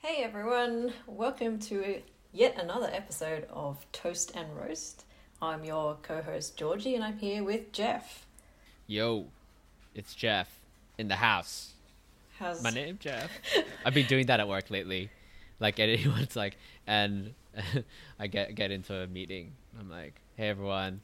Hey 0.00 0.22
everyone, 0.22 0.92
welcome 1.08 1.58
to 1.58 2.00
yet 2.32 2.56
another 2.56 2.88
episode 2.92 3.48
of 3.50 3.84
Toast 3.90 4.30
and 4.36 4.56
Roast. 4.56 5.04
I'm 5.42 5.64
your 5.64 5.96
co 6.00 6.22
host 6.22 6.56
Georgie 6.56 6.94
and 6.94 7.02
I'm 7.02 7.18
here 7.18 7.42
with 7.42 7.72
Jeff. 7.72 8.24
Yo, 8.86 9.26
it's 9.96 10.14
Jeff 10.14 10.60
in 10.98 11.08
the 11.08 11.16
house. 11.16 11.72
How's 12.38 12.62
My 12.62 12.70
name 12.70 12.98
Jeff. 13.00 13.28
I've 13.84 13.92
been 13.92 14.06
doing 14.06 14.26
that 14.26 14.38
at 14.38 14.46
work 14.46 14.70
lately. 14.70 15.10
Like 15.58 15.80
anyone's 15.80 16.36
like, 16.36 16.56
and 16.86 17.34
I 18.20 18.28
get 18.28 18.54
get 18.54 18.70
into 18.70 18.94
a 18.94 19.08
meeting. 19.08 19.50
I'm 19.80 19.90
like, 19.90 20.14
hey 20.36 20.48
everyone, 20.48 21.00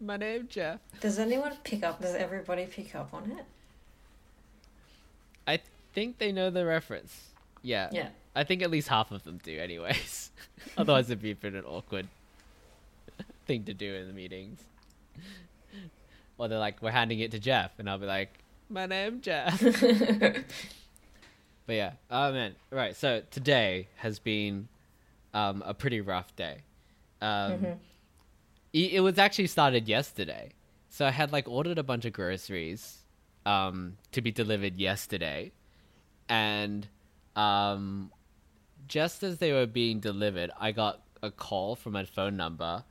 my 0.00 0.16
name 0.16 0.46
Jeff. 0.48 0.78
Does 1.00 1.18
anyone 1.18 1.54
pick 1.64 1.82
up? 1.82 2.00
Does 2.00 2.14
everybody 2.14 2.66
pick 2.66 2.94
up 2.94 3.12
on 3.12 3.32
it? 3.32 3.44
I 5.44 5.58
think 5.92 6.18
they 6.18 6.30
know 6.30 6.50
the 6.50 6.64
reference. 6.64 7.30
Yeah. 7.66 7.88
Yeah. 7.92 8.08
I 8.34 8.44
think 8.44 8.62
at 8.62 8.70
least 8.70 8.88
half 8.88 9.10
of 9.10 9.24
them 9.24 9.38
do, 9.42 9.58
anyways. 9.58 10.30
Otherwise, 10.78 11.06
it'd 11.10 11.22
be 11.22 11.30
a 11.32 11.34
bit 11.34 11.54
an 11.54 11.64
awkward 11.64 12.06
thing 13.46 13.64
to 13.64 13.74
do 13.74 13.94
in 13.94 14.06
the 14.06 14.12
meetings. 14.12 14.60
Or 16.38 16.48
they're 16.48 16.58
like, 16.58 16.82
we're 16.82 16.90
handing 16.90 17.20
it 17.20 17.30
to 17.30 17.38
Jeff, 17.38 17.78
and 17.78 17.88
I'll 17.88 17.96
be 17.96 18.04
like, 18.04 18.28
my 18.68 18.84
name 18.84 19.22
Jeff. 19.22 19.58
But 21.66 21.72
yeah, 21.74 21.92
oh 22.10 22.30
man, 22.30 22.54
right. 22.70 22.94
So 22.94 23.22
today 23.30 23.88
has 23.96 24.18
been 24.18 24.68
um, 25.32 25.62
a 25.64 25.72
pretty 25.72 26.02
rough 26.02 26.36
day. 26.36 26.58
Um, 27.22 27.52
Mhm. 27.52 27.78
it, 28.74 28.92
it 28.92 29.00
was 29.00 29.18
actually 29.18 29.46
started 29.46 29.88
yesterday, 29.88 30.50
so 30.90 31.06
I 31.06 31.10
had 31.10 31.32
like 31.32 31.48
ordered 31.48 31.78
a 31.78 31.82
bunch 31.82 32.04
of 32.04 32.12
groceries 32.12 32.98
um, 33.46 33.96
to 34.12 34.20
be 34.20 34.30
delivered 34.30 34.76
yesterday, 34.76 35.52
and 36.28 36.86
um, 37.36 38.10
just 38.88 39.22
as 39.22 39.38
they 39.38 39.52
were 39.52 39.66
being 39.66 40.00
delivered, 40.00 40.50
I 40.58 40.72
got 40.72 41.02
a 41.22 41.30
call 41.30 41.76
from 41.76 41.94
a 41.96 42.04
phone 42.04 42.36
number 42.36 42.84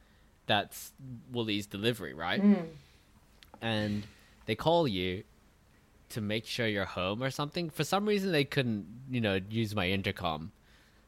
that's 0.45 0.93
Woolies 1.31 1.65
delivery, 1.65 2.13
right? 2.13 2.41
Mm. 2.41 2.67
and 3.61 4.03
they 4.45 4.55
call 4.55 4.87
you 4.87 5.23
to 6.09 6.21
make 6.21 6.45
sure 6.45 6.67
you're 6.67 6.85
home 6.85 7.23
or 7.23 7.31
something. 7.31 7.69
For 7.69 7.83
some 7.83 8.05
reason, 8.05 8.31
they 8.31 8.43
couldn't, 8.43 8.85
you 9.09 9.19
know, 9.21 9.39
use 9.49 9.73
my 9.73 9.89
intercom 9.89 10.51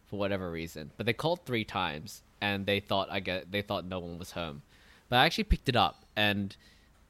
for 0.08 0.18
whatever 0.18 0.50
reason. 0.50 0.92
But 0.98 1.06
they 1.06 1.14
called 1.14 1.46
three 1.46 1.64
times, 1.64 2.24
and 2.42 2.66
they 2.66 2.80
thought 2.80 3.10
I 3.12 3.20
get 3.20 3.52
they 3.52 3.62
thought 3.62 3.86
no 3.86 4.00
one 4.00 4.18
was 4.18 4.32
home. 4.32 4.64
But 5.10 5.18
I 5.18 5.26
actually 5.26 5.46
picked 5.46 5.70
it 5.70 5.76
up, 5.76 6.04
and 6.16 6.56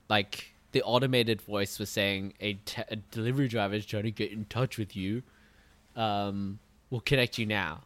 like 0.09 0.53
the 0.73 0.84
automated 0.84 1.41
voice 1.41 1.80
was 1.80 1.89
saying 1.89 2.34
a, 2.41 2.53
te- 2.66 2.84
a 2.89 2.97
delivery 2.97 3.47
driver 3.47 3.75
is 3.75 3.86
trying 3.86 4.03
to 4.03 4.12
get 4.12 4.31
in 4.31 4.45
touch 4.45 4.78
with 4.78 4.95
you. 4.95 5.23
Um, 5.98 6.59
we'll 6.90 7.02
connect 7.02 7.38
you 7.38 7.45
now, 7.45 7.81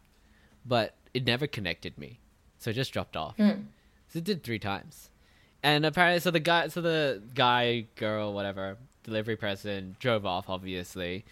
but 0.66 0.94
it 1.14 1.26
never 1.26 1.48
connected 1.48 1.98
me, 1.98 2.20
so 2.60 2.70
it 2.70 2.74
just 2.74 2.94
dropped 2.94 3.18
off. 3.18 3.38
Hmm. 3.38 3.64
So 4.10 4.20
it 4.20 4.26
did 4.26 4.44
three 4.44 4.60
times. 4.60 5.10
And 5.64 5.86
apparently, 5.86 6.20
so 6.20 6.32
the 6.32 6.40
guy, 6.40 6.68
so 6.68 6.82
the 6.82 7.22
guy, 7.34 7.86
girl, 7.96 8.34
whatever, 8.34 8.78
delivery 9.04 9.36
person 9.36 9.96
drove 10.00 10.26
off, 10.26 10.50
obviously. 10.50 11.24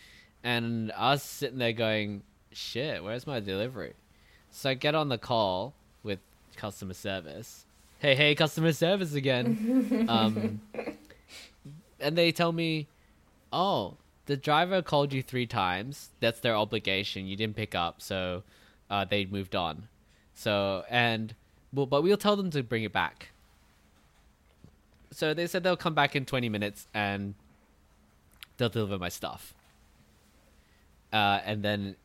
And 0.43 0.91
I 0.93 1.11
was 1.11 1.23
sitting 1.23 1.57
there 1.57 1.73
going, 1.73 2.23
shit, 2.51 3.03
where's 3.03 3.27
my 3.27 3.39
delivery? 3.39 3.93
So 4.51 4.69
I 4.69 4.73
get 4.75 4.95
on 4.95 5.09
the 5.09 5.17
call 5.17 5.73
with 6.03 6.19
customer 6.55 6.93
service. 6.93 7.65
Hey, 7.99 8.15
hey, 8.15 8.35
customer 8.35 8.71
service 8.71 9.13
again. 9.13 10.05
um, 10.09 10.61
and 11.99 12.17
they 12.17 12.31
tell 12.31 12.51
me, 12.51 12.87
oh, 13.51 13.97
the 14.29 14.37
driver 14.37 14.81
called 14.81 15.11
you 15.11 15.21
three 15.21 15.45
times. 15.45 16.09
That's 16.21 16.39
their 16.39 16.55
obligation. 16.55 17.27
You 17.27 17.35
didn't 17.35 17.55
pick 17.55 17.75
up, 17.75 18.01
so 18.01 18.43
uh, 18.89 19.03
they 19.03 19.25
moved 19.25 19.55
on. 19.55 19.89
So, 20.33 20.83
and, 20.89 21.35
well, 21.73 21.85
but 21.85 22.03
we'll 22.03 22.17
tell 22.17 22.35
them 22.35 22.49
to 22.51 22.63
bring 22.63 22.83
it 22.83 22.93
back 22.93 23.29
so 25.11 25.33
they 25.33 25.47
said 25.47 25.63
they'll 25.63 25.77
come 25.77 25.93
back 25.93 26.15
in 26.15 26.25
20 26.25 26.49
minutes 26.49 26.87
and 26.93 27.33
they'll 28.57 28.69
deliver 28.69 28.97
my 28.97 29.09
stuff. 29.09 29.53
Uh, 31.11 31.39
and 31.43 31.63
then 31.63 31.95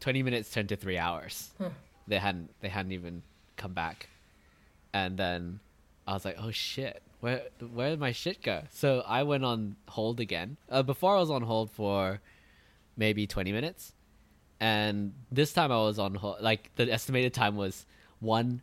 20 0.00 0.22
minutes 0.22 0.50
turned 0.50 0.68
to 0.68 0.76
three 0.76 0.98
hours. 0.98 1.50
Hmm. 1.58 1.68
They 2.06 2.18
hadn't 2.18 2.50
they 2.60 2.68
hadn't 2.68 2.92
even 2.92 3.22
come 3.56 3.72
back. 3.72 4.08
And 4.92 5.16
then 5.16 5.60
I 6.06 6.14
was 6.14 6.24
like, 6.24 6.36
oh 6.38 6.50
shit, 6.50 7.02
where 7.22 7.42
where 7.72 7.90
did 7.90 8.00
my 8.00 8.10
shit 8.10 8.42
go? 8.42 8.62
So 8.70 9.04
I 9.06 9.22
went 9.22 9.44
on 9.44 9.76
hold 9.86 10.18
again. 10.18 10.56
Uh, 10.68 10.82
before 10.82 11.16
I 11.16 11.20
was 11.20 11.30
on 11.30 11.42
hold 11.42 11.70
for 11.70 12.20
maybe 12.96 13.28
20 13.28 13.52
minutes. 13.52 13.92
And 14.58 15.14
this 15.30 15.52
time 15.52 15.70
I 15.70 15.76
was 15.76 16.00
on 16.00 16.16
hold, 16.16 16.40
like 16.40 16.70
the 16.74 16.92
estimated 16.92 17.32
time 17.32 17.54
was 17.54 17.86
one 18.18 18.60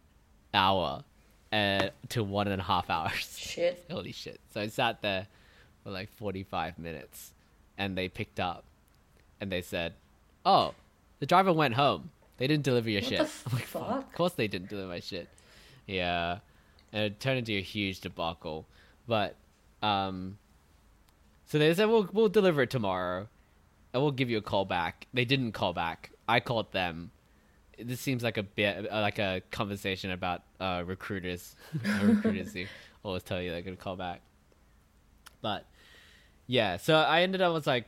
hour 0.54 1.06
uh, 1.54 1.88
to 2.10 2.22
one 2.22 2.50
and 2.50 2.60
a 2.60 2.64
half 2.66 2.90
hours. 2.90 3.38
Shit. 3.38 3.86
Holy 3.90 4.12
shit. 4.12 4.42
So 4.54 4.60
I 4.60 4.68
sat 4.68 5.02
there 5.02 5.28
for 5.86 5.92
like 5.92 6.10
45 6.12 6.78
minutes 6.80 7.32
and 7.78 7.98
they 7.98 8.10
picked 8.10 8.42
up 8.42 8.66
and 9.40 9.50
they 9.50 9.62
said, 9.62 9.94
Oh, 10.46 10.74
the 11.20 11.26
driver 11.26 11.54
went 11.54 11.76
home. 11.76 12.10
They 12.38 12.48
didn't 12.48 12.64
deliver 12.64 12.90
your 12.90 13.02
shit. 13.02 13.20
What 13.20 13.30
shit. 13.30 13.44
the 13.46 13.50
I'm 13.52 13.56
like, 13.56 13.66
fuck? 13.68 14.04
Of 14.10 14.14
course 14.16 14.34
they 14.34 14.50
didn't 14.50 14.68
deliver 14.68 14.90
my 14.90 15.00
shit. 15.00 15.30
Yeah. 15.88 16.40
And 16.92 17.04
it 17.04 17.20
turned 17.20 17.40
into 17.40 17.54
a 17.54 17.62
huge 17.62 18.02
debacle. 18.02 18.68
But, 19.08 19.36
um, 19.82 20.38
so 21.46 21.60
they 21.60 21.74
said, 21.74 21.86
We'll, 21.86 22.10
we'll 22.12 22.30
deliver 22.30 22.62
it 22.64 22.70
tomorrow 22.70 23.28
and 23.94 24.04
we'll 24.04 24.12
give 24.12 24.30
you 24.30 24.38
a 24.38 24.42
call 24.42 24.66
back. 24.66 25.08
They 25.14 25.26
didn't 25.26 25.54
call 25.54 25.74
back. 25.74 26.12
I 26.28 26.40
called 26.40 26.72
them. 26.72 27.12
This 27.78 28.00
seems 28.00 28.24
like 28.24 28.38
a 28.38 28.44
bit 28.44 28.92
like 28.92 29.20
a 29.20 29.42
conversation 29.52 30.12
about 30.12 30.44
uh, 30.60 30.84
recruiters. 30.86 31.56
recruiters 32.04 32.54
who 32.54 32.66
always 33.04 33.24
tell 33.24 33.42
you 33.42 33.52
they're 33.52 33.62
gonna 33.62 33.78
call 33.78 33.96
back. 33.96 34.22
But 35.42 35.66
yeah, 36.46 36.78
so 36.78 36.96
I 36.96 37.22
ended 37.22 37.42
up 37.42 37.54
was 37.54 37.66
like, 37.66 37.86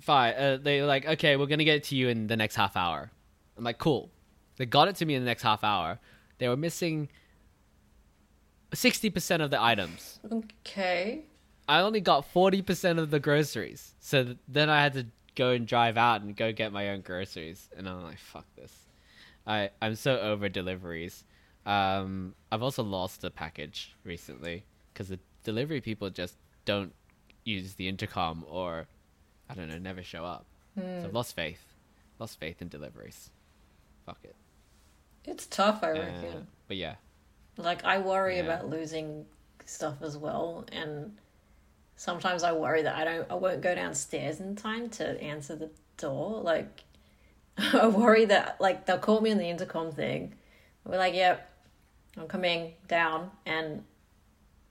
fine. 0.00 0.34
Uh, 0.34 0.58
they 0.60 0.80
were 0.80 0.86
like, 0.86 1.06
okay, 1.06 1.36
we're 1.36 1.46
gonna 1.46 1.64
get 1.64 1.76
it 1.76 1.84
to 1.84 1.96
you 1.96 2.08
in 2.08 2.26
the 2.26 2.36
next 2.36 2.56
half 2.56 2.76
hour. 2.76 3.10
I'm 3.56 3.64
like, 3.64 3.78
cool. 3.78 4.10
They 4.56 4.66
got 4.66 4.88
it 4.88 4.96
to 4.96 5.06
me 5.06 5.14
in 5.14 5.22
the 5.22 5.26
next 5.26 5.42
half 5.42 5.62
hour. 5.62 6.00
They 6.38 6.48
were 6.48 6.56
missing 6.56 7.08
sixty 8.74 9.10
percent 9.10 9.42
of 9.42 9.50
the 9.50 9.60
items. 9.62 10.20
Okay. 10.32 11.22
I 11.70 11.80
only 11.80 12.00
got 12.00 12.24
40% 12.32 12.98
of 12.98 13.10
the 13.10 13.20
groceries. 13.20 13.92
So 14.00 14.24
th- 14.24 14.36
then 14.48 14.70
I 14.70 14.80
had 14.82 14.94
to 14.94 15.04
go 15.34 15.50
and 15.50 15.66
drive 15.66 15.98
out 15.98 16.22
and 16.22 16.34
go 16.34 16.50
get 16.50 16.72
my 16.72 16.88
own 16.88 17.02
groceries. 17.02 17.68
And 17.76 17.86
I'm 17.86 18.02
like, 18.02 18.18
fuck 18.18 18.46
this. 18.56 18.72
I, 19.46 19.68
I'm 19.82 19.94
so 19.94 20.18
over 20.18 20.48
deliveries. 20.48 21.24
Um, 21.66 22.34
I've 22.50 22.62
also 22.62 22.82
lost 22.82 23.22
a 23.22 23.28
package 23.30 23.94
recently 24.02 24.64
because 24.94 25.08
the 25.08 25.18
delivery 25.44 25.82
people 25.82 26.08
just 26.08 26.36
don't 26.64 26.94
use 27.44 27.74
the 27.74 27.86
intercom 27.86 28.46
or, 28.48 28.86
I 29.50 29.54
don't 29.54 29.68
know, 29.68 29.76
never 29.76 30.02
show 30.02 30.24
up. 30.24 30.46
So 30.74 30.80
Hmm. 30.82 31.04
I've 31.04 31.12
lost 31.14 31.36
faith. 31.36 31.74
Lost 32.18 32.40
faith 32.40 32.62
in 32.62 32.68
deliveries. 32.68 33.28
Fuck 34.06 34.20
it. 34.24 34.36
It's 35.26 35.46
tough, 35.46 35.80
I 35.82 35.90
Uh, 35.90 35.98
reckon. 35.98 36.46
but 36.66 36.78
yeah. 36.78 36.94
Like 37.58 37.84
I 37.84 37.98
worry 37.98 38.36
Yeah. 38.36 38.44
about 38.44 38.70
losing 38.70 39.26
stuff 39.66 40.00
as 40.00 40.16
well, 40.16 40.64
and 40.72 41.18
sometimes 41.96 42.42
I 42.44 42.52
worry 42.52 42.82
that 42.82 42.94
I 42.96 43.04
don't, 43.04 43.30
I 43.30 43.34
won't 43.34 43.60
go 43.60 43.74
downstairs 43.74 44.40
in 44.40 44.54
time 44.56 44.88
to 44.90 45.20
answer 45.20 45.56
the 45.56 45.70
door. 45.96 46.40
Like 46.40 46.84
I 47.58 47.88
worry 47.88 48.26
that 48.26 48.60
like 48.60 48.86
they'll 48.86 48.98
call 48.98 49.20
me 49.20 49.32
on 49.32 49.38
the 49.38 49.48
intercom 49.48 49.90
thing. 49.92 50.34
We're 50.84 50.98
like, 50.98 51.14
"Yep, 51.14 51.50
I'm 52.16 52.28
coming 52.28 52.74
down," 52.86 53.30
and 53.44 53.84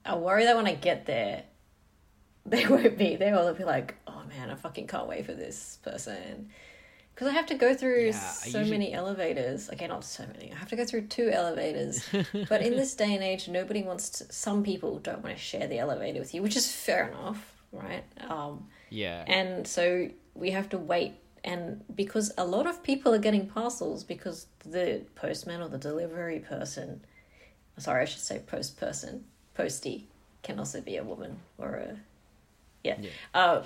I 0.06 0.16
worry 0.16 0.46
that 0.46 0.56
when 0.56 0.66
I 0.68 0.74
get 0.76 1.06
there, 1.06 1.44
they 2.46 2.66
won't 2.68 2.98
be 2.98 3.18
there, 3.18 3.36
or 3.36 3.44
they'll 3.44 3.54
be 3.54 3.66
like, 3.66 3.96
"Oh 4.08 4.24
man, 4.30 4.50
I 4.50 4.56
fucking 4.56 4.88
can't 4.88 5.08
wait 5.08 5.26
for 5.26 5.34
this 5.34 5.78
person." 5.84 6.50
Because 7.18 7.30
I 7.30 7.32
have 7.34 7.48
to 7.48 7.56
go 7.56 7.74
through 7.74 8.06
Yeah, 8.08 8.12
so 8.12 8.60
usually- 8.60 8.70
many 8.70 8.94
elevators. 8.94 9.72
Okay, 9.72 9.88
not 9.88 10.04
so 10.06 10.24
many. 10.36 10.52
I 10.54 10.56
have 10.56 10.70
to 10.70 10.76
go 10.76 10.86
through 10.86 11.08
two 11.08 11.30
elevators. 11.30 12.08
but 12.48 12.62
in 12.62 12.76
this 12.76 12.94
day 12.94 13.16
and 13.16 13.24
age, 13.24 13.48
nobody 13.50 13.82
wants 13.82 14.10
to. 14.20 14.32
Some 14.32 14.64
people 14.64 15.00
don't 15.00 15.24
want 15.24 15.36
to 15.36 15.42
share 15.42 15.66
the 15.66 15.80
elevator 15.80 16.20
with 16.20 16.36
you, 16.36 16.44
which 16.44 16.56
is 16.56 16.72
fair 16.72 17.08
enough, 17.08 17.54
right? 17.72 18.04
Um, 18.30 18.68
Yeah. 18.92 19.24
and 19.26 19.66
so 19.68 20.10
we 20.36 20.52
have 20.52 20.70
to 20.70 20.78
wait. 20.78 21.14
And 21.44 21.84
because 21.96 22.32
a 22.38 22.46
lot 22.46 22.68
of 22.68 22.84
people 22.84 23.16
are 23.16 23.20
getting 23.20 23.48
parcels 23.48 24.04
because 24.04 24.46
the 24.64 25.02
postman 25.16 25.62
or 25.62 25.70
the 25.70 25.80
delivery 25.80 26.38
person, 26.38 27.02
sorry, 27.80 28.04
I 28.04 28.06
should 28.06 28.22
say 28.22 28.38
post 28.46 28.80
person, 28.80 29.26
postie, 29.56 30.08
can 30.44 30.60
also 30.60 30.82
be 30.82 30.98
a 30.98 31.04
woman 31.04 31.40
or 31.58 31.78
a, 31.78 31.98
yeah. 32.84 32.98
Yeah. 33.00 33.10
Uh, 33.34 33.64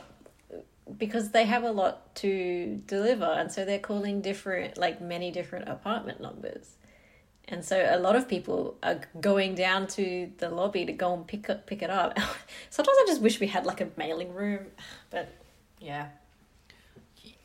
because 0.97 1.31
they 1.31 1.45
have 1.45 1.63
a 1.63 1.71
lot 1.71 2.13
to 2.15 2.81
deliver 2.87 3.25
and 3.25 3.51
so 3.51 3.63
they're 3.63 3.79
calling 3.79 4.21
different 4.21 4.77
like 4.77 4.99
many 5.01 5.31
different 5.31 5.67
apartment 5.69 6.19
numbers 6.19 6.75
and 7.47 7.63
so 7.63 7.87
a 7.89 7.99
lot 7.99 8.15
of 8.15 8.27
people 8.27 8.77
are 8.83 9.01
going 9.19 9.55
down 9.55 9.87
to 9.87 10.31
the 10.39 10.49
lobby 10.49 10.85
to 10.85 10.93
go 10.93 11.13
and 11.13 11.27
pick 11.27 11.49
up 11.49 11.67
pick 11.67 11.81
it 11.81 11.89
up 11.89 12.17
sometimes 12.69 12.97
i 13.01 13.05
just 13.07 13.21
wish 13.21 13.39
we 13.39 13.47
had 13.47 13.65
like 13.65 13.79
a 13.79 13.87
mailing 13.95 14.33
room 14.33 14.65
but 15.09 15.29
yeah 15.79 16.07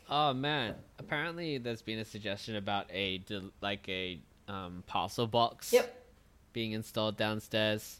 Oh 0.09 0.33
man! 0.33 0.75
Apparently, 0.99 1.57
there's 1.57 1.81
been 1.81 1.99
a 1.99 2.05
suggestion 2.05 2.55
about 2.55 2.89
a 2.91 3.21
like 3.61 3.87
a 3.89 4.19
um, 4.47 4.83
parcel 4.87 5.27
box. 5.27 5.73
Yep. 5.73 6.05
Being 6.53 6.71
installed 6.71 7.17
downstairs. 7.17 7.99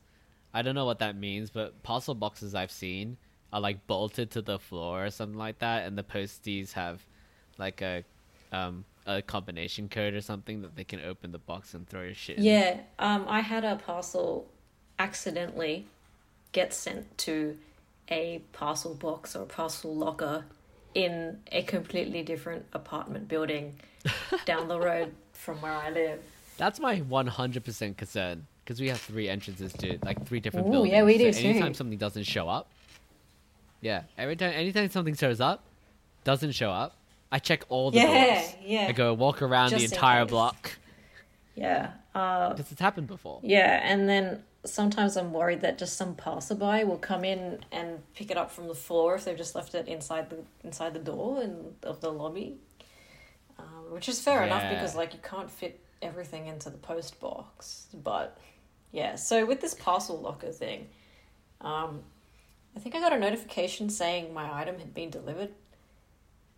I 0.53 0.61
don't 0.61 0.73
know 0.73 0.85
what 0.85 0.99
that 0.99 1.17
means, 1.17 1.49
but 1.49 1.83
parcel 1.83 2.15
boxes 2.15 2.55
I've 2.55 2.71
seen 2.71 3.17
are 3.53 3.61
like 3.61 3.85
bolted 3.87 4.31
to 4.31 4.41
the 4.41 4.59
floor 4.59 5.05
or 5.05 5.09
something 5.09 5.37
like 5.37 5.59
that, 5.59 5.85
and 5.85 5.97
the 5.97 6.03
posties 6.03 6.73
have 6.73 7.01
like 7.57 7.81
a 7.81 8.03
um, 8.51 8.85
a 9.05 9.21
combination 9.21 9.89
code 9.89 10.13
or 10.13 10.21
something 10.21 10.61
that 10.61 10.75
they 10.75 10.83
can 10.83 10.99
open 11.01 11.31
the 11.31 11.37
box 11.37 11.73
and 11.73 11.87
throw 11.87 12.03
your 12.03 12.13
shit. 12.13 12.37
in. 12.37 12.43
Yeah, 12.43 12.79
um, 12.99 13.25
I 13.27 13.41
had 13.41 13.63
a 13.63 13.77
parcel 13.77 14.47
accidentally 14.99 15.85
get 16.51 16.73
sent 16.73 17.17
to 17.19 17.57
a 18.09 18.41
parcel 18.53 18.93
box 18.93 19.35
or 19.35 19.45
parcel 19.45 19.95
locker 19.95 20.45
in 20.93 21.39
a 21.51 21.61
completely 21.63 22.23
different 22.23 22.65
apartment 22.73 23.27
building 23.27 23.75
down 24.45 24.67
the 24.67 24.79
road 24.79 25.13
from 25.33 25.61
where 25.61 25.73
I 25.73 25.89
live. 25.89 26.21
That's 26.57 26.79
my 26.79 27.01
100% 27.01 27.97
concern 27.97 28.47
because 28.63 28.81
we 28.81 28.89
have 28.89 28.99
three 28.99 29.29
entrances 29.29 29.71
to 29.73 29.99
like 30.03 30.25
three 30.25 30.39
different 30.39 30.67
Ooh, 30.67 30.71
buildings. 30.71 30.93
yeah, 30.93 31.03
we 31.03 31.17
do 31.17 31.31
so 31.31 31.41
too. 31.41 31.47
Anytime 31.49 31.73
something 31.73 31.97
doesn't 31.97 32.23
show 32.23 32.49
up, 32.49 32.69
yeah, 33.81 34.03
every 34.17 34.35
time, 34.35 34.53
anytime 34.53 34.89
something 34.89 35.15
shows 35.15 35.39
up, 35.41 35.63
doesn't 36.23 36.51
show 36.53 36.69
up, 36.71 36.95
I 37.31 37.39
check 37.39 37.63
all 37.69 37.91
the 37.91 37.97
Yeah, 37.99 38.35
doors. 38.41 38.55
yeah. 38.63 38.85
I 38.87 38.91
go 38.93 39.13
walk 39.13 39.41
around 39.41 39.69
Just 39.71 39.87
the 39.89 39.93
entire 39.95 40.23
case. 40.25 40.31
block 40.31 40.71
Yeah. 41.55 41.91
Uh, 42.15 42.49
because 42.53 42.71
it's 42.71 42.81
happened 42.81 43.07
before. 43.07 43.39
yeah, 43.43 43.79
and 43.83 44.07
then 44.09 44.43
sometimes 44.65 45.15
I'm 45.17 45.31
worried 45.33 45.61
that 45.61 45.77
just 45.77 45.95
some 45.97 46.15
passerby 46.15 46.83
will 46.83 46.97
come 46.97 47.23
in 47.23 47.59
and 47.71 47.99
pick 48.15 48.31
it 48.31 48.37
up 48.37 48.51
from 48.51 48.67
the 48.67 48.73
floor 48.75 49.15
if 49.15 49.25
they've 49.25 49.37
just 49.37 49.55
left 49.55 49.75
it 49.75 49.87
inside 49.87 50.29
the 50.29 50.39
inside 50.63 50.93
the 50.93 50.99
door 50.99 51.41
and 51.41 51.75
of 51.83 52.01
the 52.01 52.11
lobby, 52.11 52.57
um, 53.59 53.91
which 53.91 54.09
is 54.09 54.19
fair 54.19 54.43
enough 54.43 54.63
because 54.73 54.95
like 54.95 55.13
you 55.13 55.19
can't 55.21 55.49
fit 55.51 55.79
everything 56.01 56.47
into 56.47 56.69
the 56.69 56.77
post 56.77 57.19
box. 57.19 57.87
But 57.93 58.37
yeah, 58.91 59.15
so 59.15 59.45
with 59.45 59.61
this 59.61 59.73
parcel 59.75 60.19
locker 60.19 60.51
thing, 60.51 60.87
um, 61.61 62.01
I 62.77 62.79
think 62.79 62.93
I 62.93 62.99
got 62.99 63.11
a 63.11 63.17
notification 63.17 63.89
saying 63.89 64.35
my 64.35 64.53
item 64.53 64.77
had 64.77 64.93
been 64.93 65.09
delivered. 65.09 65.49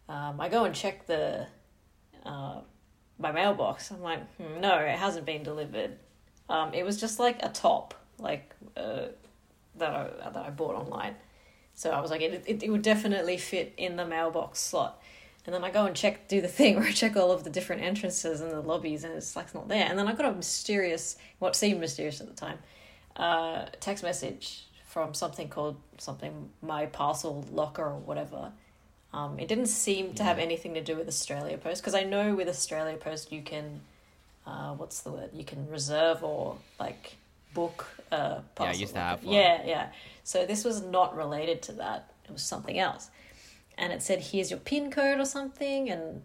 Um, 0.10 0.42
I 0.42 0.50
go 0.50 0.66
and 0.66 0.75
check 0.75 1.07
the 1.07 1.48
uh, 2.25 2.60
my 3.18 3.31
mailbox. 3.31 3.89
I'm 3.89 4.01
like, 4.01 4.30
hmm, 4.36 4.60
no, 4.60 4.80
it 4.80 4.98
hasn't 4.98 5.25
been 5.25 5.44
delivered. 5.44 5.98
Um, 6.50 6.74
it 6.74 6.83
was 6.83 7.00
just 7.00 7.19
like 7.19 7.42
a 7.42 7.48
top, 7.48 7.94
like 8.18 8.54
uh, 8.75 9.06
that 9.77 9.94
I 9.94 10.30
that 10.30 10.45
I 10.45 10.50
bought 10.50 10.75
online. 10.75 11.16
So 11.74 11.92
I 11.92 12.01
was 12.01 12.12
like, 12.12 12.19
it, 12.19 12.44
it 12.45 12.63
it 12.63 12.69
would 12.69 12.81
definitely 12.81 13.38
fit 13.38 13.74
in 13.77 13.95
the 13.95 14.06
mailbox 14.06 14.60
slot. 14.60 15.01
And 15.45 15.56
then 15.56 15.63
I 15.63 15.71
go 15.71 15.86
and 15.86 15.95
check, 15.95 16.27
do 16.27 16.42
the 16.42 16.50
thing 16.50 16.75
where 16.80 16.88
I 16.88 16.92
check 16.92 17.16
all 17.16 17.31
of 17.31 17.45
the 17.45 17.50
different 17.50 17.81
entrances 17.81 18.42
and 18.42 18.51
the 18.51 18.60
lobbies, 18.60 19.06
and 19.06 19.13
it's 19.13 19.38
like 19.38 19.45
it's 19.45 19.56
not 19.56 19.69
there. 19.69 19.86
And 19.88 19.98
then 19.98 20.10
I 20.10 20.13
got 20.13 20.25
a 20.25 20.33
mysterious, 20.33 21.16
what 21.38 21.56
seemed 21.56 21.80
mysterious 21.80 22.19
at 22.19 22.27
the 22.27 22.36
time, 22.36 22.57
uh, 23.16 23.68
text 23.80 24.04
message 24.04 24.66
from 24.89 25.13
something 25.13 25.47
called 25.50 25.77
something 26.00 26.50
my 26.63 26.88
parcel 26.88 27.45
locker 27.51 27.83
or 27.83 28.00
whatever. 28.00 28.51
Um, 29.13 29.39
it 29.39 29.47
didn't 29.47 29.68
seem 29.68 30.15
to 30.15 30.24
have 30.24 30.39
anything 30.39 30.74
to 30.74 30.81
do 30.83 30.95
with 30.95 31.07
Australia 31.07 31.57
Post 31.59 31.81
because 31.81 31.94
I 31.94 32.03
know 32.03 32.33
with 32.33 32.50
Australia 32.50 32.97
Post 32.97 33.31
you 33.31 33.44
can, 33.44 33.81
uh, 34.47 34.74
what's 34.74 35.01
the 35.01 35.12
word? 35.12 35.30
You 35.31 35.44
can 35.44 35.69
reserve 35.69 36.24
or 36.24 36.57
like 36.80 37.18
book 37.53 37.86
a 38.12 38.41
parcel. 38.56 38.75
I 38.75 38.80
used 38.80 38.95
to 38.95 39.00
have 39.00 39.24
one. 39.24 39.36
Yeah, 39.36 39.62
yeah. 39.63 39.89
So 40.24 40.47
this 40.47 40.63
was 40.63 40.81
not 40.81 41.15
related 41.15 41.62
to 41.63 41.74
that. 41.74 42.12
It 42.25 42.31
was 42.31 42.42
something 42.42 42.80
else, 42.80 43.12
and 43.77 43.94
it 43.94 44.01
said 44.01 44.19
here's 44.21 44.50
your 44.50 44.59
pin 44.59 44.89
code 44.89 45.19
or 45.19 45.25
something 45.25 45.89
and 45.89 46.24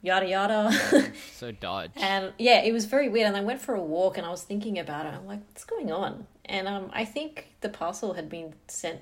yada 0.00 0.28
yada. 0.28 0.72
So 1.34 1.50
dodge. 1.50 1.90
And 1.96 2.32
yeah, 2.38 2.62
it 2.62 2.72
was 2.72 2.84
very 2.84 3.08
weird. 3.08 3.26
And 3.26 3.36
I 3.36 3.40
went 3.42 3.60
for 3.60 3.74
a 3.74 3.82
walk 3.82 4.16
and 4.16 4.26
I 4.26 4.30
was 4.30 4.42
thinking 4.42 4.78
about 4.78 5.06
it. 5.06 5.12
I'm 5.12 5.26
like, 5.26 5.40
what's 5.48 5.64
going 5.64 5.92
on? 5.92 6.26
And 6.46 6.68
um, 6.68 6.90
I 6.92 7.04
think 7.04 7.48
the 7.60 7.68
parcel 7.68 8.14
had 8.14 8.28
been 8.28 8.54
sent 8.68 9.00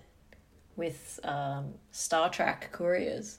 with 0.77 1.21
um, 1.25 1.75
StarTrack 1.93 2.73
couriers. 2.73 3.39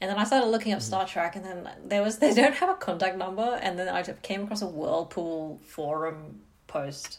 And 0.00 0.10
then 0.10 0.18
I 0.18 0.24
started 0.24 0.46
looking 0.46 0.72
up 0.72 0.80
Mm-hmm. 0.80 0.94
StarTrack, 0.94 1.36
and 1.36 1.44
then 1.44 1.68
there 1.84 2.02
was 2.02 2.18
they 2.22 2.34
don't 2.34 2.54
have 2.54 2.70
a 2.70 2.74
contact 2.74 3.16
number. 3.16 3.58
And 3.62 3.78
then 3.78 3.88
I 3.88 4.02
came 4.22 4.44
across 4.44 4.62
a 4.62 4.66
Whirlpool 4.66 5.60
forum 5.64 6.40
post 6.66 7.18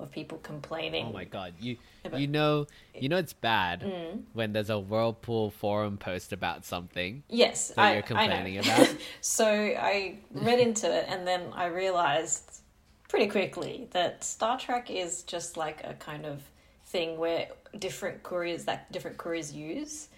of 0.00 0.10
people 0.12 0.38
complaining. 0.38 1.06
Oh 1.08 1.12
my 1.12 1.24
god, 1.24 1.54
you 1.60 1.76
you 2.14 2.26
know 2.28 2.66
you 2.94 3.08
know 3.08 3.16
it's 3.18 3.32
bad 3.32 3.82
Mm. 3.82 4.22
when 4.32 4.52
there's 4.52 4.70
a 4.70 4.78
Whirlpool 4.78 5.50
forum 5.50 5.98
post 5.98 6.32
about 6.32 6.64
something 6.64 7.24
Yes, 7.28 7.68
that 7.70 7.78
I, 7.80 7.92
you're 7.94 8.02
complaining 8.02 8.58
I 8.58 8.62
know. 8.62 8.74
about. 8.74 8.94
So 9.20 9.44
I 9.46 10.18
read 10.32 10.60
into 10.60 10.86
it, 10.92 11.06
and 11.08 11.26
then 11.26 11.42
I 11.52 11.66
realized 11.66 12.62
pretty 13.08 13.26
quickly 13.26 13.88
that 13.92 14.20
StarTrack 14.20 14.90
is 14.90 15.22
just 15.22 15.56
like 15.56 15.82
a 15.84 15.94
kind 15.94 16.26
of 16.26 16.42
thing 16.86 17.18
where 17.18 17.48
different 17.78 18.22
couriers 18.22 18.64
that 18.64 18.90
different 18.92 19.16
couriers 19.18 19.52
use. 19.52 20.08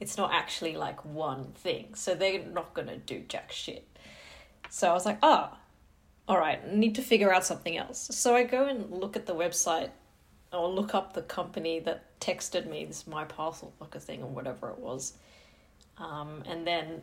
It's 0.00 0.16
not 0.16 0.32
actually 0.32 0.76
like 0.76 1.04
one 1.04 1.52
thing, 1.52 1.94
so 1.94 2.14
they're 2.14 2.44
not 2.44 2.74
gonna 2.74 2.96
do 2.96 3.20
jack 3.28 3.52
shit. 3.52 3.86
So 4.70 4.88
I 4.88 4.92
was 4.92 5.04
like, 5.04 5.18
ah, 5.22 5.58
all 6.26 6.38
right, 6.38 6.72
need 6.72 6.94
to 6.94 7.02
figure 7.02 7.32
out 7.32 7.44
something 7.44 7.76
else. 7.76 8.08
So 8.12 8.34
I 8.34 8.44
go 8.44 8.66
and 8.66 8.90
look 8.90 9.16
at 9.16 9.26
the 9.26 9.34
website, 9.34 9.90
or 10.52 10.68
look 10.68 10.94
up 10.94 11.12
the 11.12 11.22
company 11.22 11.80
that 11.80 12.18
texted 12.20 12.68
me 12.68 12.84
this 12.84 13.06
my 13.06 13.24
parcel 13.24 13.72
locker 13.80 13.98
thing 13.98 14.22
or 14.22 14.28
whatever 14.28 14.70
it 14.70 14.78
was, 14.78 15.14
um, 15.98 16.42
and 16.46 16.66
then 16.66 17.02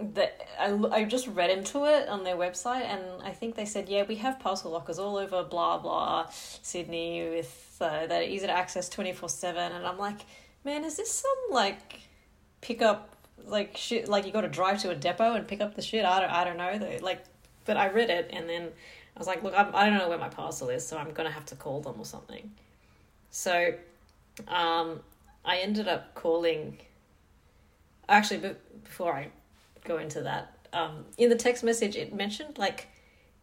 the, 0.00 0.30
I, 0.60 1.00
I 1.00 1.04
just 1.04 1.26
read 1.26 1.50
into 1.50 1.84
it 1.84 2.08
on 2.08 2.22
their 2.22 2.36
website 2.36 2.84
and 2.84 3.02
I 3.22 3.30
think 3.30 3.56
they 3.56 3.64
said, 3.64 3.88
yeah, 3.88 4.04
we 4.08 4.14
have 4.16 4.38
parcel 4.38 4.70
lockers 4.70 4.98
all 4.98 5.16
over 5.16 5.42
blah 5.42 5.78
blah 5.78 6.26
Sydney 6.30 7.28
with 7.28 7.76
uh, 7.80 8.06
that 8.06 8.28
easy 8.28 8.46
to 8.46 8.52
access 8.52 8.88
24 8.88 9.28
7. 9.28 9.72
And 9.72 9.86
I'm 9.86 9.98
like, 9.98 10.20
man, 10.64 10.84
is 10.84 10.96
this 10.96 11.12
some 11.12 11.30
like 11.50 12.00
pick 12.60 12.80
up 12.80 13.16
like 13.44 13.76
shit? 13.76 14.08
Like 14.08 14.24
you 14.24 14.32
got 14.32 14.42
to 14.42 14.48
drive 14.48 14.80
to 14.82 14.90
a 14.90 14.94
depot 14.94 15.34
and 15.34 15.48
pick 15.48 15.60
up 15.60 15.74
the 15.74 15.82
shit? 15.82 16.04
I 16.04 16.20
don't, 16.20 16.30
I 16.30 16.44
don't 16.44 16.56
know. 16.56 16.78
Though. 16.78 17.04
Like, 17.04 17.24
but 17.64 17.76
I 17.76 17.88
read 17.88 18.08
it 18.08 18.30
and 18.32 18.48
then 18.48 18.68
I 19.16 19.18
was 19.18 19.26
like, 19.26 19.42
look, 19.42 19.54
I'm, 19.56 19.74
I 19.74 19.90
don't 19.90 19.98
know 19.98 20.08
where 20.08 20.18
my 20.18 20.28
parcel 20.28 20.68
is, 20.68 20.86
so 20.86 20.96
I'm 20.96 21.10
going 21.10 21.26
to 21.26 21.34
have 21.34 21.46
to 21.46 21.56
call 21.56 21.80
them 21.80 21.96
or 21.98 22.04
something. 22.04 22.52
So 23.30 23.74
um, 24.46 25.00
I 25.44 25.58
ended 25.58 25.88
up 25.88 26.14
calling. 26.14 26.78
Actually, 28.08 28.38
be- 28.38 28.56
before 28.84 29.12
I 29.12 29.28
go 29.88 29.98
into 29.98 30.22
that, 30.22 30.68
um, 30.72 31.06
in 31.16 31.30
the 31.30 31.36
text 31.36 31.64
message, 31.64 31.96
it 31.96 32.14
mentioned 32.14 32.58
like 32.58 32.88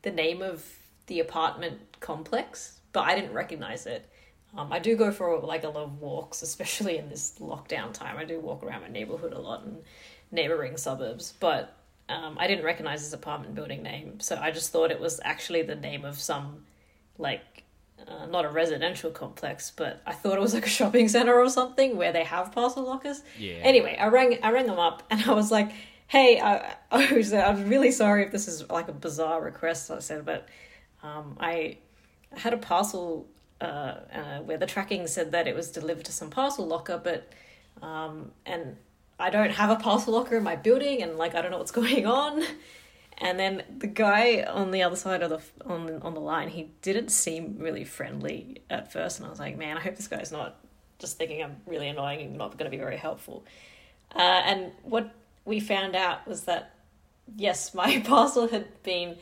the 0.03 0.11
name 0.11 0.41
of 0.41 0.63
the 1.07 1.19
apartment 1.19 1.79
complex, 1.99 2.79
but 2.93 3.01
I 3.01 3.15
didn't 3.15 3.33
recognize 3.33 3.85
it. 3.85 4.09
Um, 4.57 4.71
I 4.71 4.79
do 4.79 4.95
go 4.95 5.11
for 5.11 5.37
like 5.39 5.63
a 5.63 5.69
lot 5.69 5.83
of 5.83 5.99
walks, 5.99 6.41
especially 6.41 6.97
in 6.97 7.09
this 7.09 7.35
lockdown 7.39 7.91
time. 7.93 8.17
I 8.17 8.25
do 8.25 8.39
walk 8.39 8.63
around 8.63 8.81
my 8.81 8.89
neighborhood 8.89 9.33
a 9.33 9.39
lot 9.39 9.63
and 9.63 9.77
neighboring 10.31 10.77
suburbs, 10.77 11.33
but 11.39 11.75
um, 12.07 12.37
I 12.39 12.47
didn't 12.47 12.63
recognize 12.63 13.01
this 13.01 13.13
apartment 13.13 13.55
building 13.55 13.83
name, 13.83 14.19
so 14.19 14.37
I 14.37 14.51
just 14.51 14.71
thought 14.71 14.91
it 14.91 14.99
was 14.99 15.19
actually 15.23 15.63
the 15.63 15.75
name 15.75 16.05
of 16.05 16.19
some 16.19 16.65
like 17.17 17.63
uh, 18.07 18.25
not 18.27 18.45
a 18.45 18.49
residential 18.49 19.09
complex, 19.09 19.71
but 19.71 20.01
I 20.05 20.13
thought 20.13 20.37
it 20.37 20.41
was 20.41 20.53
like 20.53 20.65
a 20.65 20.69
shopping 20.69 21.07
center 21.07 21.33
or 21.33 21.49
something 21.49 21.97
where 21.97 22.11
they 22.11 22.23
have 22.23 22.51
parcel 22.51 22.83
lockers. 22.83 23.23
Yeah. 23.39 23.55
Anyway, 23.55 23.97
I 23.99 24.07
rang 24.07 24.37
I 24.43 24.51
rang 24.51 24.67
them 24.67 24.79
up 24.79 25.03
and 25.09 25.21
I 25.27 25.33
was 25.33 25.51
like, 25.51 25.71
"Hey, 26.07 26.39
I, 26.39 26.75
I 26.91 27.13
was 27.13 27.33
I'm 27.33 27.69
really 27.69 27.91
sorry 27.91 28.23
if 28.23 28.31
this 28.31 28.47
is 28.47 28.69
like 28.69 28.87
a 28.87 28.93
bizarre 28.93 29.41
request." 29.41 29.91
I 29.91 29.99
said, 29.99 30.25
but 30.25 30.47
um, 31.03 31.37
I 31.39 31.77
had 32.35 32.53
a 32.53 32.57
parcel 32.57 33.27
uh, 33.61 33.63
uh, 33.63 34.39
where 34.43 34.57
the 34.57 34.65
tracking 34.65 35.07
said 35.07 35.31
that 35.31 35.47
it 35.47 35.55
was 35.55 35.71
delivered 35.71 36.05
to 36.05 36.11
some 36.11 36.29
parcel 36.29 36.65
locker, 36.65 36.99
but 37.01 37.31
um, 37.81 38.31
and 38.45 38.77
I 39.19 39.29
don't 39.29 39.51
have 39.51 39.69
a 39.69 39.75
parcel 39.77 40.13
locker 40.13 40.37
in 40.37 40.43
my 40.43 40.55
building, 40.55 41.01
and 41.01 41.17
like 41.17 41.35
I 41.35 41.41
don't 41.41 41.51
know 41.51 41.57
what's 41.57 41.71
going 41.83 42.05
on. 42.05 42.43
And 43.17 43.39
then 43.39 43.63
the 43.77 43.87
guy 43.87 44.43
on 44.43 44.71
the 44.71 44.83
other 44.83 44.97
side 44.97 45.21
of 45.21 45.29
the 45.29 45.39
on 45.65 46.01
on 46.01 46.13
the 46.13 46.19
line, 46.19 46.49
he 46.49 46.71
didn't 46.81 47.09
seem 47.09 47.57
really 47.59 47.85
friendly 47.85 48.61
at 48.69 48.91
first, 48.91 49.19
and 49.19 49.27
I 49.27 49.29
was 49.29 49.39
like, 49.39 49.57
man, 49.57 49.77
I 49.77 49.81
hope 49.81 49.95
this 49.95 50.07
guy's 50.07 50.31
not 50.31 50.59
just 50.99 51.17
thinking 51.17 51.43
I'm 51.43 51.57
really 51.65 51.87
annoying 51.87 52.21
and 52.21 52.37
not 52.37 52.57
going 52.57 52.69
to 52.69 52.75
be 52.75 52.81
very 52.81 52.97
helpful. 52.97 53.45
Uh, 54.13 54.19
and 54.19 54.71
what 54.83 55.13
we 55.45 55.59
found 55.59 55.95
out 55.95 56.27
was 56.27 56.43
that 56.43 56.75
yes, 57.35 57.73
my 57.73 57.99
parcel 57.99 58.47
had 58.47 58.83
been 58.83 59.17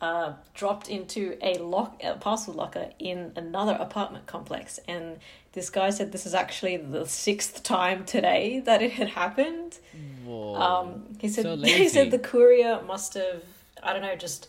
uh, 0.00 0.32
dropped 0.54 0.88
into 0.88 1.38
a 1.40 1.54
lock 1.58 2.00
a 2.02 2.14
parcel 2.14 2.54
locker 2.54 2.90
in 2.98 3.32
another 3.36 3.76
apartment 3.78 4.26
complex, 4.26 4.78
and 4.88 5.18
this 5.52 5.70
guy 5.70 5.90
said 5.90 6.12
this 6.12 6.26
is 6.26 6.34
actually 6.34 6.76
the 6.76 7.06
sixth 7.06 7.62
time 7.62 8.04
today 8.04 8.60
that 8.64 8.82
it 8.82 8.92
had 8.92 9.08
happened. 9.08 9.78
Um, 10.26 11.04
he 11.18 11.28
said 11.28 11.44
So 11.44 11.56
he 11.64 11.88
said 11.88 12.10
the 12.10 12.18
courier 12.18 12.82
must 12.82 13.14
have 13.14 13.42
I 13.82 13.92
don't 13.92 14.02
know 14.02 14.16
just 14.16 14.48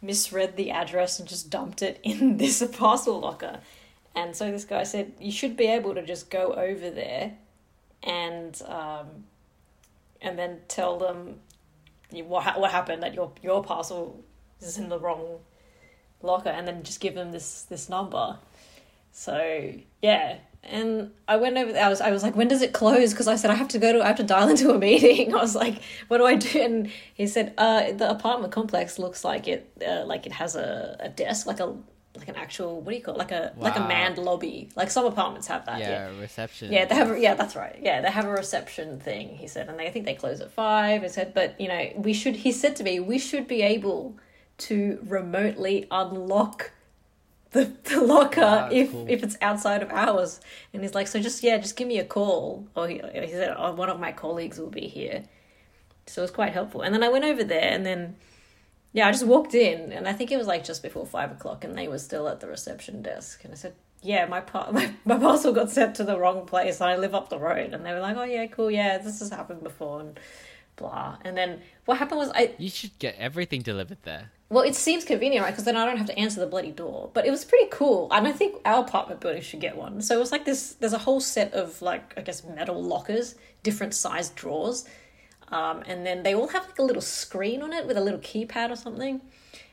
misread 0.00 0.56
the 0.56 0.70
address 0.70 1.20
and 1.20 1.28
just 1.28 1.50
dumped 1.50 1.82
it 1.82 2.00
in 2.04 2.36
this 2.36 2.62
parcel 2.76 3.20
locker, 3.20 3.58
and 4.14 4.36
so 4.36 4.50
this 4.52 4.64
guy 4.64 4.84
said 4.84 5.12
you 5.18 5.32
should 5.32 5.56
be 5.56 5.66
able 5.66 5.94
to 5.96 6.06
just 6.06 6.30
go 6.30 6.52
over 6.52 6.90
there, 6.90 7.32
and 8.04 8.62
um, 8.66 9.24
and 10.22 10.38
then 10.38 10.60
tell 10.68 10.98
them 10.98 11.40
what 12.10 12.58
what 12.58 12.70
happened 12.70 13.02
that 13.02 13.14
your 13.14 13.32
your 13.42 13.62
parcel 13.62 14.24
is 14.60 14.78
in 14.78 14.88
the 14.88 14.98
wrong 14.98 15.40
locker, 16.22 16.48
and 16.48 16.66
then 16.66 16.82
just 16.82 17.00
give 17.00 17.14
them 17.14 17.32
this 17.32 17.62
this 17.62 17.88
number. 17.88 18.38
So 19.10 19.74
yeah, 20.00 20.38
and 20.62 21.10
I 21.26 21.36
went 21.36 21.56
over. 21.56 21.76
I 21.76 21.88
was 21.88 22.00
I 22.00 22.10
was 22.10 22.22
like, 22.22 22.36
when 22.36 22.48
does 22.48 22.62
it 22.62 22.72
close? 22.72 23.12
Because 23.12 23.28
I 23.28 23.36
said 23.36 23.50
I 23.50 23.54
have 23.54 23.68
to 23.68 23.78
go 23.78 23.92
to 23.92 24.02
I 24.02 24.06
have 24.06 24.16
to 24.16 24.22
dial 24.22 24.48
into 24.48 24.72
a 24.72 24.78
meeting. 24.78 25.34
I 25.34 25.38
was 25.38 25.54
like, 25.54 25.82
what 26.08 26.18
do 26.18 26.26
I 26.26 26.36
do? 26.36 26.60
And 26.60 26.90
he 27.14 27.26
said, 27.26 27.54
uh, 27.58 27.92
the 27.92 28.10
apartment 28.10 28.52
complex 28.52 28.98
looks 28.98 29.24
like 29.24 29.48
it 29.48 29.70
uh, 29.86 30.04
like 30.06 30.26
it 30.26 30.32
has 30.32 30.54
a, 30.56 30.96
a 31.00 31.08
desk, 31.08 31.46
like 31.46 31.60
a 31.60 31.74
like 32.16 32.28
an 32.28 32.36
actual 32.36 32.80
what 32.80 32.90
do 32.92 32.96
you 32.98 33.02
call 33.02 33.14
it? 33.14 33.18
like 33.18 33.32
a 33.32 33.52
like 33.56 33.76
a 33.76 33.80
manned 33.80 34.18
lobby. 34.18 34.68
Like 34.76 34.90
some 34.90 35.06
apartments 35.06 35.46
have 35.46 35.64
that. 35.66 35.78
Yeah. 35.80 36.12
yeah, 36.12 36.20
reception. 36.20 36.70
Yeah, 36.72 36.84
they 36.84 36.94
have. 36.94 37.10
a- 37.10 37.18
Yeah, 37.18 37.34
that's 37.34 37.56
right. 37.56 37.78
Yeah, 37.80 38.02
they 38.02 38.10
have 38.10 38.26
a 38.26 38.30
reception 38.32 39.00
thing. 39.00 39.30
He 39.36 39.46
said, 39.48 39.68
and 39.68 39.78
they, 39.78 39.86
I 39.86 39.90
think 39.90 40.04
they 40.04 40.14
close 40.14 40.40
at 40.40 40.50
five. 40.50 41.02
He 41.02 41.08
said, 41.08 41.32
but 41.32 41.58
you 41.60 41.68
know, 41.68 41.90
we 41.96 42.12
should. 42.12 42.36
He 42.36 42.52
said 42.52 42.76
to 42.76 42.84
me, 42.84 43.00
we 43.00 43.18
should 43.18 43.48
be 43.48 43.62
able 43.62 44.16
to 44.58 44.98
remotely 45.06 45.86
unlock 45.90 46.72
the, 47.52 47.72
the 47.84 48.00
locker 48.00 48.40
Wow, 48.42 48.68
if 48.70 48.92
cool. 48.92 49.06
if 49.08 49.22
it's 49.22 49.36
outside 49.40 49.82
of 49.82 49.90
hours. 49.90 50.40
And 50.74 50.82
he's 50.82 50.94
like, 50.94 51.08
so 51.08 51.18
just 51.18 51.42
yeah, 51.42 51.56
just 51.58 51.76
give 51.76 51.88
me 51.88 51.98
a 51.98 52.04
call. 52.04 52.66
Or 52.76 52.88
he, 52.88 53.00
he 53.14 53.28
said, 53.28 53.54
oh, 53.56 53.72
one 53.72 53.88
of 53.88 53.98
my 53.98 54.12
colleagues 54.12 54.58
will 54.58 54.70
be 54.70 54.86
here. 54.86 55.24
So 56.06 56.20
it 56.20 56.24
was 56.24 56.30
quite 56.30 56.52
helpful. 56.52 56.82
And 56.82 56.94
then 56.94 57.02
I 57.02 57.08
went 57.08 57.24
over 57.24 57.42
there, 57.44 57.70
and 57.70 57.86
then 57.86 58.16
yeah, 58.92 59.08
I 59.08 59.12
just 59.12 59.26
walked 59.26 59.54
in, 59.54 59.92
and 59.92 60.06
I 60.06 60.12
think 60.12 60.30
it 60.30 60.36
was 60.36 60.46
like 60.46 60.64
just 60.64 60.82
before 60.82 61.06
five 61.06 61.30
o'clock, 61.32 61.64
and 61.64 61.76
they 61.76 61.88
were 61.88 61.98
still 61.98 62.28
at 62.28 62.40
the 62.40 62.46
reception 62.46 63.02
desk. 63.02 63.42
And 63.44 63.52
I 63.52 63.56
said, 63.56 63.74
"Yeah, 64.02 64.26
my 64.26 64.40
par- 64.40 64.70
my, 64.72 64.92
my 65.04 65.18
parcel 65.18 65.52
got 65.52 65.70
sent 65.70 65.94
to 65.96 66.04
the 66.04 66.18
wrong 66.18 66.46
place. 66.46 66.80
and 66.80 66.90
I 66.90 66.96
live 66.96 67.14
up 67.14 67.28
the 67.28 67.38
road." 67.38 67.72
And 67.74 67.84
they 67.84 67.92
were 67.92 68.00
like, 68.00 68.16
"Oh 68.16 68.24
yeah, 68.24 68.46
cool. 68.46 68.70
Yeah, 68.70 68.98
this 68.98 69.20
has 69.20 69.30
happened 69.30 69.62
before." 69.62 70.00
And 70.00 70.20
blah. 70.76 71.16
And 71.24 71.36
then 71.36 71.60
what 71.84 71.98
happened 71.98 72.18
was 72.18 72.30
I 72.34 72.54
You 72.58 72.70
should 72.70 72.98
get 72.98 73.14
everything 73.18 73.60
delivered 73.62 73.98
there. 74.04 74.30
well, 74.48 74.64
it 74.64 74.74
seems 74.74 75.04
convenient, 75.04 75.44
right? 75.44 75.50
Because 75.52 75.64
then 75.64 75.76
I 75.76 75.84
don't 75.86 75.98
have 75.98 76.06
to 76.06 76.18
answer 76.18 76.40
the 76.40 76.46
bloody 76.46 76.70
door. 76.72 77.10
But 77.14 77.26
it 77.26 77.30
was 77.30 77.44
pretty 77.44 77.68
cool, 77.70 78.08
and 78.10 78.26
I 78.28 78.32
think 78.32 78.56
our 78.64 78.82
apartment 78.84 79.20
building 79.20 79.42
should 79.42 79.60
get 79.60 79.76
one. 79.76 80.00
So 80.02 80.16
it 80.16 80.20
was 80.20 80.32
like 80.32 80.44
this. 80.44 80.74
There's 80.80 80.92
a 80.94 80.98
whole 80.98 81.20
set 81.20 81.52
of 81.54 81.80
like 81.82 82.14
I 82.16 82.22
guess 82.22 82.42
metal 82.44 82.82
lockers, 82.82 83.34
different 83.62 83.94
sized 83.94 84.34
drawers, 84.34 84.84
um, 85.52 85.82
and 85.86 86.04
then 86.04 86.22
they 86.22 86.34
all 86.34 86.48
have 86.48 86.66
like 86.66 86.78
a 86.78 86.82
little 86.82 87.02
screen 87.02 87.62
on 87.62 87.72
it 87.72 87.86
with 87.86 87.96
a 87.96 88.00
little 88.00 88.18
keypad 88.20 88.70
or 88.70 88.76
something. 88.76 89.20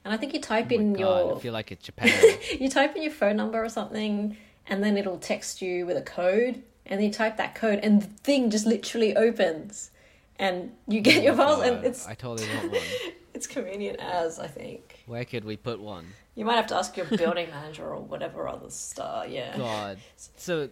And 0.04 0.14
I 0.14 0.18
think 0.18 0.34
you 0.34 0.42
type 0.42 0.72
in 0.72 0.92
Oh 0.92 1.00
God, 1.00 1.00
your 1.00 1.38
I 1.38 1.40
feel 1.40 1.54
like 1.54 1.72
it's 1.72 1.86
Japan. 1.86 2.38
you 2.60 2.70
type 2.70 2.96
in 2.96 3.02
your 3.02 3.12
phone 3.12 3.38
number 3.38 3.64
or 3.64 3.70
something, 3.70 4.36
and 4.68 4.84
then 4.84 4.98
it'll 4.98 5.18
text 5.18 5.62
you 5.62 5.86
with 5.86 5.98
a 5.98 6.02
code, 6.02 6.62
and 6.86 7.00
then 7.00 7.08
you 7.08 7.14
type 7.14 7.38
that 7.38 7.56
code, 7.56 7.80
and 7.82 8.02
the 8.02 8.08
thing 8.08 8.50
just 8.50 8.66
literally 8.66 9.16
opens, 9.16 9.92
and 10.38 10.72
you 10.88 11.00
get 11.02 11.24
your 11.24 11.36
parcel, 11.36 11.62
and 11.62 11.86
it's 11.86 12.06
I 12.08 12.14
totally 12.14 12.48
want 12.56 12.72
one. 12.74 12.82
it's 13.34 13.48
convenient 13.48 14.00
as 14.00 14.38
I 14.38 14.48
think. 14.48 15.04
Where 15.06 15.24
could 15.24 15.46
we 15.46 15.56
put 15.56 15.80
one? 15.80 16.08
You 16.36 16.46
might 16.46 16.56
have 16.56 16.68
to 16.68 16.76
ask 16.76 16.98
your 16.98 17.06
building 17.06 17.50
manager 17.52 17.88
or 17.88 18.02
whatever 18.02 18.48
other 18.48 18.70
star. 18.70 19.28
Yeah. 19.28 19.58
God. 19.58 19.98
So, 20.36 20.70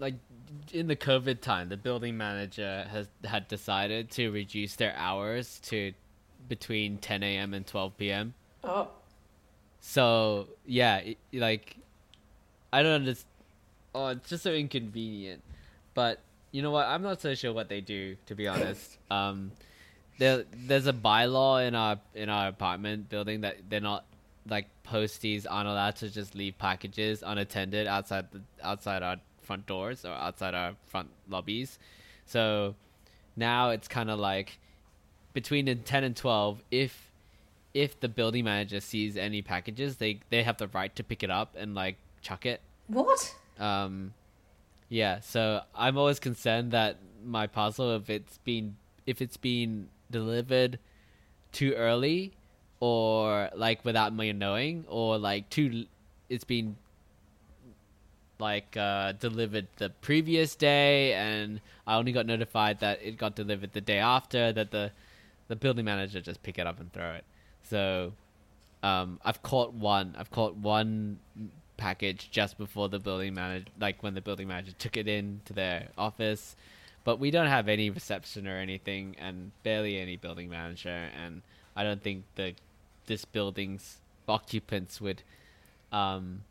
like, 0.00 0.14
in 0.72 0.88
the 0.88 0.96
COVID 0.96 1.40
time, 1.40 1.68
the 1.68 1.76
building 1.76 2.16
manager 2.16 2.86
has 2.90 3.08
had 3.24 3.46
decided 3.46 4.10
to 4.12 4.30
reduce 4.30 4.74
their 4.76 4.94
hours 4.96 5.60
to 5.64 5.92
between 6.48 6.98
10 6.98 7.22
a.m. 7.22 7.54
and 7.54 7.66
12 7.66 7.96
p.m. 7.96 8.34
Oh. 8.64 8.88
So 9.80 10.48
yeah, 10.66 10.96
it, 10.98 11.18
like, 11.32 11.76
I 12.72 12.82
don't 12.82 12.92
understand. 12.92 13.26
Oh, 13.94 14.06
it's 14.08 14.28
just 14.28 14.42
so 14.42 14.52
inconvenient. 14.52 15.42
But 15.94 16.20
you 16.52 16.62
know 16.62 16.70
what? 16.70 16.86
I'm 16.86 17.02
not 17.02 17.20
so 17.20 17.34
sure 17.34 17.52
what 17.52 17.68
they 17.68 17.80
do, 17.80 18.16
to 18.26 18.34
be 18.34 18.48
honest. 18.48 18.96
Um, 19.10 19.50
there, 20.18 20.44
there's 20.54 20.86
a 20.86 20.92
bylaw 20.92 21.66
in 21.66 21.74
our 21.74 21.98
in 22.14 22.28
our 22.28 22.46
apartment 22.46 23.08
building 23.08 23.40
that 23.40 23.56
they're 23.68 23.80
not 23.80 24.04
like 24.48 24.68
posties 24.86 25.46
aren't 25.50 25.68
allowed 25.68 25.96
to 25.96 26.08
just 26.10 26.36
leave 26.36 26.56
packages 26.58 27.24
unattended 27.26 27.88
outside 27.88 28.26
the 28.30 28.40
outside 28.62 29.02
our 29.02 29.16
front 29.50 29.66
doors 29.66 30.04
or 30.04 30.12
outside 30.12 30.54
our 30.54 30.74
front 30.86 31.08
lobbies. 31.28 31.76
So 32.24 32.76
now 33.34 33.70
it's 33.70 33.88
kind 33.88 34.08
of 34.08 34.20
like 34.20 34.58
between 35.34 35.64
the 35.64 35.74
10 35.74 36.04
and 36.04 36.14
12 36.16 36.62
if 36.70 37.10
if 37.74 37.98
the 37.98 38.08
building 38.08 38.44
manager 38.44 38.78
sees 38.80 39.16
any 39.16 39.42
packages 39.42 39.96
they 39.96 40.20
they 40.30 40.42
have 40.44 40.56
the 40.58 40.68
right 40.68 40.94
to 40.94 41.02
pick 41.02 41.22
it 41.24 41.30
up 41.30 41.54
and 41.56 41.74
like 41.74 41.96
chuck 42.20 42.44
it 42.46 42.60
What? 42.88 43.34
um 43.58 44.12
yeah 44.88 45.20
so 45.20 45.60
i'm 45.74 45.96
always 45.96 46.18
concerned 46.18 46.72
that 46.72 46.96
my 47.24 47.46
parcel 47.46 47.94
if 47.94 48.10
it's 48.10 48.38
been 48.38 48.74
if 49.06 49.22
it's 49.22 49.36
been 49.36 49.88
delivered 50.10 50.80
too 51.52 51.72
early 51.74 52.32
or 52.80 53.50
like 53.54 53.84
without 53.84 54.12
me 54.12 54.32
knowing 54.32 54.84
or 54.88 55.16
like 55.16 55.48
too 55.48 55.86
it's 56.28 56.44
been 56.44 56.76
like 58.40 58.76
uh 58.76 59.12
delivered 59.12 59.66
the 59.76 59.90
previous 60.00 60.54
day 60.54 61.12
and 61.14 61.60
i 61.86 61.96
only 61.96 62.12
got 62.12 62.26
notified 62.26 62.80
that 62.80 63.00
it 63.02 63.16
got 63.16 63.34
delivered 63.34 63.72
the 63.72 63.80
day 63.80 63.98
after 63.98 64.52
that 64.52 64.70
the 64.70 64.90
the 65.48 65.56
building 65.56 65.84
manager 65.84 66.20
just 66.20 66.42
pick 66.44 66.58
it 66.58 66.66
up 66.66 66.78
and 66.78 66.92
throw 66.92 67.10
it. 67.12 67.24
So 67.64 68.12
um 68.82 69.20
i've 69.24 69.42
caught 69.42 69.74
one 69.74 70.14
i've 70.16 70.30
caught 70.30 70.54
one 70.54 71.18
package 71.76 72.30
just 72.30 72.56
before 72.56 72.88
the 72.88 72.98
building 72.98 73.34
manager 73.34 73.66
like 73.80 74.02
when 74.02 74.14
the 74.14 74.20
building 74.20 74.46
manager 74.46 74.72
took 74.78 74.96
it 74.96 75.08
in 75.08 75.40
to 75.44 75.52
their 75.52 75.88
office. 75.98 76.56
But 77.02 77.18
we 77.18 77.30
don't 77.30 77.48
have 77.48 77.66
any 77.68 77.90
reception 77.90 78.46
or 78.46 78.58
anything 78.58 79.16
and 79.18 79.50
barely 79.62 79.98
any 79.98 80.16
building 80.16 80.48
manager 80.48 81.08
and 81.20 81.42
i 81.74 81.82
don't 81.82 82.02
think 82.02 82.24
the 82.36 82.54
this 83.06 83.24
building's 83.24 83.98
occupants 84.28 85.00
would 85.00 85.22
um 85.92 86.42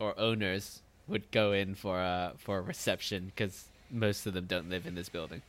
or 0.00 0.18
owners 0.18 0.82
would 1.06 1.30
go 1.30 1.52
in 1.52 1.74
for 1.74 2.00
a 2.00 2.32
for 2.38 2.58
a 2.58 2.60
reception 2.60 3.26
because 3.26 3.66
most 3.90 4.26
of 4.26 4.34
them 4.34 4.46
don't 4.46 4.70
live 4.70 4.86
in 4.86 4.94
this 4.94 5.08
building 5.08 5.42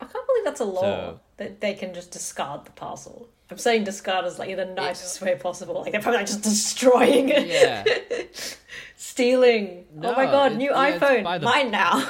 I 0.00 0.04
can't 0.06 0.26
believe 0.26 0.44
that's 0.44 0.60
a 0.60 0.64
law 0.64 0.80
So- 0.82 1.20
that 1.38 1.60
they 1.60 1.74
can 1.74 1.92
just 1.94 2.10
discard 2.12 2.64
the 2.64 2.70
parcel. 2.72 3.28
I'm 3.50 3.58
saying 3.58 3.84
discard 3.84 4.26
is 4.26 4.38
like 4.38 4.54
the 4.54 4.64
nicest 4.66 5.20
way 5.22 5.34
possible. 5.36 5.80
Like 5.80 5.92
they're 5.92 6.00
probably 6.02 6.18
like 6.18 6.26
just 6.26 6.42
destroying 6.42 7.30
it. 7.30 7.46
yeah 7.46 7.84
Stealing. 8.96 9.86
oh 10.02 10.12
my 10.12 10.26
god, 10.26 10.56
new 10.56 10.70
yeah, 10.70 10.98
iPhone. 10.98 11.40
the- 11.40 11.44
Mine 11.46 11.70
now. 11.70 12.04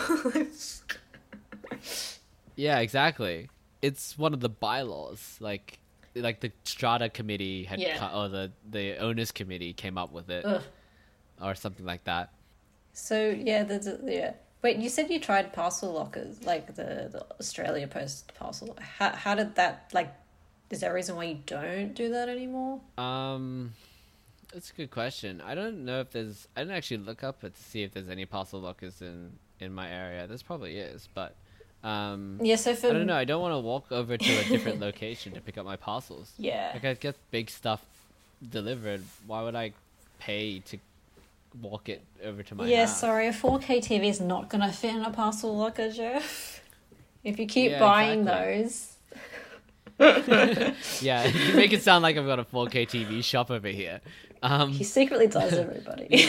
yeah 2.57 2.79
exactly 2.81 3.49
it's 3.83 4.19
one 4.19 4.35
of 4.35 4.41
the 4.41 4.49
bylaws 4.49 5.37
like 5.41 5.79
like 6.17 6.41
the 6.41 6.51
strata 6.65 7.09
committee 7.09 7.63
had 7.65 7.79
Yeah. 7.79 7.99
co- 7.99 8.23
or 8.23 8.29
the 8.29 8.51
the 8.69 8.97
owners 8.99 9.31
committee 9.31 9.73
came 9.73 9.97
up 9.97 10.11
with 10.13 10.29
it 10.31 10.45
Ugh. 10.45 10.63
Or 11.41 11.55
something 11.55 11.87
like 11.87 12.05
that 12.05 12.31
So 12.93 13.31
yeah, 13.31 13.63
there's 13.65 13.87
a, 13.87 13.99
yeah. 14.05 14.33
Wait, 14.63 14.77
you 14.79 14.89
said 14.89 15.09
you 15.09 15.21
tried 15.21 15.53
parcel 15.53 15.93
lockers, 15.93 16.43
like 16.43 16.75
the, 16.75 17.09
the 17.13 17.25
Australia 17.39 17.87
Post 17.87 18.33
parcel. 18.35 18.77
How 18.99 19.11
how 19.15 19.35
did 19.37 19.55
that 19.55 19.91
like? 19.93 20.13
Is 20.71 20.81
there 20.81 20.91
a 20.91 20.95
reason 20.95 21.17
why 21.17 21.25
you 21.25 21.39
don't 21.47 21.95
do 21.95 22.11
that 22.11 22.29
anymore? 22.29 22.81
Um, 22.99 23.73
that's 24.53 24.71
a 24.71 24.75
good 24.75 24.91
question. 24.91 25.41
I 25.41 25.55
don't 25.55 25.85
know 25.85 26.01
if 26.01 26.11
there's. 26.11 26.49
I 26.57 26.61
didn't 26.63 26.75
actually 26.77 26.99
look 26.99 27.23
up 27.23 27.45
it 27.45 27.55
to 27.55 27.63
see 27.63 27.85
if 27.85 27.93
there's 27.95 28.09
any 28.09 28.27
parcel 28.27 28.61
lockers 28.61 29.01
in 29.01 29.39
in 29.61 29.73
my 29.73 29.89
area. 29.89 30.27
There's 30.27 30.43
probably 30.43 30.77
is, 30.79 31.09
but 31.15 31.37
um, 31.85 32.41
Yeah, 32.43 32.57
so 32.57 32.75
for 32.75 32.89
I 32.89 32.93
don't 32.93 33.07
know. 33.07 33.17
I 33.17 33.25
don't 33.25 33.41
want 33.41 33.55
to 33.55 33.61
walk 33.61 33.93
over 33.93 34.17
to 34.17 34.33
a 34.39 34.45
different 34.45 34.81
location 34.81 35.35
to 35.35 35.41
pick 35.41 35.57
up 35.57 35.65
my 35.65 35.77
parcels. 35.77 36.33
Yeah, 36.37 36.73
Like 36.75 36.85
I 36.85 36.95
get 36.95 37.17
big 37.31 37.49
stuff 37.49 37.85
delivered. 38.51 39.03
Why 39.27 39.43
would 39.43 39.55
I 39.55 39.73
pay 40.19 40.59
to 40.61 40.79
walk 41.61 41.89
it 41.89 42.05
over 42.25 42.43
to 42.43 42.55
my 42.55 42.67
yeah. 42.67 42.87
house? 42.87 43.01
Sorry, 43.01 43.27
a 43.29 43.33
four 43.33 43.59
K 43.59 43.81
TV 43.81 44.09
is 44.09 44.21
not 44.21 44.49
gonna 44.49 44.73
fit 44.73 44.95
in 44.95 45.03
a 45.03 45.11
parcel 45.11 45.57
locker, 45.57 45.91
Jeff. 45.91 46.63
If 47.25 47.39
you 47.39 47.47
keep 47.47 47.73
Yeah, 47.73 47.81
buying 47.81 48.21
exactly. 48.21 48.63
those, 48.63 48.95
Yeah, 51.03 51.27
you 51.27 51.55
make 51.55 51.73
it 51.73 51.83
sound 51.83 52.03
like 52.03 52.17
I've 52.17 52.27
got 52.27 52.39
a 52.39 52.45
4K 52.45 52.87
TV 52.89 53.25
shop 53.25 53.51
over 53.51 53.67
here. 53.69 54.01
Um, 54.43 54.71
he 54.71 54.85
secretly 54.85 55.27
does 55.27 55.53
everybody. 55.65 56.29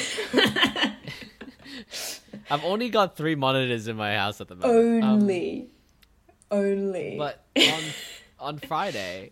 I've 2.50 2.64
only 2.66 2.90
got 2.90 3.16
three 3.16 3.36
monitors 3.36 3.88
in 3.88 3.96
my 3.96 4.16
house 4.16 4.42
at 4.42 4.48
the 4.48 4.56
moment. 4.56 5.04
Um, 5.04 5.12
only, 5.22 5.68
only. 6.50 7.16
But 7.18 7.44
on 7.58 7.84
on 8.40 8.58
Friday, 8.58 9.32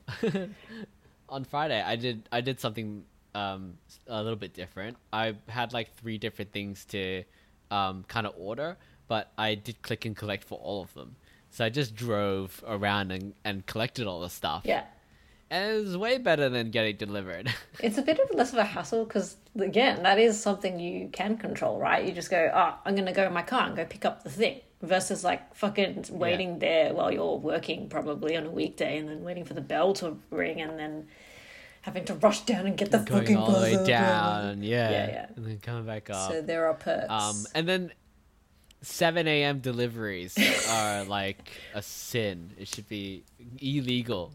on 1.28 1.44
Friday, 1.44 1.82
I 1.82 1.96
did 1.96 2.30
I 2.32 2.42
did 2.42 2.60
something 2.60 3.06
um 3.42 3.62
a 4.08 4.22
little 4.26 4.42
bit 4.46 4.54
different. 4.62 4.98
I 5.14 5.26
had 5.60 5.70
like 5.78 5.88
three 6.00 6.18
different 6.26 6.52
things 6.58 6.86
to 6.94 7.24
um 7.78 7.96
kind 8.14 8.26
of 8.30 8.34
order, 8.50 8.70
but 9.08 9.24
I 9.38 9.50
did 9.68 9.76
click 9.88 10.06
and 10.06 10.16
collect 10.22 10.44
for 10.50 10.58
all 10.68 10.80
of 10.86 10.94
them. 10.94 11.16
So 11.52 11.60
I 11.66 11.70
just 11.70 11.96
drove 11.96 12.64
around 12.68 13.12
and, 13.12 13.34
and 13.44 13.66
collected 13.66 14.06
all 14.08 14.22
the 14.28 14.30
stuff. 14.42 14.64
yeah. 14.66 14.84
And 15.50 15.64
it 15.72 15.84
was 15.86 15.96
way 15.96 16.18
better 16.18 16.50
than 16.50 16.72
getting 16.72 16.98
delivered. 16.98 17.46
It's 17.80 17.98
a 17.98 18.02
bit 18.02 18.20
of 18.20 18.28
less 18.40 18.52
of 18.52 18.60
a 18.60 18.66
hassle 18.66 19.06
because, 19.06 19.38
again, 19.58 20.04
that 20.04 20.20
is 20.20 20.34
something 20.48 20.74
you 20.78 21.08
can 21.20 21.38
control, 21.38 21.80
right? 21.80 22.02
You 22.06 22.12
just 22.12 22.30
go, 22.30 22.52
oh, 22.54 22.74
I'm 22.86 22.96
going 22.96 23.06
to 23.06 23.14
go 23.14 23.26
in 23.26 23.32
my 23.32 23.44
car 23.44 23.64
and 23.68 23.76
go 23.82 23.86
pick 23.86 24.04
up 24.04 24.24
the 24.26 24.30
thing. 24.30 24.60
versus 24.82 25.24
like 25.24 25.42
fucking 25.56 26.06
waiting 26.12 26.60
there 26.60 26.94
while 26.94 27.12
you're 27.16 27.38
working 27.38 27.88
probably 27.90 28.36
on 28.36 28.46
a 28.46 28.52
weekday 28.62 28.98
and 29.00 29.08
then 29.10 29.24
waiting 29.24 29.46
for 29.46 29.54
the 29.54 29.62
bell 29.74 29.94
to 29.94 30.18
ring 30.32 30.60
and 30.62 30.78
then 30.78 31.08
having 31.82 32.06
to 32.06 32.14
rush 32.16 32.42
down 32.42 32.66
and 32.68 32.78
get 32.78 32.92
the 32.92 33.00
Going 33.00 33.22
fucking 33.22 33.38
all 33.38 33.52
the 33.52 33.60
way 33.62 33.86
down, 33.86 34.64
yeah, 34.64 34.90
Yeah, 34.92 35.08
yeah. 35.08 35.26
and 35.36 35.46
then 35.46 35.60
coming 35.60 35.86
back 35.86 36.10
up. 36.10 36.32
So 36.32 36.42
there 36.42 36.68
are 36.68 36.74
perks. 36.74 37.08
Um, 37.10 37.46
and 37.56 37.68
then 37.68 37.92
7 38.82 39.28
a.m. 39.28 39.60
deliveries 39.60 40.38
are 40.70 41.04
like 41.20 41.52
a 41.74 41.82
sin. 41.82 42.52
It 42.58 42.68
should 42.68 42.88
be 42.90 43.24
illegal 43.60 44.34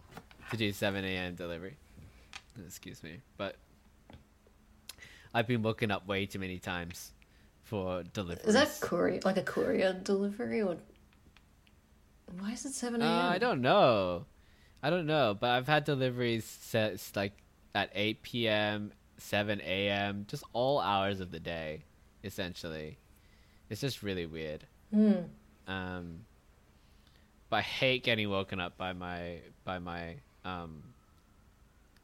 to 0.50 0.56
do 0.56 0.72
7 0.72 1.04
a.m. 1.04 1.34
delivery. 1.34 1.76
Excuse 2.66 3.02
me, 3.02 3.18
but 3.38 3.56
I've 5.34 5.46
been 5.46 5.62
woken 5.62 5.90
up 5.90 6.06
way 6.06 6.26
too 6.26 6.38
many 6.38 6.58
times 6.58 7.12
for 7.64 8.02
deliveries. 8.02 8.48
is 8.48 8.54
that 8.54 8.78
courier 8.86 9.20
like 9.24 9.38
a 9.38 9.42
courier 9.42 9.94
delivery 9.94 10.60
or 10.60 10.76
why 12.38 12.52
is 12.52 12.66
it 12.66 12.72
seven 12.74 13.00
Uh, 13.00 13.06
a.m.? 13.06 13.32
I 13.32 13.38
don't 13.38 13.62
know. 13.62 14.26
I 14.82 14.90
don't 14.90 15.06
know, 15.06 15.36
but 15.38 15.50
I've 15.50 15.68
had 15.68 15.84
deliveries 15.84 16.44
set 16.44 17.00
like 17.14 17.32
at 17.74 17.90
8 17.94 18.22
p.m., 18.22 18.92
7 19.18 19.60
a.m., 19.60 20.26
just 20.28 20.42
all 20.52 20.80
hours 20.80 21.20
of 21.20 21.30
the 21.30 21.38
day, 21.40 21.84
essentially. 22.24 22.98
It's 23.70 23.80
just 23.80 24.02
really 24.02 24.26
weird. 24.26 24.66
Hmm. 24.92 25.12
Um, 25.66 26.20
but 27.48 27.56
I 27.58 27.62
hate 27.62 28.02
getting 28.02 28.28
woken 28.28 28.60
up 28.60 28.76
by 28.76 28.92
my 28.92 29.38
by 29.64 29.78
my 29.78 30.16
um 30.44 30.82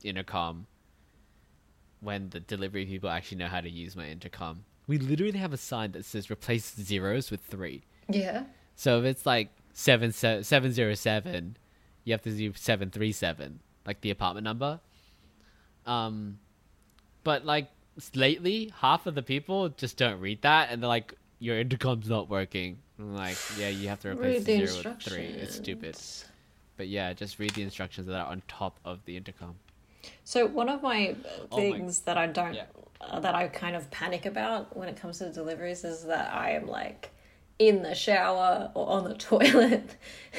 intercom 0.04 0.66
when 2.00 2.28
the 2.30 2.40
delivery 2.40 2.86
people 2.86 3.10
actually 3.10 3.38
know 3.38 3.48
how 3.48 3.60
to 3.60 3.68
use 3.68 3.96
my 3.96 4.08
intercom. 4.08 4.64
We 4.86 4.98
literally 4.98 5.38
have 5.38 5.52
a 5.52 5.56
sign 5.58 5.92
that 5.92 6.04
says 6.04 6.30
replace 6.30 6.74
zeros 6.76 7.30
with 7.30 7.40
three. 7.40 7.82
Yeah. 8.08 8.44
So 8.76 9.00
if 9.00 9.04
it's 9.04 9.26
like 9.26 9.50
seven 9.72 10.12
se- 10.12 10.44
seven 10.44 10.72
zero 10.72 10.94
seven, 10.94 11.56
you 12.08 12.14
have 12.14 12.22
to 12.22 12.30
do 12.30 12.52
seven 12.56 12.90
three 12.90 13.12
seven, 13.12 13.60
like 13.86 14.00
the 14.00 14.10
apartment 14.10 14.44
number. 14.44 14.80
Um, 15.84 16.38
but 17.22 17.44
like 17.44 17.70
lately, 18.14 18.72
half 18.80 19.06
of 19.06 19.14
the 19.14 19.22
people 19.22 19.68
just 19.68 19.98
don't 19.98 20.18
read 20.20 20.40
that, 20.42 20.70
and 20.70 20.82
they're 20.82 20.88
like, 20.88 21.14
"Your 21.38 21.58
intercom's 21.60 22.08
not 22.08 22.30
working." 22.30 22.78
I'm 22.98 23.14
like, 23.14 23.36
"Yeah, 23.58 23.68
you 23.68 23.88
have 23.88 24.00
to 24.00 24.10
replace 24.12 24.44
the 24.44 24.66
zero 24.66 24.82
with 24.94 25.02
three. 25.02 25.24
It's 25.24 25.56
stupid." 25.56 25.98
But 26.78 26.88
yeah, 26.88 27.12
just 27.12 27.38
read 27.38 27.50
the 27.50 27.62
instructions 27.62 28.06
that 28.06 28.18
are 28.18 28.26
on 28.26 28.42
top 28.48 28.78
of 28.86 29.04
the 29.04 29.16
intercom. 29.16 29.56
So 30.24 30.46
one 30.46 30.68
of 30.70 30.82
my 30.82 31.14
Oh 31.52 31.56
my- 31.56 31.76
things 31.78 32.00
that 32.00 32.16
I 32.16 32.26
don't 32.26 32.54
Yeah. 32.54 32.66
uh, 33.02 33.20
that 33.20 33.34
I 33.34 33.48
kind 33.48 33.76
of 33.76 33.90
panic 33.90 34.24
about 34.24 34.74
when 34.76 34.88
it 34.88 34.96
comes 34.96 35.18
to 35.18 35.30
deliveries 35.30 35.84
is 35.84 36.04
that 36.06 36.32
I 36.32 36.52
am 36.52 36.66
like 36.66 37.10
in 37.58 37.82
the 37.82 37.94
shower 37.94 38.70
or 38.74 38.88
on 38.88 39.04
the 39.04 39.14
toilet 39.30 39.96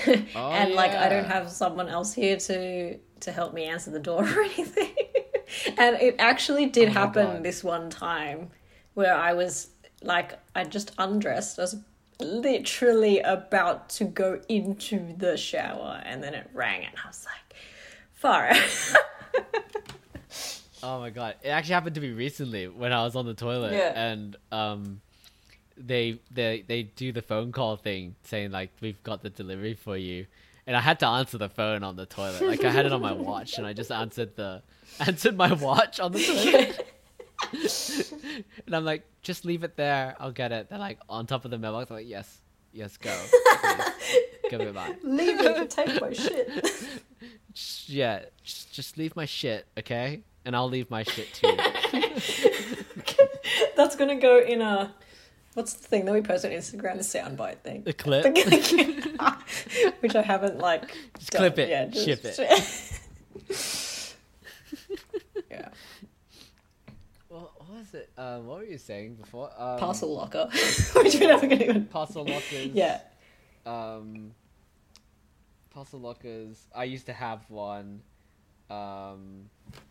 Oh, 0.07 0.51
and 0.51 0.73
like 0.73 0.91
I 0.91 1.09
don't 1.09 1.25
have 1.25 1.49
someone 1.49 1.89
else 1.89 2.13
here 2.13 2.37
to 2.37 2.97
to 2.97 3.31
help 3.31 3.53
me 3.53 3.65
answer 3.65 3.91
the 3.91 3.99
door 3.99 4.23
or 4.27 4.41
anything. 4.41 4.95
and 5.77 5.97
it 5.97 6.15
actually 6.19 6.67
did 6.67 6.89
Oh 6.89 6.93
happen 6.93 7.43
this 7.43 7.63
one 7.63 7.89
time 7.89 8.49
where 8.93 9.13
I 9.15 9.33
was 9.33 9.67
like 10.01 10.39
I 10.55 10.63
just 10.63 10.93
undressed. 10.97 11.59
I 11.59 11.63
was 11.63 11.75
literally 12.21 13.19
about 13.19 13.89
to 13.89 14.03
go 14.05 14.39
into 14.49 15.13
the 15.17 15.35
shower 15.37 16.01
and 16.05 16.21
then 16.23 16.33
it 16.33 16.49
rang 16.53 16.85
and 16.85 16.93
I 17.03 17.07
was 17.07 17.25
like 17.25 17.55
far. 18.13 18.51
Oh 20.81 20.99
my 21.01 21.09
god! 21.09 21.35
It 21.43 21.49
actually 21.49 21.73
happened 21.73 21.95
to 21.95 22.01
me 22.01 22.11
recently 22.11 22.69
when 22.69 22.93
I 22.93 23.03
was 23.03 23.13
on 23.17 23.25
the 23.25 23.33
toilet, 23.33 23.73
Yeah. 23.73 23.91
and 23.99 24.37
um, 24.49 25.01
they 25.79 26.19
they 26.29 26.63
they 26.67 26.83
do 26.83 27.11
the 27.11 27.21
phone 27.21 27.51
call 27.51 27.77
thing, 27.77 28.15
saying 28.23 28.51
like 28.51 28.71
we've 28.81 29.01
got 29.03 29.21
the 29.23 29.29
delivery 29.29 29.73
for 29.73 29.95
you, 29.97 30.25
and 30.67 30.75
I 30.75 30.81
had 30.81 30.99
to 30.99 31.07
answer 31.07 31.37
the 31.37 31.49
phone 31.49 31.83
on 31.83 31.95
the 31.95 32.05
toilet. 32.05 32.41
Like 32.41 32.63
I 32.63 32.69
had 32.69 32.85
it 32.85 32.91
on 32.93 33.01
my 33.01 33.13
watch, 33.13 33.57
and 33.57 33.65
I 33.65 33.73
just 33.73 33.91
answered 33.91 34.35
the 34.35 34.61
answered 34.99 35.37
my 35.37 35.53
watch 35.53 35.99
on 35.99 36.11
the 36.11 36.19
toilet, 36.19 36.87
and 38.65 38.75
I'm 38.75 38.85
like, 38.85 39.05
just 39.21 39.45
leave 39.45 39.63
it 39.63 39.75
there, 39.77 40.15
I'll 40.19 40.31
get 40.31 40.51
it. 40.51 40.69
They're 40.69 40.77
like 40.79 40.99
on 41.09 41.25
top 41.25 41.45
of 41.45 41.51
the 41.51 41.57
mailbox. 41.57 41.89
I'm 41.89 41.97
like, 41.97 42.07
yes, 42.07 42.39
yes, 42.73 42.97
go, 42.97 43.15
give 44.49 44.61
it 44.61 44.73
back. 44.73 44.97
Leave 45.03 45.37
me 45.37 45.43
to 45.43 45.65
take 45.69 46.01
my 46.01 46.13
shit. 46.13 46.63
Just- 47.53 47.89
yeah, 47.89 48.25
just, 48.43 48.71
just 48.71 48.97
leave 48.97 49.15
my 49.15 49.25
shit, 49.25 49.65
okay, 49.77 50.21
and 50.45 50.55
I'll 50.55 50.69
leave 50.69 50.89
my 50.91 51.03
shit 51.03 51.33
too. 51.33 51.57
That's 53.75 53.95
gonna 53.95 54.19
go 54.19 54.39
in 54.39 54.61
a. 54.61 54.93
What's 55.59 55.73
the 55.73 55.85
thing 55.89 56.05
that 56.05 56.13
we 56.13 56.21
post 56.21 56.45
on 56.45 56.51
Instagram? 56.51 56.95
The 56.95 57.19
soundbite 57.19 57.57
thing. 57.57 57.83
The 57.83 57.91
clip. 57.91 58.23
Which 59.99 60.15
I 60.15 60.21
haven't 60.21 60.57
like. 60.57 60.95
Just 61.17 61.31
done. 61.31 61.39
clip 61.41 61.59
it, 61.59 61.67
Yeah, 61.67 61.85
just- 61.87 62.05
ship 62.05 62.21
it. 62.23 64.15
yeah. 65.51 65.67
Well, 67.27 67.51
what 67.57 67.69
was 67.77 67.93
it? 67.93 68.09
Um, 68.17 68.47
what 68.47 68.59
were 68.59 68.63
you 68.63 68.77
saying 68.77 69.15
before? 69.15 69.51
Um, 69.57 69.79
Parcel 69.79 70.15
locker, 70.15 70.47
which 70.95 71.15
we're 71.15 71.27
never 71.27 71.45
gonna 71.45 71.61
even. 71.61 71.85
Parcel 71.87 72.23
lockers. 72.23 72.67
Yeah. 72.67 73.01
Um, 73.65 74.31
parcel 75.71 75.99
lockers. 75.99 76.67
I 76.73 76.85
used 76.85 77.07
to 77.07 77.13
have 77.13 77.41
one. 77.49 77.99
Um, 78.69 79.49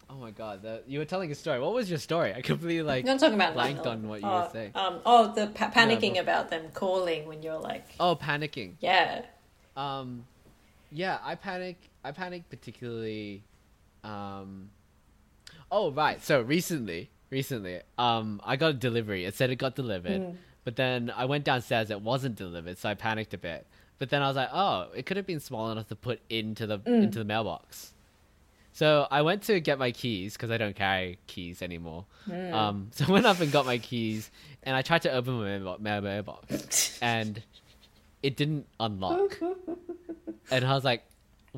oh 0.08 0.14
my 0.20 0.30
god, 0.30 0.62
the, 0.62 0.82
you 0.86 0.98
were 0.98 1.04
telling 1.04 1.30
a 1.30 1.34
story. 1.34 1.60
What 1.60 1.74
was 1.74 1.88
your 1.90 1.98
story? 1.98 2.32
I 2.34 2.40
completely 2.42 2.82
like. 2.82 3.04
I'm 3.04 3.06
not 3.12 3.20
talking 3.20 3.34
about 3.34 3.54
blanked 3.54 3.84
like, 3.84 3.88
on 3.88 4.08
what 4.08 4.20
you 4.20 4.26
oh, 4.28 4.40
were 4.42 4.50
saying. 4.52 4.72
Um, 4.74 5.00
oh, 5.04 5.32
the 5.34 5.48
pa- 5.48 5.70
panicking 5.70 6.14
but- 6.14 6.22
about 6.22 6.50
them 6.50 6.64
calling 6.74 7.26
when 7.26 7.42
you're 7.42 7.58
like, 7.58 7.86
Oh, 7.98 8.16
panicking. 8.16 8.74
yeah, 8.80 9.22
Um, 9.76 10.24
yeah, 10.90 11.18
I 11.22 11.34
panic. 11.34 11.76
I 12.04 12.12
panic 12.12 12.48
particularly. 12.48 13.42
Um, 14.04 14.70
oh 15.70 15.90
right. 15.90 16.22
So 16.22 16.40
recently, 16.40 17.10
recently, 17.30 17.80
um, 17.98 18.40
I 18.44 18.56
got 18.56 18.70
a 18.70 18.74
delivery. 18.74 19.24
It 19.24 19.34
said 19.34 19.50
it 19.50 19.56
got 19.56 19.74
delivered, 19.74 20.20
Mm. 20.22 20.36
but 20.64 20.76
then 20.76 21.12
I 21.14 21.24
went 21.24 21.44
downstairs. 21.44 21.90
It 21.90 22.00
wasn't 22.00 22.36
delivered, 22.36 22.78
so 22.78 22.88
I 22.88 22.94
panicked 22.94 23.34
a 23.34 23.38
bit. 23.38 23.66
But 23.98 24.10
then 24.10 24.22
I 24.22 24.28
was 24.28 24.36
like, 24.36 24.50
oh, 24.52 24.86
it 24.94 25.04
could 25.06 25.16
have 25.16 25.26
been 25.26 25.40
small 25.40 25.70
enough 25.72 25.88
to 25.88 25.96
put 25.96 26.20
into 26.30 26.66
the 26.68 26.78
Mm. 26.78 27.02
into 27.02 27.18
the 27.18 27.24
mailbox. 27.24 27.92
So 28.78 29.08
I 29.10 29.22
went 29.22 29.42
to 29.42 29.58
get 29.58 29.76
my 29.80 29.90
keys 29.90 30.34
because 30.34 30.52
I 30.52 30.56
don't 30.56 30.76
carry 30.76 31.18
keys 31.26 31.62
anymore. 31.62 32.04
Mm. 32.28 32.52
Um, 32.52 32.90
so 32.92 33.06
I 33.08 33.10
went 33.10 33.26
up 33.26 33.40
and 33.40 33.50
got 33.50 33.66
my 33.66 33.78
keys, 33.78 34.30
and 34.62 34.76
I 34.76 34.82
tried 34.82 35.02
to 35.02 35.10
open 35.10 35.34
my 35.34 35.48
mailbo- 35.48 35.80
my 35.80 35.98
mailbox, 35.98 36.96
and 37.02 37.42
it 38.22 38.36
didn't 38.36 38.68
unlock. 38.78 39.36
and 40.52 40.64
I 40.64 40.74
was 40.74 40.84
like, 40.84 41.02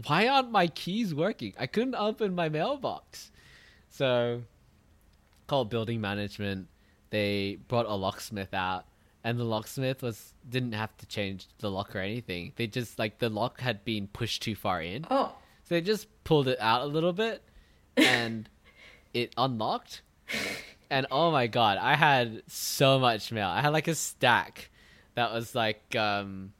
why 0.06 0.28
aren't 0.28 0.50
my 0.50 0.68
keys 0.68 1.14
working? 1.14 1.52
I 1.58 1.66
couldn't 1.66 1.94
open 1.94 2.34
my 2.34 2.48
mailbox. 2.48 3.30
So 3.90 4.40
called 5.46 5.68
building 5.68 6.00
management. 6.00 6.68
They 7.10 7.58
brought 7.68 7.84
a 7.84 7.94
locksmith 7.96 8.54
out 8.54 8.86
and 9.24 9.38
the 9.38 9.44
locksmith 9.44 10.00
was 10.02 10.32
didn't 10.48 10.72
have 10.72 10.96
to 10.96 11.06
change 11.06 11.48
the 11.58 11.70
lock 11.70 11.94
or 11.94 11.98
anything. 11.98 12.52
They 12.56 12.66
just 12.66 12.98
like 12.98 13.18
the 13.18 13.28
lock 13.28 13.60
had 13.60 13.84
been 13.84 14.06
pushed 14.06 14.40
too 14.40 14.54
far 14.54 14.80
in. 14.80 15.04
oh, 15.10 15.34
So 15.70 15.76
they 15.76 15.82
just 15.82 16.08
pulled 16.24 16.48
it 16.48 16.58
out 16.60 16.82
a 16.82 16.86
little 16.86 17.12
bit 17.12 17.44
and 17.96 18.48
it 19.14 19.32
unlocked. 19.38 20.02
And 20.90 21.06
oh 21.12 21.30
my 21.30 21.46
god, 21.46 21.78
I 21.78 21.94
had 21.94 22.42
so 22.48 22.98
much 22.98 23.30
mail. 23.30 23.46
I 23.46 23.60
had 23.60 23.68
like 23.68 23.86
a 23.86 23.94
stack 23.94 24.68
that 25.14 25.32
was 25.32 25.54
like 25.54 25.94
um 25.94 26.52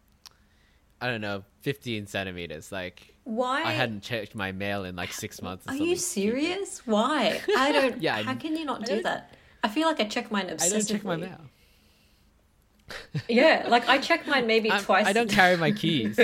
I 1.01 1.09
don't 1.09 1.21
know, 1.21 1.43
15 1.63 2.07
centimeters. 2.07 2.71
Like 2.71 3.17
why? 3.25 3.65
I 3.65 3.73
hadn't 3.73 4.03
checked 4.05 4.37
my 4.37 4.53
mail 4.53 4.85
in 4.85 4.95
like 4.95 5.13
6 5.13 5.43
months 5.43 5.67
or 5.67 5.73
Are 5.73 5.77
you 5.77 5.97
stupid. 5.97 6.01
serious? 6.31 6.87
Why? 6.87 7.41
I 7.59 7.73
don't. 7.73 8.01
Yeah, 8.01 8.23
How 8.23 8.35
can 8.37 8.57
you 8.57 8.65
not 8.65 8.83
I 8.83 8.95
do 8.95 9.03
that? 9.03 9.35
I 9.65 9.69
feel 9.71 9.89
like 9.89 9.99
I 9.99 10.05
check 10.05 10.31
mine 10.31 10.47
obsessively. 10.47 10.63
I 10.63 10.69
don't 10.69 10.87
check 10.87 11.05
my 11.05 11.17
mail. 11.17 11.41
Yeah, 13.29 13.67
like 13.69 13.89
I 13.89 13.99
check 13.99 14.29
mine 14.29 14.47
maybe 14.47 14.71
I'm- 14.77 14.85
twice. 14.85 15.07
I 15.09 15.13
don't 15.13 15.29
carry 15.33 15.57
my 15.57 15.73
keys. 15.73 16.15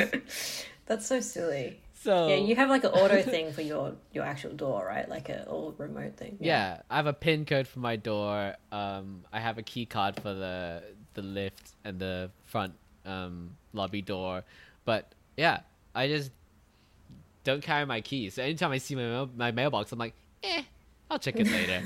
That's 0.87 1.05
so 1.07 1.19
silly. 1.19 1.81
So 2.07 2.29
Yeah, 2.29 2.37
you 2.37 2.55
have 2.55 2.71
like 2.71 2.85
an 2.85 2.93
auto 2.93 3.21
thing 3.23 3.53
for 3.53 3.63
your 3.63 3.95
your 4.13 4.25
actual 4.25 4.53
door, 4.55 4.87
right? 4.87 5.09
Like 5.09 5.29
a 5.29 5.45
all 5.49 5.75
remote 5.77 6.17
thing. 6.17 6.39
Yeah, 6.41 6.81
I 6.89 6.97
have 7.01 7.07
a 7.09 7.13
pin 7.13 7.45
code 7.45 7.67
for 7.67 7.81
my 7.81 7.97
door. 7.97 8.55
Um, 8.71 9.25
I 9.33 9.41
have 9.41 9.59
a 9.59 9.63
key 9.63 9.87
card 9.87 10.15
for 10.23 10.33
the 10.33 10.83
the 11.15 11.23
lift 11.23 11.67
and 11.85 11.99
the 11.99 12.31
front 12.45 12.75
um, 13.05 13.57
lobby 13.73 14.03
door. 14.03 14.45
But 14.85 15.03
yeah, 15.37 15.61
I 15.97 16.07
just 16.07 16.31
don't 17.43 17.63
carry 17.63 17.85
my 17.87 18.01
keys. 18.01 18.35
So 18.35 18.43
anytime 18.43 18.71
I 18.71 18.79
see 18.79 18.95
my 18.95 19.03
mail- 19.03 19.31
my 19.37 19.51
mailbox, 19.51 19.91
I'm 19.93 19.99
like, 19.99 20.15
eh, 20.45 20.63
I'll 21.11 21.19
check 21.19 21.41
it 21.41 21.49
later. 21.51 21.83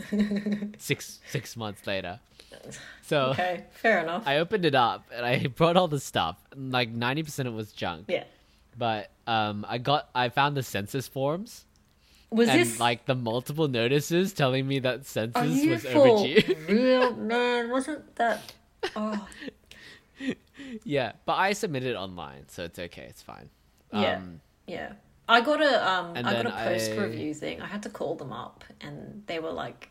six 0.79 1.21
six 1.29 1.57
months 1.57 1.87
later. 1.87 2.21
So 3.03 3.31
Okay, 3.31 3.65
fair 3.73 4.03
enough. 4.03 4.25
I 4.27 4.39
opened 4.39 4.65
it 4.65 4.75
up 4.75 5.05
and 5.15 5.25
I 5.25 5.47
brought 5.61 5.77
all 5.77 5.89
the 5.89 5.99
stuff. 6.01 6.37
Like 6.55 6.91
ninety 6.91 7.23
percent 7.23 7.49
of 7.49 7.55
it 7.55 7.57
was 7.57 7.73
junk. 7.73 8.05
yeah. 8.09 8.25
But 8.81 9.11
um, 9.27 9.66
I 9.69 9.77
got 9.79 10.09
I 10.14 10.31
found 10.31 10.57
the 10.57 10.62
census 10.62 11.07
forms 11.07 11.66
Was 12.31 12.49
and 12.49 12.59
this 12.61 12.81
like 12.81 13.05
the 13.05 13.14
multiple 13.14 13.69
notices 13.69 14.33
telling 14.33 14.66
me 14.66 14.79
that 14.81 15.05
census 15.05 15.66
was 15.66 15.85
overdue. 15.85 16.57
real 16.69 17.14
man? 17.14 17.71
Wasn't 17.71 18.16
that? 18.16 18.53
Oh, 18.97 19.29
yeah, 20.85 21.12
but 21.27 21.35
I 21.35 21.53
submitted 21.53 21.95
online, 21.95 22.49
so 22.49 22.64
it's 22.64 22.79
okay. 22.79 23.07
It's 23.09 23.23
fine. 23.23 23.51
Yeah. 23.93 24.16
Um, 24.16 24.40
Yeah. 24.66 24.93
I 25.29 25.43
got 25.43 25.61
a 25.62 25.88
um 25.88 26.12
I 26.16 26.23
got 26.23 26.47
a 26.47 26.51
post 26.51 26.90
I- 26.93 26.97
review 26.97 27.35
thing. 27.35 27.61
I 27.61 27.66
had 27.66 27.83
to 27.85 27.90
call 27.90 28.14
them 28.16 28.33
up 28.33 28.64
and 28.81 29.23
they 29.27 29.38
were 29.38 29.53
like 29.53 29.90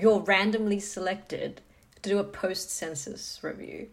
you're 0.00 0.20
randomly 0.20 0.80
selected 0.80 1.60
to 2.02 2.08
do 2.10 2.18
a 2.18 2.24
post 2.24 2.70
census 2.70 3.38
review. 3.42 3.88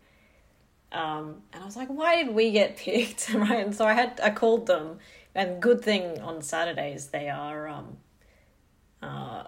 Um 0.92 1.42
and 1.54 1.64
I 1.64 1.66
was 1.66 1.76
like, 1.76 1.90
why 1.90 2.24
did 2.24 2.34
we 2.34 2.52
get 2.52 2.78
picked? 2.78 3.34
right? 3.34 3.66
And 3.66 3.76
so 3.76 3.86
I 3.86 3.94
had 3.94 4.20
I 4.24 4.30
called 4.32 4.68
them 4.68 5.00
and 5.36 5.62
good 5.62 5.84
thing 5.84 6.20
on 6.22 6.42
Saturdays 6.42 7.08
they 7.08 7.30
are 7.30 7.68
um 7.68 7.98
uh 9.02 9.44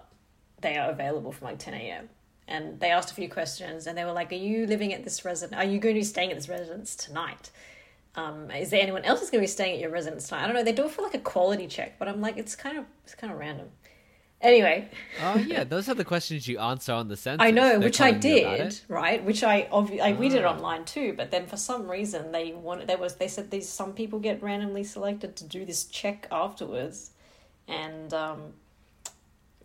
they 0.60 0.76
are 0.76 0.90
available 0.90 1.32
from 1.32 1.46
like 1.48 1.58
ten 1.58 1.74
AM. 1.74 2.08
And 2.48 2.80
they 2.80 2.90
asked 2.90 3.10
a 3.10 3.14
few 3.14 3.28
questions 3.28 3.86
and 3.86 3.96
they 3.96 4.04
were 4.04 4.12
like, 4.12 4.32
Are 4.32 4.36
you 4.36 4.66
living 4.66 4.92
at 4.92 5.04
this 5.04 5.24
residence? 5.24 5.58
are 5.58 5.64
you 5.64 5.78
going 5.78 5.94
to 5.94 6.00
be 6.00 6.04
staying 6.04 6.30
at 6.30 6.36
this 6.36 6.48
residence 6.48 6.94
tonight? 6.96 7.50
um, 8.14 8.50
is 8.50 8.70
there 8.70 8.82
anyone 8.82 9.04
else 9.04 9.20
who's 9.20 9.30
going 9.30 9.40
to 9.40 9.44
be 9.44 9.50
staying 9.50 9.74
at 9.74 9.80
your 9.80 9.90
residence 9.90 10.28
tonight? 10.28 10.44
I 10.44 10.46
don't 10.46 10.54
know. 10.54 10.64
They 10.64 10.72
do 10.72 10.84
it 10.84 10.90
for 10.90 11.02
like 11.02 11.14
a 11.14 11.18
quality 11.18 11.66
check, 11.66 11.98
but 11.98 12.08
I'm 12.08 12.20
like, 12.20 12.36
it's 12.36 12.54
kind 12.54 12.76
of 12.78 12.84
it's 13.04 13.14
kind 13.14 13.32
of 13.32 13.38
random. 13.38 13.68
Anyway, 14.42 14.88
oh 15.22 15.36
yeah, 15.36 15.62
those 15.62 15.88
are 15.88 15.94
the 15.94 16.04
questions 16.04 16.48
you 16.48 16.58
answer 16.58 16.92
on 16.92 17.06
the 17.06 17.16
census. 17.16 17.46
I 17.46 17.52
know, 17.52 17.78
They're 17.78 17.80
which 17.80 18.00
I 18.00 18.10
telling 18.10 18.36
you 18.36 18.44
about 18.44 18.58
did, 18.58 18.80
right? 18.88 19.24
Which 19.24 19.44
I 19.44 19.68
obviously 19.70 20.00
I, 20.00 20.12
we 20.14 20.28
did 20.28 20.40
it 20.40 20.44
online 20.44 20.84
too, 20.84 21.14
but 21.16 21.30
then 21.30 21.46
for 21.46 21.56
some 21.56 21.88
reason 21.88 22.32
they 22.32 22.52
wanted 22.52 22.88
there 22.88 22.98
was 22.98 23.14
they 23.14 23.28
said 23.28 23.52
these 23.52 23.68
some 23.68 23.92
people 23.92 24.18
get 24.18 24.42
randomly 24.42 24.82
selected 24.82 25.36
to 25.36 25.44
do 25.44 25.64
this 25.64 25.84
check 25.84 26.26
afterwards, 26.32 27.12
and 27.68 28.12
um, 28.12 28.52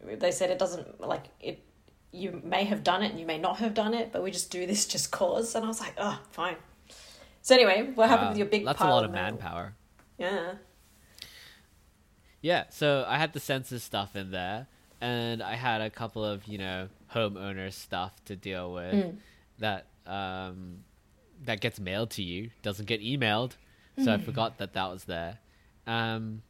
they 0.04 0.32
said 0.32 0.52
it 0.52 0.60
doesn't 0.60 1.02
like 1.02 1.26
it. 1.42 1.64
You 2.12 2.40
may 2.44 2.64
have 2.66 2.84
done 2.84 3.02
it 3.02 3.12
and 3.12 3.20
you 3.20 3.26
may 3.26 3.40
not 3.40 3.58
have 3.58 3.74
done 3.74 3.96
it, 3.96 4.12
but 4.12 4.22
we 4.22 4.30
just 4.30 4.52
do 4.52 4.68
this 4.68 4.86
just 4.96 5.10
cause. 5.12 5.56
And 5.56 5.66
I 5.66 5.68
was 5.68 5.80
like, 5.80 5.94
oh, 5.98 6.20
fine. 6.32 6.56
So 7.42 7.56
anyway, 7.56 7.92
what 7.96 8.10
happened 8.10 8.28
Wow, 8.28 8.32
with 8.32 8.38
your 8.38 8.48
big 8.48 8.66
That's 8.66 8.82
a 8.82 8.86
lot 8.86 9.06
of 9.06 9.12
manpower. 9.12 9.74
Yeah. 10.18 10.54
Yeah, 12.42 12.66
so 12.70 13.04
I 13.08 13.18
had 13.18 13.34
the 13.34 13.40
census 13.40 13.84
stuff 13.84 14.16
in 14.16 14.32
there, 14.32 14.68
and 15.02 15.42
I 15.42 15.56
had 15.56 15.82
a 15.82 15.90
couple 15.90 16.24
of 16.24 16.48
you 16.48 16.58
know 16.58 16.88
homeowner 17.14 17.72
stuff 17.74 18.14
to 18.26 18.36
deal 18.36 18.74
with 18.74 18.94
Mm. 18.94 19.18
that 19.60 19.86
um 20.06 20.84
that 21.46 21.62
gets 21.62 21.80
mailed 21.80 22.10
to 22.12 22.24
you 22.24 22.50
doesn't 22.62 22.86
get 22.86 23.02
emailed, 23.02 23.54
so 24.04 24.12
I 24.14 24.18
forgot 24.18 24.58
that 24.60 24.74
that 24.74 24.88
was 24.90 25.04
there. 25.06 25.40
Um, 25.88 26.42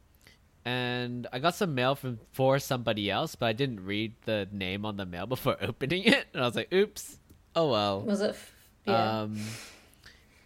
and 0.64 1.26
I 1.32 1.38
got 1.38 1.54
some 1.54 1.74
mail 1.74 1.94
from 1.94 2.18
for 2.32 2.58
somebody 2.58 3.10
else, 3.10 3.34
but 3.34 3.46
I 3.46 3.52
didn't 3.52 3.84
read 3.84 4.14
the 4.24 4.48
name 4.52 4.84
on 4.84 4.96
the 4.96 5.06
mail 5.06 5.26
before 5.26 5.56
opening 5.62 6.04
it, 6.04 6.26
and 6.34 6.42
I 6.42 6.46
was 6.46 6.54
like, 6.56 6.72
"Oops, 6.72 7.18
oh 7.56 7.70
well." 7.70 8.02
Was 8.02 8.20
it? 8.20 8.30
f- 8.30 8.54
Yeah. 8.86 9.20
Um, 9.22 9.40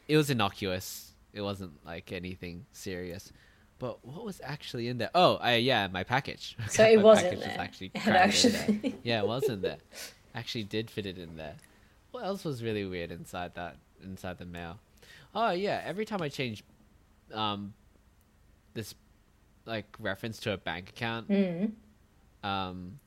it 0.08 0.16
was 0.16 0.30
innocuous. 0.30 1.12
It 1.32 1.40
wasn't 1.40 1.84
like 1.86 2.12
anything 2.12 2.66
serious. 2.72 3.32
But 3.82 4.06
what 4.06 4.24
was 4.24 4.40
actually 4.44 4.86
in 4.86 4.98
there? 4.98 5.10
Oh, 5.12 5.38
I, 5.38 5.56
yeah, 5.56 5.88
my 5.88 6.04
package. 6.04 6.56
So 6.68 6.84
it 6.84 7.02
was 7.02 7.18
in 7.20 7.40
package 7.40 7.40
there. 7.40 7.58
actually 7.58 7.90
It 7.94 8.06
actually- 8.06 8.52
there. 8.52 8.92
Yeah, 9.02 9.22
it 9.22 9.26
was 9.26 9.42
in 9.48 9.60
there. 9.60 9.78
Actually, 10.36 10.62
did 10.62 10.88
fit 10.88 11.04
it 11.04 11.18
in 11.18 11.36
there. 11.36 11.56
What 12.12 12.24
else 12.24 12.44
was 12.44 12.62
really 12.62 12.84
weird 12.84 13.10
inside 13.10 13.56
that 13.56 13.74
inside 14.04 14.38
the 14.38 14.44
mail? 14.46 14.78
Oh 15.34 15.50
yeah, 15.50 15.82
every 15.84 16.04
time 16.04 16.22
I 16.22 16.28
change, 16.28 16.62
um, 17.34 17.74
this 18.74 18.94
like 19.66 19.86
reference 19.98 20.38
to 20.40 20.52
a 20.52 20.56
bank 20.56 20.90
account, 20.90 21.28
Mm. 21.28 21.72
um, 22.44 23.00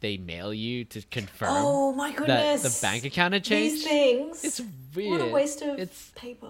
they 0.00 0.16
mail 0.16 0.54
you 0.54 0.84
to 0.86 1.02
confirm 1.10 1.48
Oh 1.52 1.92
my 1.92 2.08
that 2.12 2.16
goodness! 2.16 2.62
the 2.62 2.86
bank 2.86 3.04
account 3.04 3.34
had 3.34 3.44
changed. 3.44 3.76
These 3.76 3.84
things. 3.84 4.44
It's 4.44 4.62
weird. 4.94 5.10
What 5.10 5.20
a 5.28 5.30
waste 5.30 5.60
of 5.60 5.78
It's 5.78 6.10
paper. 6.16 6.48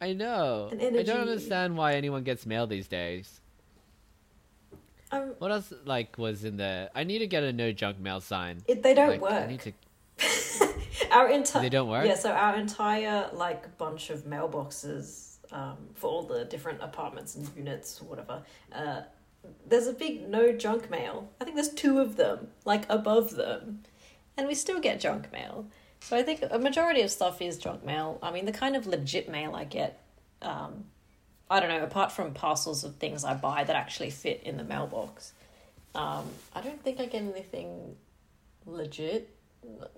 I 0.00 0.12
know. 0.12 0.70
I 0.72 1.02
don't 1.02 1.20
understand 1.20 1.76
why 1.76 1.94
anyone 1.94 2.22
gets 2.22 2.44
mail 2.46 2.66
these 2.66 2.88
days. 2.88 3.40
Um, 5.10 5.34
What 5.38 5.52
else 5.52 5.72
like 5.84 6.18
was 6.18 6.44
in 6.44 6.56
there? 6.56 6.90
I 6.94 7.04
need 7.04 7.18
to 7.18 7.26
get 7.26 7.42
a 7.42 7.52
no 7.52 7.72
junk 7.72 7.98
mail 7.98 8.20
sign. 8.20 8.62
it, 8.66 8.82
they 8.82 8.94
don't 8.94 9.10
like, 9.10 9.20
work. 9.20 9.32
I 9.32 9.46
need 9.46 9.60
to. 9.60 9.72
our 11.12 11.28
entire 11.28 11.62
They 11.62 11.68
don't 11.68 11.88
work? 11.88 12.06
Yeah, 12.06 12.16
so 12.16 12.32
our 12.32 12.56
entire 12.56 13.30
like 13.32 13.78
bunch 13.78 14.10
of 14.10 14.24
mailboxes 14.24 15.36
um, 15.52 15.76
for 15.94 16.08
all 16.08 16.22
the 16.22 16.44
different 16.44 16.82
apartments 16.82 17.36
and 17.36 17.48
units, 17.56 18.00
or 18.00 18.06
whatever. 18.06 18.42
Uh, 18.72 19.02
there's 19.66 19.86
a 19.86 19.92
big 19.92 20.28
no 20.28 20.52
junk 20.52 20.90
mail. 20.90 21.30
I 21.40 21.44
think 21.44 21.56
there's 21.56 21.70
two 21.72 22.00
of 22.00 22.16
them, 22.16 22.48
like 22.64 22.84
above 22.88 23.36
them, 23.36 23.82
and 24.36 24.48
we 24.48 24.54
still 24.54 24.80
get 24.80 25.00
junk 25.00 25.32
mail. 25.32 25.66
So 26.06 26.16
I 26.16 26.22
think 26.22 26.44
a 26.48 26.58
majority 26.60 27.00
of 27.00 27.10
stuff 27.10 27.42
is 27.42 27.58
junk 27.58 27.84
mail. 27.84 28.20
I 28.22 28.30
mean, 28.30 28.44
the 28.44 28.52
kind 28.52 28.76
of 28.76 28.86
legit 28.86 29.28
mail 29.28 29.56
I 29.56 29.64
get, 29.64 30.04
um, 30.40 30.84
I 31.50 31.58
don't 31.58 31.68
know, 31.68 31.82
apart 31.82 32.12
from 32.12 32.32
parcels 32.32 32.84
of 32.84 32.94
things 32.94 33.24
I 33.24 33.34
buy 33.34 33.64
that 33.64 33.74
actually 33.74 34.10
fit 34.10 34.44
in 34.44 34.56
the 34.56 34.62
mailbox. 34.62 35.32
Um, 35.96 36.26
I 36.54 36.60
don't 36.60 36.80
think 36.80 37.00
I 37.00 37.06
get 37.06 37.22
anything 37.22 37.96
legit 38.66 39.34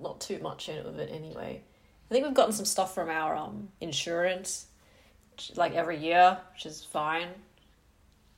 not 0.01 0.18
too 0.18 0.38
much 0.38 0.71
of 0.71 0.99
it 0.99 1.11
anyway. 1.12 1.61
I 2.11 2.14
think 2.14 2.25
we've 2.25 2.33
gotten 2.33 2.55
some 2.55 2.64
stuff 2.64 2.94
from 2.94 3.11
our 3.11 3.37
um 3.37 3.68
insurance, 3.83 4.64
like 5.57 5.75
every 5.75 5.99
year, 5.99 6.38
which 6.55 6.64
is 6.64 6.85
fine. 6.85 7.29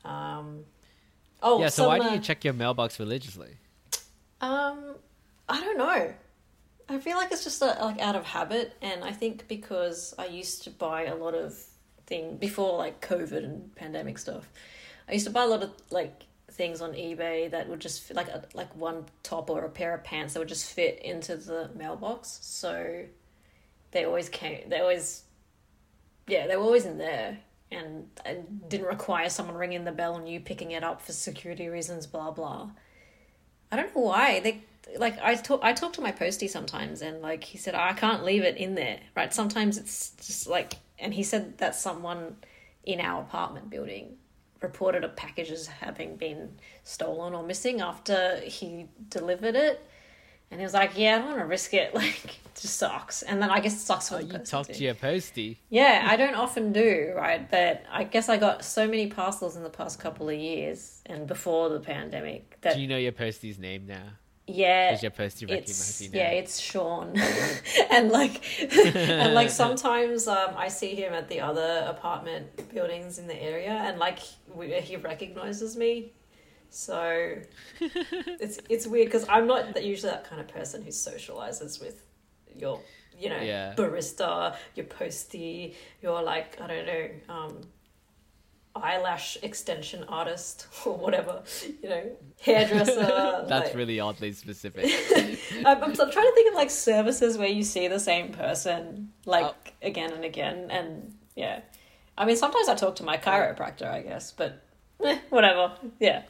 Um, 0.04 0.64
oh, 1.40 1.60
yeah. 1.60 1.68
So 1.68 1.86
why 1.86 1.98
some, 1.98 2.06
do 2.08 2.12
you 2.14 2.18
uh, 2.18 2.22
check 2.22 2.44
your 2.44 2.54
mailbox 2.54 2.98
religiously? 2.98 3.58
um, 4.40 4.96
I 5.48 5.60
don't 5.60 5.78
know. 5.78 6.12
I 6.90 6.98
feel 6.98 7.16
like 7.16 7.30
it's 7.30 7.44
just 7.44 7.62
uh 7.62 7.76
like 7.80 8.00
out 8.00 8.16
of 8.16 8.24
habit, 8.24 8.76
and 8.82 9.04
I 9.04 9.12
think 9.12 9.46
because 9.46 10.12
I 10.18 10.26
used 10.26 10.64
to 10.64 10.70
buy 10.70 11.04
a 11.04 11.14
lot 11.14 11.34
of 11.34 11.54
thing 12.06 12.36
before 12.36 12.76
like 12.76 13.00
COVID 13.00 13.44
and 13.44 13.74
pandemic 13.76 14.18
stuff. 14.18 14.48
I 15.08 15.12
used 15.12 15.26
to 15.26 15.32
buy 15.32 15.44
a 15.44 15.46
lot 15.46 15.62
of 15.62 15.70
like 15.90 16.24
things 16.50 16.80
on 16.80 16.92
eBay 16.94 17.48
that 17.52 17.68
would 17.68 17.78
just 17.80 18.02
fit, 18.02 18.16
like 18.16 18.28
a, 18.28 18.44
like 18.54 18.74
one 18.74 19.04
top 19.22 19.50
or 19.50 19.64
a 19.64 19.68
pair 19.70 19.94
of 19.94 20.02
pants 20.02 20.34
that 20.34 20.40
would 20.40 20.48
just 20.48 20.72
fit 20.72 20.98
into 20.98 21.36
the 21.36 21.70
mailbox. 21.76 22.40
So 22.42 23.04
they 23.92 24.04
always 24.04 24.28
came. 24.28 24.68
They 24.68 24.80
always, 24.80 25.22
yeah, 26.26 26.48
they 26.48 26.56
were 26.56 26.64
always 26.64 26.86
in 26.86 26.98
there, 26.98 27.38
and 27.70 28.08
and 28.24 28.68
didn't 28.68 28.86
require 28.86 29.28
someone 29.30 29.56
ringing 29.56 29.84
the 29.84 29.92
bell 29.92 30.16
and 30.16 30.28
you 30.28 30.40
picking 30.40 30.72
it 30.72 30.82
up 30.82 31.02
for 31.02 31.12
security 31.12 31.68
reasons. 31.68 32.08
Blah 32.08 32.32
blah. 32.32 32.70
I 33.70 33.76
don't 33.76 33.94
know 33.94 34.02
why 34.02 34.40
they 34.40 34.64
like 34.98 35.18
I 35.22 35.34
talk 35.34 35.60
I 35.62 35.72
talk 35.72 35.92
to 35.94 36.00
my 36.00 36.12
postie 36.12 36.48
sometimes 36.48 37.02
and 37.02 37.20
like 37.22 37.44
he 37.44 37.58
said 37.58 37.74
I 37.74 37.92
can't 37.92 38.24
leave 38.24 38.42
it 38.42 38.56
in 38.56 38.74
there 38.74 39.00
right 39.16 39.32
sometimes 39.32 39.78
it's 39.78 40.10
just 40.26 40.46
like 40.46 40.74
and 40.98 41.14
he 41.14 41.22
said 41.22 41.58
that 41.58 41.74
someone 41.74 42.36
in 42.84 43.00
our 43.00 43.22
apartment 43.22 43.70
building 43.70 44.16
reported 44.60 45.04
a 45.04 45.08
package 45.08 45.50
as 45.50 45.66
having 45.66 46.16
been 46.16 46.50
stolen 46.84 47.34
or 47.34 47.42
missing 47.42 47.80
after 47.80 48.40
he 48.40 48.88
delivered 49.08 49.54
it 49.54 49.86
and 50.50 50.60
he 50.60 50.64
was 50.64 50.74
like 50.74 50.92
yeah 50.96 51.16
I 51.16 51.18
don't 51.18 51.28
want 51.28 51.40
to 51.40 51.46
risk 51.46 51.72
it 51.74 51.94
like 51.94 52.24
it 52.24 52.60
just 52.60 52.76
sucks 52.76 53.22
and 53.22 53.40
then 53.40 53.50
I 53.50 53.60
guess 53.60 53.74
it 53.74 53.80
sucks 53.80 54.08
for 54.08 54.16
Oh, 54.16 54.18
you 54.18 54.38
talk 54.38 54.66
to 54.66 54.82
your 54.82 54.94
postie. 54.94 55.60
Yeah, 55.70 56.06
I 56.10 56.16
don't 56.16 56.34
often 56.34 56.72
do, 56.72 57.12
right? 57.16 57.48
But 57.48 57.84
I 57.90 58.04
guess 58.04 58.28
I 58.28 58.36
got 58.36 58.64
so 58.64 58.86
many 58.86 59.06
parcels 59.06 59.56
in 59.56 59.62
the 59.62 59.70
past 59.70 60.00
couple 60.00 60.28
of 60.28 60.36
years 60.36 61.00
and 61.06 61.26
before 61.26 61.68
the 61.68 61.80
pandemic 61.80 62.60
that 62.62 62.74
Do 62.74 62.80
you 62.80 62.88
know 62.88 62.98
your 62.98 63.12
postie's 63.12 63.58
name 63.58 63.86
now? 63.86 64.02
Yeah, 64.50 64.90
Does 64.92 65.02
your 65.02 65.10
postie 65.12 65.46
recognize 65.46 65.70
it's 65.70 66.00
you 66.02 66.10
now? 66.10 66.18
yeah, 66.18 66.30
it's 66.30 66.58
Sean, 66.58 67.14
and 67.90 68.10
like 68.10 68.42
and 68.96 69.34
like 69.34 69.50
sometimes 69.50 70.26
um, 70.28 70.54
I 70.56 70.68
see 70.68 70.94
him 70.94 71.12
at 71.12 71.28
the 71.28 71.40
other 71.40 71.84
apartment 71.88 72.72
buildings 72.74 73.18
in 73.18 73.26
the 73.26 73.40
area, 73.42 73.70
and 73.70 73.98
like 73.98 74.18
we, 74.54 74.72
he 74.80 74.96
recognizes 74.96 75.76
me. 75.76 76.12
So 76.70 77.34
it's 77.80 78.58
it's 78.68 78.86
weird 78.86 79.06
because 79.08 79.26
I'm 79.28 79.46
not 79.46 79.74
that- 79.74 79.84
usually 79.84 80.12
that 80.12 80.24
kind 80.24 80.40
of 80.40 80.48
person 80.48 80.82
who 80.82 80.90
socializes 80.90 81.80
with 81.80 82.04
your 82.56 82.80
you 83.18 83.28
know 83.28 83.40
Yeah. 83.40 83.74
barista, 83.76 84.56
your 84.76 84.86
postie, 84.86 85.74
your 86.02 86.22
like 86.22 86.60
I 86.60 86.66
don't 86.66 86.86
know 86.86 87.08
um, 87.28 87.60
eyelash 88.76 89.36
extension 89.42 90.04
artist 90.08 90.66
or 90.86 90.96
whatever, 90.96 91.42
you 91.82 91.88
know, 91.88 92.10
hairdresser. 92.40 92.94
That's 93.48 93.68
like- 93.68 93.74
really 93.74 94.00
oddly 94.00 94.32
specific. 94.32 94.84
I'm, 95.66 95.66
I'm, 95.66 95.90
I'm 95.90 95.94
trying 95.96 96.10
to 96.10 96.32
think 96.34 96.48
of 96.50 96.54
like 96.54 96.70
services 96.70 97.36
where 97.36 97.48
you 97.48 97.62
see 97.62 97.88
the 97.88 98.00
same 98.00 98.32
person 98.32 99.12
like 99.26 99.44
Oh. 99.44 99.54
again 99.82 100.12
and 100.12 100.24
again, 100.24 100.68
and 100.70 101.14
yeah. 101.36 101.60
I 102.18 102.26
mean, 102.26 102.36
sometimes 102.36 102.68
I 102.68 102.74
talk 102.74 102.96
to 102.96 103.02
my 103.04 103.16
chiropractor, 103.16 103.86
I 103.90 104.02
guess, 104.02 104.30
but 104.32 104.62
eh, 105.02 105.18
whatever. 105.30 105.72
Yeah. 105.98 106.22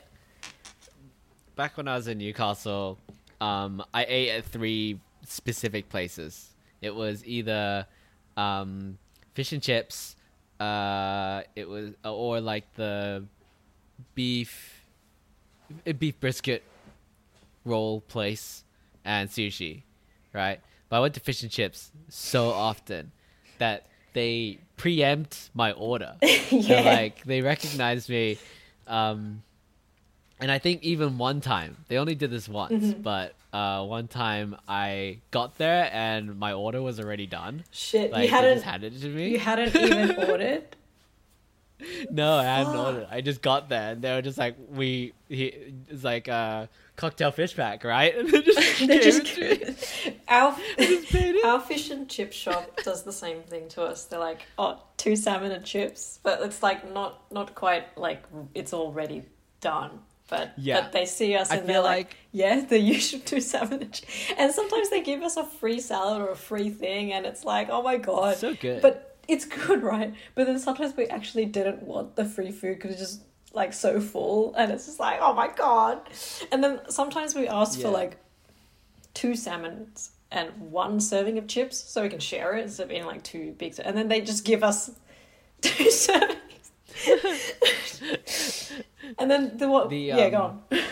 Back 1.57 1.77
when 1.77 1.89
I 1.89 1.97
was 1.97 2.07
in 2.09 2.19
Newcastle, 2.19 2.99
um, 3.41 3.83
I 3.93 4.05
ate 4.09 4.31
at 4.31 4.45
three 4.45 5.01
specific 5.27 5.89
places. 5.89 6.51
It 6.81 6.95
was 6.95 7.25
either 7.27 7.87
um, 8.37 8.99
fish 9.35 9.53
and 9.53 9.63
chips, 9.63 10.17
uh, 10.61 11.43
it 11.57 11.69
was 11.69 11.93
or 12.05 12.41
like 12.41 12.73
the 12.75 13.25
beef 14.15 14.85
a 15.87 15.93
beef 15.93 16.19
brisket 16.21 16.63
roll 17.65 18.01
place 18.03 18.65
and 19.05 19.29
sushi, 19.29 19.83
right? 20.33 20.61
But 20.89 20.97
I 20.97 21.01
went 21.01 21.15
to 21.15 21.21
fish 21.21 21.43
and 21.43 21.51
chips 21.51 21.91
so 22.09 22.51
often 22.51 23.13
that 23.59 23.87
they 24.13 24.59
preempt 24.77 25.51
my 25.55 25.73
order. 25.73 26.17
yeah. 26.23 26.39
They're 26.51 26.85
like 26.85 27.25
they 27.25 27.41
recognize 27.41 28.09
me. 28.09 28.39
Um, 28.87 29.43
and 30.41 30.51
I 30.51 30.59
think 30.59 30.83
even 30.83 31.19
one 31.19 31.41
time 31.41 31.77
they 31.89 31.99
only 31.99 32.15
did 32.15 32.31
this 32.31 32.49
once, 32.49 32.73
Mm-hmm. 32.85 33.03
but 33.03 33.35
uh, 33.53 33.85
one 33.85 34.07
time 34.09 34.57
I 34.69 35.19
got 35.33 35.59
there 35.59 35.91
and 35.93 36.39
my 36.39 36.53
order 36.53 36.81
was 36.83 37.01
already 37.01 37.27
done. 37.27 37.65
Shit, 37.73 38.13
Like 38.13 38.25
you 38.25 38.31
hadn't 38.31 38.55
just 38.55 38.65
handed 38.65 38.95
it 38.95 39.01
to 39.03 39.09
me. 39.09 39.31
you 39.31 39.39
hadn't 39.39 39.75
even 39.75 40.17
ordered. 40.31 40.65
No, 42.11 42.35
I 42.35 42.45
hadn't 42.45 42.75
Fuck. 42.75 42.87
ordered. 42.87 43.09
I 43.11 43.23
just 43.23 43.41
got 43.41 43.71
there 43.71 43.93
and 43.93 44.03
they 44.03 44.13
were 44.13 44.21
just 44.21 44.37
like, 44.37 44.55
"We, 44.71 45.15
he, 45.31 45.47
it's 45.89 46.05
like 46.05 46.29
a 46.29 46.69
cocktail 46.97 47.31
fish 47.31 47.57
pack, 47.57 47.85
right?" 47.85 48.15
And 48.19 48.29
they 48.31 48.43
just 48.43 49.37
they 49.37 49.57
just 49.57 50.11
our 50.29 50.55
just 50.79 51.45
our 51.45 51.59
fish 51.61 51.89
and 51.91 52.07
chip 52.09 52.33
shop 52.35 52.81
does 52.85 53.03
the 53.05 53.13
same 53.15 53.41
thing 53.45 53.69
to 53.71 53.83
us. 53.83 54.05
They're 54.05 54.21
like, 54.21 54.43
"Oh, 54.59 54.83
two 54.99 55.17
salmon 55.17 55.53
and 55.53 55.65
chips, 55.65 56.21
but 56.23 56.43
it's 56.43 56.63
like 56.63 56.93
not 56.93 57.33
not 57.33 57.55
quite 57.55 57.97
like 57.97 58.25
it's 58.55 58.75
already 58.75 59.23
done. 59.63 60.01
But 60.31 60.53
Yeah. 60.57 60.81
but 60.81 60.93
they 60.93 61.05
see 61.05 61.35
us 61.35 61.51
I 61.51 61.57
and 61.57 61.69
they're 61.69 61.81
like, 61.81 62.07
like- 62.07 62.17
yeah, 62.33 62.61
the 62.65 62.79
usual 62.97 63.21
two 63.21 63.41
salmon 63.41 63.83
and. 63.83 64.01
And 64.39 64.53
sometimes 64.53 64.89
they 64.89 65.03
give 65.03 65.23
us 65.23 65.37
a 65.37 65.45
free 65.45 65.81
salad 65.81 66.23
or 66.23 66.31
a 66.31 66.37
free 66.37 66.71
thing, 66.71 67.13
and 67.13 67.27
it's 67.27 67.45
like, 67.45 67.69
oh 67.71 67.83
my 67.83 67.97
god, 67.99 68.37
So 68.37 68.55
good. 68.55 68.81
But 68.81 69.19
it's 69.29 69.45
good, 69.45 69.83
right? 69.95 70.15
But 70.35 70.47
then 70.47 70.59
sometimes 70.59 70.97
we 70.97 71.07
actually 71.07 71.45
didn't 71.47 71.83
want 71.83 72.17
the 72.17 72.25
free 72.25 72.53
food 72.53 72.77
because 72.77 72.93
it's 72.93 73.01
just 73.01 73.21
like 73.53 73.73
so 73.73 74.01
full, 74.01 74.55
and 74.55 74.71
it's 74.71 74.87
just 74.87 75.01
like, 75.01 75.19
oh 75.21 75.35
my 75.35 75.49
god. 75.49 76.01
And 76.53 76.63
then 76.63 76.81
sometimes 76.89 77.35
we 77.35 77.49
ask 77.49 77.81
for 77.81 77.89
like 77.91 78.17
two 79.13 79.35
salmons 79.35 80.13
and 80.31 80.49
one 80.71 81.01
serving 81.01 81.37
of 81.39 81.49
chips 81.49 81.77
so 81.77 82.03
we 82.03 82.09
can 82.09 82.21
share 82.21 82.55
it 82.57 82.63
instead 82.63 82.85
of 82.85 82.89
being 82.89 83.05
like 83.05 83.25
two 83.25 83.53
big. 83.59 83.75
And 83.85 83.97
then 83.97 84.07
they 84.07 84.21
just 84.21 84.45
give 84.45 84.63
us 84.63 84.93
two 85.61 85.85
servings. 85.91 86.37
And 89.19 89.31
then 89.31 89.57
the 89.57 89.69
what? 89.69 89.91
The, 89.91 89.99
yeah, 89.99 90.31
go 90.31 90.43
um, 90.43 90.63
on. 90.73 90.79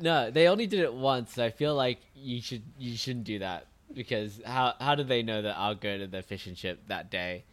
No, 0.00 0.30
they 0.30 0.48
only 0.48 0.66
did 0.66 0.80
it 0.80 0.94
once. 0.94 1.36
I 1.38 1.50
feel 1.50 1.74
like 1.74 1.98
you 2.14 2.40
should 2.40 2.62
you 2.78 2.96
shouldn't 2.96 3.24
do 3.24 3.40
that 3.40 3.66
because 3.92 4.40
how 4.44 4.74
how 4.80 4.94
do 4.94 5.04
they 5.04 5.22
know 5.22 5.42
that 5.42 5.56
I'll 5.58 5.74
go 5.74 5.98
to 5.98 6.06
the 6.06 6.22
fish 6.22 6.46
and 6.46 6.56
chip 6.56 6.88
that 6.88 7.10
day? 7.10 7.44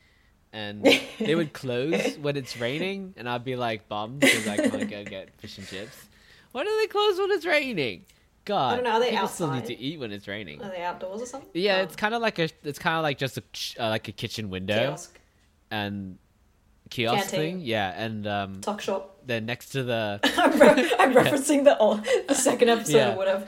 And 0.53 0.83
they 1.19 1.35
would 1.35 1.51
close 1.63 2.15
when 2.17 2.37
it's 2.37 2.57
raining, 2.57 3.13
and 3.17 3.27
I'd 3.27 3.43
be 3.43 3.57
like 3.57 3.89
bummed 3.89 4.21
because 4.21 4.47
I 4.47 4.55
can't 4.55 4.89
go 4.89 5.03
get 5.03 5.35
fish 5.39 5.57
and 5.57 5.67
chips. 5.67 6.07
Why 6.53 6.63
do 6.63 6.77
they 6.79 6.87
close 6.87 7.19
when 7.19 7.31
it's 7.31 7.45
raining? 7.45 8.05
God, 8.45 8.71
I 8.71 8.75
don't 8.75 8.85
know, 8.85 8.91
are 8.91 8.99
they 9.01 9.11
people 9.11 9.27
still 9.27 9.51
need 9.51 9.65
to 9.65 9.77
eat 9.77 9.99
when 9.99 10.13
it's 10.13 10.25
raining. 10.25 10.63
Are 10.63 10.69
they 10.71 10.81
outdoors 10.81 11.21
or 11.21 11.25
something? 11.25 11.49
Yeah, 11.53 11.79
Oh, 11.79 11.83
it's 11.83 11.97
kind 11.97 12.15
of 12.15 12.21
like 12.21 12.39
a 12.39 12.47
it's 12.63 12.79
kind 12.79 12.95
of 12.95 13.03
like 13.03 13.17
just 13.17 13.37
a 13.37 13.43
uh, 13.77 13.89
like 13.89 14.07
a 14.07 14.13
kitchen 14.13 14.49
window 14.49 14.87
kiosk, 14.87 15.19
and 15.69 16.17
kiosk 16.89 17.29
Canteen. 17.29 17.57
thing. 17.57 17.65
Yeah, 17.65 17.93
and 18.03 18.25
um, 18.27 18.61
tuck 18.61 18.81
shop. 18.81 19.17
they're 19.25 19.41
next 19.41 19.69
to 19.69 19.83
the. 19.83 20.19
I'm, 20.37 20.59
re- 20.59 20.93
I'm 20.99 21.13
referencing 21.23 21.63
the 21.63 21.77
oh, 21.79 22.01
the 22.27 22.35
second 22.35 22.69
episode 22.69 22.97
Yeah. 22.97 23.13
or 23.13 23.17
whatever. 23.17 23.45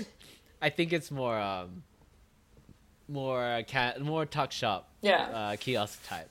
I 0.62 0.70
think 0.70 0.92
it's 0.92 1.10
more 1.10 1.38
um, 1.38 1.82
more 3.08 3.42
uh, 3.44 3.62
cat 3.66 4.00
more 4.00 4.26
tuck 4.26 4.52
shop 4.52 4.88
Yeah, 5.02 5.22
uh, 5.26 5.56
kiosk 5.56 6.04
type. 6.06 6.28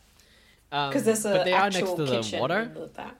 Um, 0.71 0.89
because 0.89 1.05
there's 1.05 1.23
but 1.23 1.41
a 1.41 1.43
they 1.45 1.53
are 1.53 1.69
next 1.69 1.95
to 1.95 2.05
the 2.05 2.37
water. 2.39 2.71
the 2.73 2.87
back. 2.87 3.15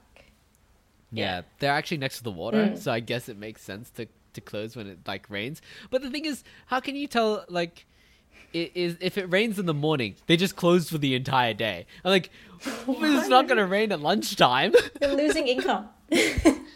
Yeah. 1.12 1.24
yeah. 1.36 1.42
they're 1.60 1.72
actually 1.72 1.98
next 1.98 2.18
to 2.18 2.24
the 2.24 2.32
water, 2.32 2.58
Mm. 2.66 2.78
so 2.78 2.90
I 2.92 3.00
guess 3.00 3.28
it 3.28 3.38
makes 3.38 3.62
sense 3.62 3.90
to 3.90 4.06
to 4.34 4.40
close 4.40 4.76
when 4.76 4.86
it 4.86 4.98
like 5.06 5.30
rains. 5.30 5.62
But 5.90 6.02
the 6.02 6.10
thing 6.10 6.24
is, 6.26 6.44
how 6.66 6.80
can 6.80 6.96
you 6.96 7.06
tell 7.06 7.44
like? 7.48 7.86
Is 8.56 8.96
if 9.00 9.18
it 9.18 9.26
rains 9.30 9.58
in 9.58 9.66
the 9.66 9.74
morning, 9.74 10.16
they 10.26 10.36
just 10.36 10.56
close 10.56 10.88
for 10.88 10.98
the 10.98 11.14
entire 11.14 11.54
day. 11.54 11.86
I'm 12.04 12.10
like, 12.10 12.30
it's 12.64 13.28
not 13.28 13.48
gonna 13.48 13.66
rain 13.66 13.92
at 13.92 14.00
lunchtime. 14.00 14.72
They're 15.00 15.14
losing 15.14 15.46
income. 15.48 15.88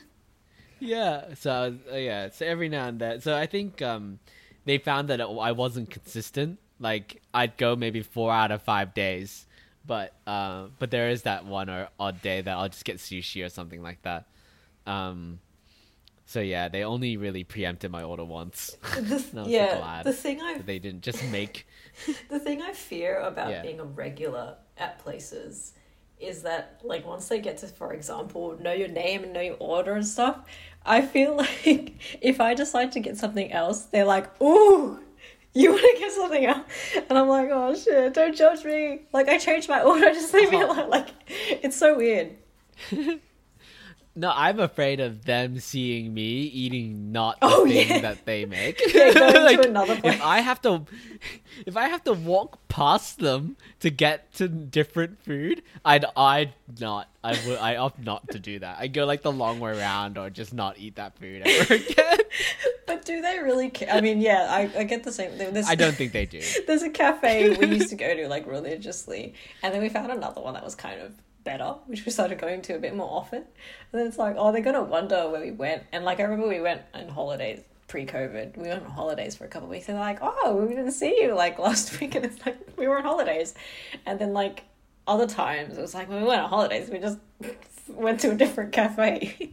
Yeah. 0.81 1.35
So 1.35 1.77
uh, 1.93 1.97
yeah. 1.97 2.31
So 2.31 2.47
every 2.47 2.69
now 2.69 2.89
and 2.89 2.99
then. 2.99 3.21
So 3.21 3.37
I 3.37 3.47
think 3.47 3.83
um, 3.83 4.19
they 4.65 4.79
found 4.79 5.09
that 5.09 5.21
it, 5.21 5.25
I 5.25 5.53
wasn't 5.53 5.91
consistent. 5.91 6.59
Like 6.81 7.21
I'd 7.35 7.57
go 7.59 7.77
maybe 7.77 8.03
four 8.03 8.33
out 8.33 8.51
of 8.51 8.63
five 8.63 8.95
days, 8.95 9.47
but 9.87 10.15
uh, 10.27 10.69
but 10.79 10.91
there 10.91 11.11
is 11.11 11.23
that 11.23 11.45
one 11.45 11.69
or 11.69 11.89
odd 12.01 12.23
day 12.23 12.41
that 12.41 12.57
I'll 12.57 12.71
just 12.71 12.87
get 12.87 12.97
sushi 12.97 13.45
or 13.45 13.51
something 13.51 13.83
like 13.83 14.01
that. 14.03 14.25
Um, 14.87 15.41
so 16.31 16.39
yeah, 16.41 16.69
they 16.69 16.85
only 16.85 17.17
really 17.17 17.43
preempted 17.43 17.91
my 17.91 18.05
order 18.05 18.25
once. 18.25 18.77
So 19.33 19.47
yeah, 19.47 20.03
the 20.05 20.13
thing 20.13 20.41
I 20.41 20.59
they 20.59 20.79
didn't 20.79 21.03
just 21.03 21.25
make. 21.25 21.67
the 22.31 22.39
thing 22.39 22.63
I 22.63 22.73
fear 22.73 23.19
about 23.19 23.51
Yeah. 23.51 23.63
being 23.63 23.81
a 23.81 23.85
regular 23.85 24.55
at 24.79 25.01
places 25.01 25.73
is 26.21 26.43
that 26.43 26.81
like 26.85 27.05
once 27.05 27.27
they 27.29 27.41
get 27.41 27.59
to, 27.59 27.67
for 27.67 27.93
example, 27.95 28.57
know 28.61 28.73
your 28.73 28.87
name 29.05 29.25
and 29.25 29.33
know 29.33 29.41
your 29.41 29.57
order 29.59 29.95
and 29.95 30.07
stuff, 30.07 30.37
I 30.87 31.01
feel 31.03 31.35
like 31.45 31.95
if 32.21 32.41
I 32.41 32.55
decide 32.55 32.93
to 32.93 33.01
get 33.01 33.17
something 33.17 33.51
else, 33.51 33.87
they're 33.87 34.05
like, 34.17 34.29
"Ooh, 34.41 35.01
you 35.53 35.71
want 35.73 35.83
to 35.83 35.97
get 35.99 36.13
something 36.13 36.45
else?" 36.47 36.67
And 37.09 37.19
I'm 37.19 37.29
like, 37.29 37.49
"Oh 37.51 37.75
shit, 37.75 38.15
don't 38.15 38.37
judge 38.37 38.65
me." 38.65 39.01
Like 39.13 39.29
I 39.29 39.37
changed 39.39 39.69
my 39.69 39.83
order, 39.83 40.11
just 40.21 40.33
leave 40.33 40.51
me 40.53 40.63
Oh. 40.63 40.67
alone. 40.73 40.91
Like 40.91 41.09
it's 41.65 41.77
so 41.77 41.97
weird. 41.97 42.37
No, 44.17 44.33
I'm 44.35 44.59
afraid 44.59 44.99
of 44.99 45.25
them 45.25 45.61
seeing 45.61 46.13
me 46.13 46.23
eating 46.43 47.13
not 47.13 47.39
the 47.41 47.47
Oh, 47.47 47.65
thing 47.65 47.89
yeah. 47.89 48.01
that 48.01 48.27
they 48.27 48.45
make. 48.47 48.81
Yeah, 48.93 49.13
going 49.15 49.57
to 49.63 49.69
another 49.69 49.97
place. 50.01 50.15
If 50.17 50.23
I 50.23 50.41
have 50.41 50.61
to, 50.63 50.85
if 51.65 51.77
I 51.77 51.89
have 51.89 52.03
to 52.05 52.13
walk 52.13 52.59
past 52.69 53.21
them 53.21 53.57
to 53.79 53.89
get 53.89 54.33
to 54.35 54.49
different 54.49 55.23
food, 55.23 55.63
I'd 55.85 56.05
I'd 56.17 56.55
not. 56.81 57.09
I 57.23 57.39
would. 57.47 57.59
I 57.59 57.77
opt 57.77 58.01
not 58.01 58.29
to 58.31 58.39
do 58.41 58.59
that. 58.59 58.79
I 58.81 58.89
go 58.89 59.05
like 59.05 59.23
the 59.23 59.31
long 59.33 59.61
way 59.61 59.79
around, 59.79 60.19
or 60.19 60.29
just 60.29 60.53
not 60.53 60.79
eat 60.79 60.97
that 60.97 61.17
food 61.19 61.43
ever 61.47 61.75
again. 61.75 62.19
But 62.87 63.05
do 63.05 63.21
they 63.23 63.39
really 63.39 63.71
care? 63.71 63.91
I 63.93 64.01
mean, 64.01 64.21
yeah, 64.21 64.47
I, 64.51 64.81
I 64.81 64.85
get 64.85 65.05
the 65.05 65.13
same 65.13 65.31
thing. 65.33 65.55
There's, 65.55 65.69
I 65.69 65.75
don't 65.77 65.95
think 65.95 66.13
they 66.13 66.27
do. 66.27 66.41
There's 66.67 66.83
a 66.83 66.91
cafe 66.91 67.57
we 67.57 67.67
used 67.67 67.91
to 67.91 67.97
go 67.97 68.13
to 68.15 68.27
like 68.27 68.47
religiously, 68.47 69.35
and 69.63 69.73
then 69.73 69.81
we 69.83 69.89
found 69.89 70.11
another 70.11 70.41
one 70.41 70.55
that 70.55 70.65
was 70.65 70.75
kind 70.75 71.01
of 71.01 71.13
better, 71.45 71.75
which 71.87 72.05
we 72.05 72.13
started 72.13 72.39
going 72.39 72.63
to 72.63 72.75
a 72.75 72.79
bit 72.79 72.95
more 72.95 73.09
often. 73.11 73.39
And 73.39 74.01
then 74.01 74.07
it's 74.07 74.19
like, 74.19 74.37
oh, 74.39 74.53
they're 74.53 74.63
gonna 74.63 74.83
wonder 74.83 75.29
where 75.29 75.41
we 75.41 75.51
went. 75.51 75.85
And 75.93 76.05
like 76.05 76.21
I 76.21 76.25
remember 76.25 76.49
we 76.49 76.61
went 76.61 76.83
on 76.95 77.09
holidays 77.09 77.61
pre-COVID. 77.91 78.57
We 78.57 78.69
went 78.69 78.85
on 78.85 78.91
holidays 78.91 79.35
for 79.35 79.45
a 79.45 79.49
couple 79.49 79.67
of 79.67 79.71
weeks, 79.71 79.89
and 79.89 79.99
they're 79.99 80.05
like, 80.05 80.21
oh, 80.23 80.65
we 80.67 80.75
didn't 80.75 80.93
see 80.93 81.21
you 81.21 81.35
like 81.35 81.59
last 81.59 82.01
week, 82.01 82.15
and 82.15 82.25
it's 82.25 82.45
like 82.47 82.59
we 82.79 82.89
were 82.89 82.99
on 82.99 83.05
holidays. 83.05 83.55
And 84.07 84.19
then 84.19 84.33
like 84.33 84.65
other 85.07 85.27
times, 85.27 85.77
it 85.77 85.81
was 85.81 85.93
like 85.93 86.09
when 86.09 86.23
we 86.23 86.29
went 86.29 86.41
on 86.41 86.49
holidays, 86.49 86.89
we 86.89 86.99
just 86.99 87.19
went 87.89 88.21
to 88.21 88.31
a 88.31 88.35
different 88.35 88.73
cafe. 88.73 89.53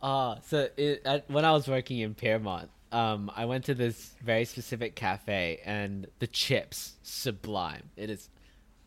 Uh, 0.00 0.36
so 0.46 0.68
it, 0.76 1.02
at, 1.04 1.30
when 1.30 1.44
I 1.44 1.52
was 1.52 1.68
working 1.68 1.98
in 1.98 2.14
Pyrmont, 2.14 2.68
um, 2.90 3.30
I 3.34 3.44
went 3.44 3.64
to 3.64 3.74
this 3.74 4.14
very 4.22 4.46
specific 4.46 4.94
cafe, 4.94 5.60
and 5.64 6.06
the 6.18 6.26
chips 6.26 6.94
sublime. 7.02 7.90
It 7.96 8.08
is 8.08 8.30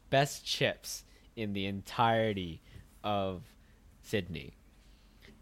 best 0.09 0.45
chips 0.45 1.03
in 1.35 1.53
the 1.53 1.65
entirety 1.65 2.61
of 3.03 3.41
Sydney, 4.01 4.53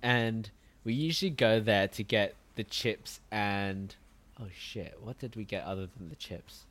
and 0.01 0.49
we 0.83 0.93
usually 0.93 1.31
go 1.31 1.59
there 1.59 1.87
to 1.89 2.03
get 2.03 2.35
the 2.55 2.63
chips 2.63 3.19
and 3.31 3.95
oh 4.39 4.47
shit, 4.57 4.97
what 5.01 5.19
did 5.19 5.35
we 5.35 5.43
get 5.43 5.63
other 5.63 5.87
than 5.97 6.09
the 6.09 6.15
chips? 6.15 6.65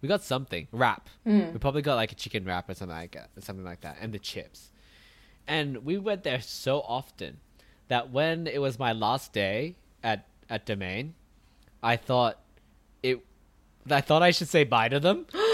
We 0.00 0.08
got 0.08 0.22
something 0.22 0.66
wrap. 0.72 1.08
Mm. 1.26 1.52
We 1.52 1.58
probably 1.58 1.82
got 1.82 1.96
like 1.96 2.12
a 2.12 2.14
chicken 2.14 2.44
wrap 2.44 2.68
or 2.68 2.74
something 2.74 2.96
like 2.96 3.12
that, 3.12 3.30
something 3.40 3.64
like 3.64 3.82
that, 3.82 3.96
and 4.00 4.12
the 4.12 4.18
chips. 4.18 4.70
And 5.46 5.84
we 5.84 5.98
went 5.98 6.22
there 6.22 6.40
so 6.40 6.80
often 6.80 7.38
that 7.88 8.10
when 8.10 8.46
it 8.46 8.60
was 8.60 8.78
my 8.78 8.92
last 8.92 9.32
day 9.32 9.76
at 10.02 10.26
at 10.48 10.64
Domain, 10.64 11.14
I 11.82 11.96
thought 11.96 12.38
it. 13.02 13.20
I 13.90 14.00
thought 14.00 14.22
I 14.22 14.30
should 14.30 14.48
say 14.48 14.64
bye 14.64 14.88
to 14.88 15.00
them, 15.00 15.26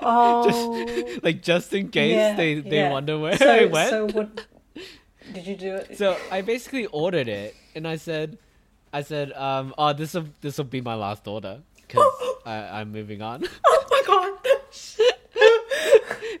oh, 0.00 1.18
like 1.22 1.42
just 1.42 1.72
in 1.72 1.88
case 1.88 2.14
Yeah, 2.16 2.36
they 2.36 2.54
they 2.60 2.76
yeah. 2.76 2.90
wonder 2.90 3.18
where 3.18 3.36
so, 3.36 3.50
I 3.50 3.64
went. 3.66 3.90
So 3.90 4.06
what? 4.06 4.46
Did 5.32 5.46
you 5.46 5.56
do 5.56 5.74
it? 5.76 5.96
So 5.98 6.16
I 6.30 6.42
basically 6.42 6.86
ordered 6.86 7.28
it, 7.28 7.54
and 7.74 7.88
I 7.88 7.96
said, 7.96 8.38
I 8.92 9.02
said, 9.02 9.32
um, 9.32 9.74
oh, 9.78 9.92
this 9.92 10.14
will 10.14 10.26
this 10.40 10.58
will 10.58 10.64
be 10.66 10.80
my 10.80 10.94
last 10.94 11.26
order 11.26 11.60
because 11.76 12.04
I'm 12.46 12.92
moving 12.92 13.22
on. 13.22 13.44
oh 13.66 13.84
my 13.90 14.02
god! 14.06 14.38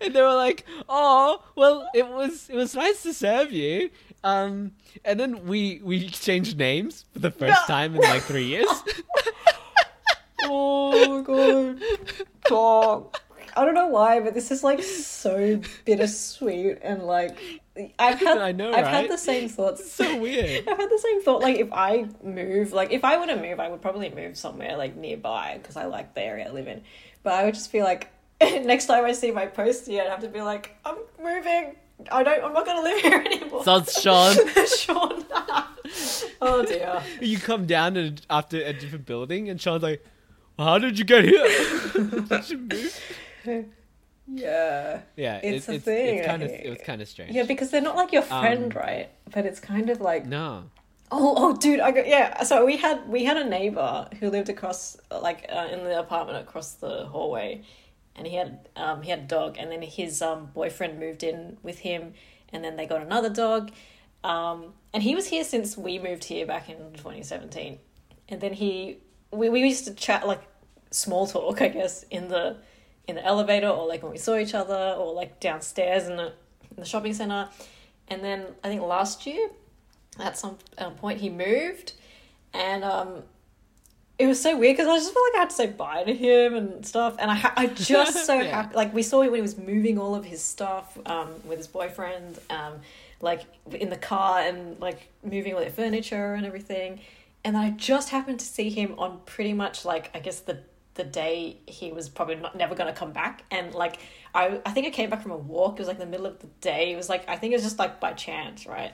and 0.02 0.14
they 0.14 0.20
were 0.22 0.34
like, 0.34 0.64
"Oh, 0.88 1.42
well, 1.56 1.88
it 1.94 2.06
was 2.08 2.48
it 2.50 2.56
was 2.56 2.74
nice 2.74 3.02
to 3.04 3.14
serve 3.14 3.52
you." 3.52 3.90
Um, 4.22 4.72
and 5.04 5.18
then 5.20 5.46
we 5.46 5.80
we 5.82 6.04
exchanged 6.06 6.58
names 6.58 7.04
for 7.12 7.18
the 7.20 7.30
first 7.30 7.60
No. 7.68 7.74
time 7.74 7.94
in 7.94 8.00
like 8.02 8.22
three 8.22 8.44
years. 8.46 8.68
oh 10.44 11.16
my 11.16 11.22
god! 11.22 11.82
Dog. 12.46 13.16
I 13.56 13.64
don't 13.64 13.74
know 13.74 13.86
why, 13.86 14.20
but 14.20 14.34
this 14.34 14.50
is 14.50 14.64
like 14.64 14.82
so 14.82 15.60
bittersweet 15.84 16.78
and 16.82 17.04
like 17.04 17.38
I've 17.98 18.18
had 18.18 18.38
I 18.38 18.52
know, 18.52 18.72
I've 18.72 18.86
had 18.86 19.10
the 19.10 19.18
same 19.18 19.48
thoughts. 19.48 19.90
so 19.92 20.18
weird. 20.18 20.68
I've 20.68 20.76
had 20.76 20.90
the 20.90 20.98
same 20.98 21.22
thought. 21.22 21.42
Like 21.42 21.58
if 21.58 21.72
I 21.72 22.08
move, 22.22 22.72
like 22.72 22.92
if 22.92 23.04
I 23.04 23.16
were 23.16 23.26
to 23.26 23.36
move, 23.36 23.60
I 23.60 23.68
would 23.68 23.82
probably 23.82 24.10
move 24.10 24.36
somewhere 24.36 24.76
like 24.76 24.96
nearby 24.96 25.58
because 25.60 25.76
I 25.76 25.86
like 25.86 26.14
the 26.14 26.22
area 26.22 26.48
I 26.48 26.50
live 26.50 26.68
in. 26.68 26.82
But 27.22 27.34
I 27.34 27.44
would 27.44 27.54
just 27.54 27.70
feel 27.70 27.84
like 27.84 28.10
next 28.40 28.86
time 28.86 29.04
I 29.04 29.12
see 29.12 29.30
my 29.30 29.46
postie, 29.46 30.00
I'd 30.00 30.08
have 30.08 30.20
to 30.20 30.28
be 30.28 30.40
like, 30.40 30.76
I'm 30.84 30.98
moving. 31.22 31.76
I 32.10 32.22
don't. 32.24 32.44
I'm 32.44 32.52
not 32.52 32.66
gonna 32.66 32.82
live 32.82 33.00
here 33.00 33.20
anymore. 33.26 33.64
Sounds 33.64 33.88
it's 33.88 34.00
Sean. 34.00 34.36
Sean. 34.66 35.24
oh 36.40 36.64
dear. 36.64 37.02
You 37.20 37.38
come 37.38 37.66
down 37.66 37.96
and 37.96 38.20
after 38.28 38.60
a 38.60 38.72
different 38.72 39.06
building, 39.06 39.48
and 39.48 39.60
Sean's 39.60 39.82
like, 39.82 40.04
"How 40.58 40.78
did 40.78 40.98
you 40.98 41.04
get 41.04 41.24
here?" 41.24 41.46
Did 42.28 42.50
you 42.50 42.58
move? 42.58 43.00
Yeah. 44.26 45.02
Yeah, 45.16 45.40
It's 45.42 45.68
it, 45.68 45.72
a 45.72 45.74
it's, 45.76 45.84
thing, 45.84 46.18
It's 46.18 46.26
kind 46.26 46.42
of 46.42 46.50
it 46.50 46.70
was 46.70 46.78
kind 46.80 47.02
of 47.02 47.08
strange. 47.08 47.32
Yeah, 47.32 47.42
because 47.42 47.70
they're 47.70 47.82
not 47.82 47.96
like 47.96 48.12
your 48.12 48.22
friend, 48.22 48.74
Um, 48.74 48.82
right? 48.82 49.10
But 49.30 49.44
it's 49.46 49.60
kind 49.60 49.90
of 49.90 50.00
like 50.00 50.26
no. 50.26 50.64
Oh, 51.12 51.34
oh, 51.36 51.56
dude! 51.56 51.80
I 51.80 51.90
got 51.92 52.08
yeah. 52.08 52.42
So 52.44 52.64
we 52.64 52.78
had 52.78 53.06
we 53.08 53.24
had 53.24 53.36
a 53.36 53.44
neighbor 53.48 54.08
who 54.18 54.30
lived 54.30 54.48
across, 54.48 54.96
like, 55.10 55.46
uh, 55.52 55.68
in 55.70 55.84
the 55.84 55.98
apartment 56.00 56.38
across 56.38 56.72
the 56.72 57.04
hallway, 57.06 57.62
and 58.16 58.26
he 58.26 58.34
had 58.36 58.68
um 58.74 59.02
he 59.02 59.10
had 59.10 59.20
a 59.20 59.22
dog, 59.26 59.56
and 59.58 59.70
then 59.70 59.82
his 59.82 60.22
um 60.22 60.46
boyfriend 60.54 60.98
moved 60.98 61.22
in 61.22 61.58
with 61.62 61.80
him, 61.80 62.14
and 62.52 62.64
then 62.64 62.76
they 62.76 62.86
got 62.86 63.02
another 63.02 63.28
dog, 63.28 63.70
um, 64.24 64.72
and 64.94 65.02
he 65.02 65.14
was 65.14 65.26
here 65.28 65.44
since 65.44 65.76
we 65.76 65.98
moved 65.98 66.24
here 66.24 66.46
back 66.46 66.70
in 66.70 66.94
twenty 66.94 67.22
seventeen, 67.22 67.78
and 68.30 68.40
then 68.40 68.54
he 68.54 68.96
we 69.34 69.48
we 69.48 69.60
used 69.60 69.84
to 69.86 69.94
chat 69.94 70.26
like 70.26 70.42
small 70.90 71.26
talk, 71.26 71.60
I 71.60 71.68
guess, 71.68 72.04
in 72.10 72.28
the 72.28 72.56
in 73.06 73.16
the 73.16 73.24
elevator 73.24 73.68
or 73.68 73.86
like 73.86 74.02
when 74.02 74.12
we 74.12 74.18
saw 74.18 74.36
each 74.36 74.54
other 74.54 74.94
or 74.98 75.12
like 75.12 75.40
downstairs 75.40 76.06
in 76.08 76.16
the 76.16 76.26
in 76.70 76.76
the 76.78 76.84
shopping 76.84 77.14
center, 77.14 77.48
and 78.08 78.22
then 78.24 78.46
I 78.62 78.68
think 78.68 78.82
last 78.82 79.26
year 79.26 79.48
at 80.20 80.38
some 80.38 80.56
point 80.98 81.20
he 81.20 81.28
moved 81.28 81.92
and 82.52 82.84
um 82.84 83.22
it 84.16 84.26
was 84.28 84.40
so 84.40 84.56
weird 84.56 84.76
because 84.76 84.86
I 84.88 84.96
just 84.96 85.12
felt 85.12 85.26
like 85.32 85.36
I 85.36 85.40
had 85.40 85.50
to 85.50 85.56
say 85.56 85.66
bye 85.66 86.04
to 86.04 86.14
him 86.14 86.54
and 86.54 86.86
stuff. 86.86 87.16
And 87.18 87.28
I 87.32 87.34
ha- 87.34 87.52
I 87.56 87.66
just 87.66 88.24
so 88.24 88.34
Yeah. 88.40 88.44
happy 88.62 88.76
like 88.76 88.94
we 88.94 89.02
saw 89.02 89.22
him 89.22 89.32
when 89.32 89.38
he 89.38 89.42
was 89.42 89.58
moving 89.58 89.98
all 89.98 90.14
of 90.14 90.24
his 90.24 90.40
stuff 90.40 90.96
um 91.06 91.30
with 91.44 91.58
his 91.58 91.66
boyfriend 91.66 92.38
um 92.48 92.74
like 93.20 93.42
in 93.72 93.90
the 93.90 93.96
car 93.96 94.38
and 94.40 94.78
like 94.80 95.08
moving 95.24 95.52
all 95.54 95.60
their 95.60 95.70
furniture 95.70 96.34
and 96.34 96.46
everything 96.46 97.00
and 97.44 97.56
I 97.56 97.70
just 97.70 98.08
happened 98.08 98.40
to 98.40 98.46
see 98.46 98.70
him 98.70 98.94
on 98.98 99.20
pretty 99.26 99.52
much 99.52 99.84
like 99.84 100.10
I 100.14 100.20
guess 100.20 100.40
the 100.40 100.60
the 100.94 101.04
day 101.04 101.58
he 101.66 101.92
was 101.92 102.08
probably 102.08 102.36
not 102.36 102.56
never 102.56 102.74
gonna 102.74 102.92
come 102.92 103.12
back. 103.12 103.44
And 103.50 103.74
like 103.74 103.98
I 104.34 104.60
I 104.64 104.70
think 104.72 104.86
I 104.86 104.90
came 104.90 105.10
back 105.10 105.22
from 105.22 105.32
a 105.32 105.36
walk. 105.36 105.74
It 105.74 105.80
was 105.80 105.88
like 105.88 105.98
the 105.98 106.06
middle 106.06 106.26
of 106.26 106.38
the 106.38 106.46
day. 106.60 106.92
It 106.92 106.96
was 106.96 107.08
like 107.08 107.28
I 107.28 107.36
think 107.36 107.52
it 107.52 107.56
was 107.56 107.64
just 107.64 107.78
like 107.78 108.00
by 108.00 108.12
chance 108.12 108.66
right? 108.66 108.92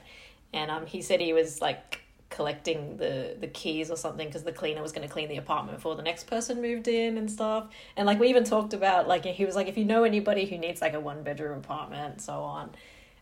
And 0.53 0.71
um 0.71 0.87
he 0.87 1.03
said 1.03 1.21
he 1.21 1.33
was 1.33 1.61
like 1.61 2.01
collecting 2.31 2.97
the 2.97 3.37
the 3.41 3.49
keys 3.49 3.91
or 3.91 3.97
something 3.97 4.27
because 4.27 4.45
the 4.45 4.53
cleaner 4.53 4.81
was 4.81 4.93
going 4.93 5.07
to 5.07 5.13
clean 5.13 5.29
the 5.29 5.37
apartment 5.37 5.77
before 5.77 5.97
the 5.97 6.03
next 6.03 6.29
person 6.29 6.63
moved 6.63 6.87
in 6.89 7.19
and 7.19 7.31
stuff. 7.31 7.69
And 7.97 8.07
like 8.07 8.19
we 8.19 8.29
even 8.29 8.45
talked 8.45 8.73
about 8.73 9.07
like 9.09 9.25
he 9.25 9.45
was 9.45 9.55
like 9.55 9.69
if 9.69 9.77
you 9.77 9.85
know 9.85 10.05
anybody 10.05 10.47
who 10.47 10.57
needs 10.59 10.81
like 10.81 10.95
a 10.95 11.01
one 11.01 11.23
bedroom 11.23 11.59
apartment 11.59 12.21
so 12.21 12.35
on 12.35 12.71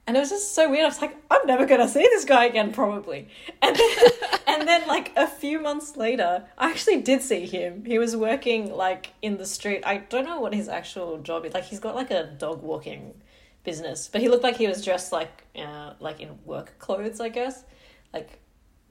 and 0.09 0.17
it 0.17 0.21
was 0.21 0.31
just 0.31 0.55
so 0.55 0.69
weird. 0.71 0.85
I 0.85 0.89
was 0.89 1.01
like 1.01 1.17
i'm 1.31 1.47
never 1.47 1.67
going 1.67 1.81
to 1.81 1.89
see 1.89 2.01
this 2.01 2.25
guy 2.25 2.47
again 2.47 2.73
probably. 2.73 3.29
And 3.63 3.77
then 3.77 3.97
and 4.49 4.67
then 4.67 4.89
like 4.89 5.13
a 5.17 5.27
few 5.29 5.61
months 5.61 5.97
later 5.97 6.45
i 6.57 6.71
actually 6.71 7.01
did 7.03 7.23
see 7.23 7.47
him. 7.47 7.85
He 7.85 7.99
was 7.99 8.17
working 8.17 8.73
like 8.75 9.13
in 9.23 9.37
the 9.37 9.47
street. 9.47 9.83
I 9.85 9.99
don't 9.99 10.25
know 10.25 10.41
what 10.41 10.55
his 10.55 10.69
actual 10.69 11.19
job 11.19 11.45
is. 11.45 11.53
Like 11.55 11.65
he's 11.65 11.79
got 11.79 11.95
like 11.95 12.11
a 12.11 12.25
dog 12.39 12.63
walking 12.63 13.15
business. 13.65 14.09
But 14.11 14.23
he 14.23 14.29
looked 14.29 14.43
like 14.43 14.57
he 14.57 14.67
was 14.67 14.85
dressed 14.85 15.13
like 15.13 15.45
uh 15.57 15.93
like 16.01 16.21
in 16.21 16.31
work 16.47 16.79
clothes 16.79 17.21
i 17.21 17.29
guess. 17.29 17.65
Like 18.15 18.31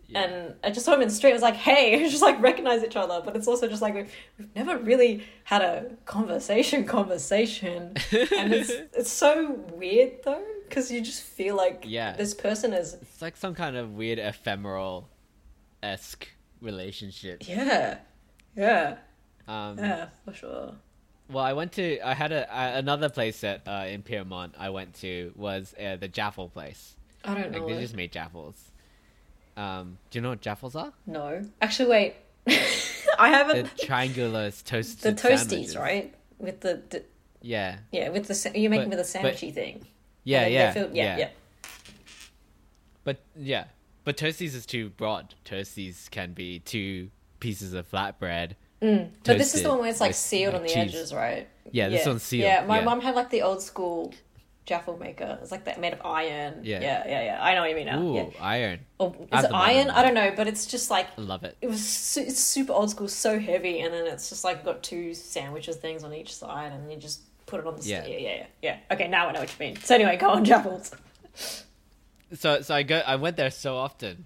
Yeah. 0.08 0.22
and 0.22 0.54
I 0.64 0.70
just 0.70 0.86
saw 0.86 0.94
him 0.94 1.02
in 1.02 1.08
the 1.10 1.14
street. 1.14 1.32
I 1.32 1.34
was 1.34 1.48
like, 1.52 1.56
"Hey!" 1.70 1.86
I 2.06 2.10
just 2.10 2.22
like 2.30 2.40
recognize 2.42 2.82
each 2.88 2.96
other, 2.96 3.18
but 3.26 3.36
it's 3.36 3.48
also 3.52 3.68
just 3.68 3.82
like 3.82 3.94
we've, 3.98 4.12
we've 4.38 4.56
never 4.56 4.78
really 4.92 5.24
had 5.44 5.62
a 5.74 5.76
conversation, 6.06 6.86
conversation, 6.86 7.80
and 8.40 8.54
it's 8.54 8.72
it's 9.00 9.12
so 9.12 9.32
weird 9.82 10.12
though 10.24 10.46
because 10.70 10.92
you 10.92 11.02
just 11.02 11.24
feel 11.24 11.56
like 11.56 11.84
Yeah. 11.88 12.14
this 12.14 12.34
person 12.34 12.74
is 12.74 12.94
It's 12.96 13.22
like 13.22 13.38
some 13.38 13.56
kind 13.56 13.76
of 13.76 13.94
weird 13.96 14.20
ephemeral 14.20 15.10
esque 15.84 16.28
relationship. 16.62 17.48
yeah, 17.48 18.00
yeah, 18.56 18.98
Um, 19.48 19.78
yeah, 19.78 20.10
for 20.26 20.34
sure. 20.34 20.76
Well, 21.30 21.44
I 21.44 21.54
went 21.54 21.74
to 21.74 22.00
I 22.08 22.14
had 22.14 22.32
a, 22.32 22.48
uh, 22.50 22.72
another 22.76 23.10
place 23.10 23.42
that 23.42 23.62
uh, 23.68 23.86
in 23.88 24.02
Pyrmont 24.04 24.54
I 24.58 24.70
went 24.70 24.94
to 25.02 25.34
was 25.36 25.74
uh, 25.80 25.98
the 25.98 26.08
Jaffle 26.08 26.50
place. 26.50 26.96
I 27.26 27.34
don't 27.34 27.52
know. 27.52 27.60
Like 27.60 27.68
they 27.68 27.74
it. 27.78 27.82
just 27.82 27.96
made 27.96 28.12
jaffles. 28.14 28.72
Um, 29.58 29.98
do 30.12 30.18
you 30.20 30.22
know 30.24 30.30
what 30.30 30.40
jaffles 30.42 30.76
are? 30.76 30.94
No, 31.06 31.42
actually, 31.62 31.90
wait. 31.90 32.16
I 33.20 33.30
haven't. 33.30 33.76
triangular 33.78 34.50
toasties. 34.52 35.00
The 35.02 35.12
toasties, 35.14 35.38
sandwiches. 35.50 35.78
right? 35.78 36.14
With 36.38 36.62
the, 36.62 36.82
the 36.90 37.04
Yeah, 37.42 37.80
yeah, 37.92 38.10
with 38.10 38.28
the 38.28 38.52
you're 38.58 38.70
making 38.70 38.90
But- 38.90 39.00
with 39.00 39.16
a 39.16 39.20
but- 39.22 39.34
sandwichy 39.36 39.54
thing. 39.54 39.86
Yeah, 40.28 40.48
yeah, 40.48 40.72
feel- 40.74 40.90
yeah, 40.94 41.18
yeah. 41.18 41.30
But 43.04 43.18
yeah, 43.38 43.66
but 44.04 44.18
toasties 44.18 44.54
is 44.56 44.66
too 44.66 44.90
broad. 44.90 45.36
Toasties 45.46 46.10
can 46.12 46.34
be 46.34 46.60
two 46.60 47.10
pieces 47.40 47.74
of 47.74 47.90
flatbread. 47.90 48.54
Mm. 48.82 49.10
But 49.24 49.38
this 49.38 49.56
is 49.56 49.64
the 49.64 49.70
one 49.70 49.80
where 49.80 49.90
it's 49.90 50.02
like 50.02 50.14
sealed 50.14 50.54
like, 50.54 50.62
on 50.62 50.68
the 50.68 50.74
cheese. 50.74 50.96
edges, 50.96 51.14
right? 51.14 51.48
Yeah, 51.72 51.90
this 51.90 52.06
one's 52.06 52.24
sealed. 52.24 52.44
Yeah, 52.44 52.66
my 52.66 52.80
yeah. 52.80 52.86
mum 52.86 53.02
had 53.02 53.16
like 53.16 53.30
the 53.30 53.42
old 53.42 53.62
school 53.62 54.14
jaffle 54.66 54.98
maker. 54.98 55.40
It's 55.42 55.52
like 55.52 55.64
that 55.66 55.80
made 55.80 55.94
of 55.94 56.02
iron. 56.06 56.60
Yeah. 56.64 56.82
yeah, 56.82 57.04
yeah, 57.08 57.24
yeah. 57.24 57.44
I 57.44 57.56
know 57.56 57.62
what 57.62 57.70
you 57.70 57.76
mean 57.76 57.86
now. 57.88 58.02
Ooh, 58.02 58.16
Yeah. 58.16 58.26
iron. 58.42 58.80
Or 59.00 59.16
is 59.32 59.44
it 59.46 59.52
iron? 59.54 59.90
I 59.90 60.04
don't 60.04 60.14
know, 60.14 60.34
but 60.36 60.48
it's 60.48 60.66
just 60.66 60.92
like 60.92 61.08
I 61.18 61.22
love 61.22 61.44
it. 61.44 61.58
it 61.62 61.68
was. 61.68 61.84
Su- 61.84 62.22
it's 62.22 62.40
super 62.40 62.74
old 62.74 62.92
school, 62.92 63.08
so 63.08 63.40
heavy, 63.40 63.80
and 63.80 63.94
then 63.94 64.06
it's 64.06 64.30
just 64.30 64.44
like 64.44 64.66
got 64.66 64.84
two 64.84 65.14
sandwiches 65.14 65.78
things 65.78 66.04
on 66.04 66.14
each 66.14 66.36
side, 66.36 66.74
and 66.74 66.92
you 66.92 66.98
just 66.98 67.22
put 67.48 67.60
it 67.60 67.66
on 67.66 67.78
the. 67.78 67.84
Yeah. 67.84 68.06
Yeah, 68.06 68.18
yeah, 68.18 68.36
yeah, 68.36 68.46
yeah. 68.62 68.78
Okay, 68.92 69.08
now 69.08 69.28
I 69.28 69.32
know 69.32 69.40
what 69.40 69.50
you 69.50 69.66
mean. 69.66 69.76
So 69.78 69.96
anyway, 69.96 70.16
go 70.18 70.30
on 70.30 70.46
jaffles. 70.46 70.92
so 72.34 72.62
so 72.62 72.76
I 72.76 72.84
go 72.84 73.02
I 73.06 73.16
went 73.16 73.38
there 73.38 73.50
so 73.52 73.76
often. 73.76 74.26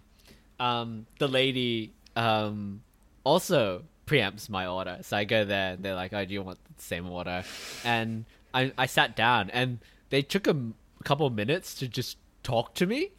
Um, 0.59 1.05
the 1.19 1.27
lady 1.27 1.93
um 2.15 2.81
also 3.23 3.83
preempts 4.05 4.49
my 4.49 4.67
order, 4.67 4.97
so 5.01 5.15
I 5.15 5.23
go 5.23 5.45
there 5.45 5.73
and 5.73 5.83
they're 5.83 5.95
like, 5.95 6.11
"Oh, 6.13 6.25
do 6.25 6.33
you 6.33 6.41
want 6.41 6.59
the 6.75 6.83
same 6.83 7.09
order?" 7.09 7.43
And 7.85 8.25
I 8.53 8.73
I 8.77 8.85
sat 8.87 9.15
down 9.15 9.49
and 9.51 9.79
they 10.09 10.21
took 10.21 10.47
a 10.47 10.51
m- 10.51 10.75
couple 11.05 11.29
minutes 11.29 11.73
to 11.75 11.87
just 11.87 12.17
talk 12.43 12.73
to 12.75 12.85
me, 12.85 13.11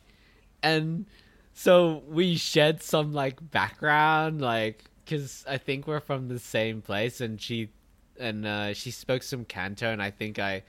and 0.62 1.06
so 1.54 2.02
we 2.08 2.36
shared 2.36 2.82
some 2.82 3.12
like 3.12 3.50
background, 3.50 4.40
like 4.40 4.84
because 5.04 5.44
I 5.48 5.58
think 5.58 5.86
we're 5.86 6.00
from 6.00 6.28
the 6.28 6.38
same 6.38 6.82
place, 6.82 7.20
and 7.20 7.40
she 7.40 7.70
and 8.18 8.46
uh, 8.46 8.74
she 8.74 8.90
spoke 8.90 9.22
some 9.22 9.44
Canto, 9.44 9.90
and 9.90 10.02
I 10.02 10.10
think 10.10 10.38
I 10.38 10.62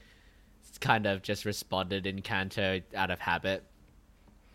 kind 0.80 1.06
of 1.06 1.22
just 1.22 1.44
responded 1.44 2.06
in 2.06 2.20
Canto 2.22 2.80
out 2.96 3.10
of 3.10 3.20
habit 3.20 3.64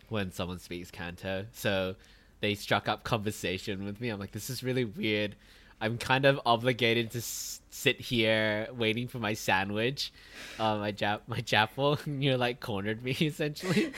when 0.08 0.32
someone 0.32 0.58
speaks 0.58 0.90
Canto. 0.90 1.46
So 1.52 1.94
they 2.40 2.54
struck 2.54 2.88
up 2.88 3.04
conversation 3.04 3.84
with 3.84 4.00
me. 4.00 4.08
I'm 4.10 4.18
like, 4.20 4.32
this 4.32 4.50
is 4.50 4.62
really 4.62 4.84
weird. 4.84 5.36
I'm 5.80 5.96
kind 5.96 6.26
of 6.26 6.38
obligated 6.44 7.10
to 7.12 7.18
s- 7.18 7.62
sit 7.70 8.00
here 8.00 8.68
waiting 8.76 9.08
for 9.08 9.18
my 9.18 9.32
sandwich, 9.32 10.12
uh, 10.58 10.76
my 10.76 10.92
jap 10.92 11.20
my 11.26 11.40
jaffle. 11.40 11.98
You're 12.06 12.36
like 12.36 12.60
cornered 12.60 13.02
me 13.02 13.12
essentially, 13.20 13.92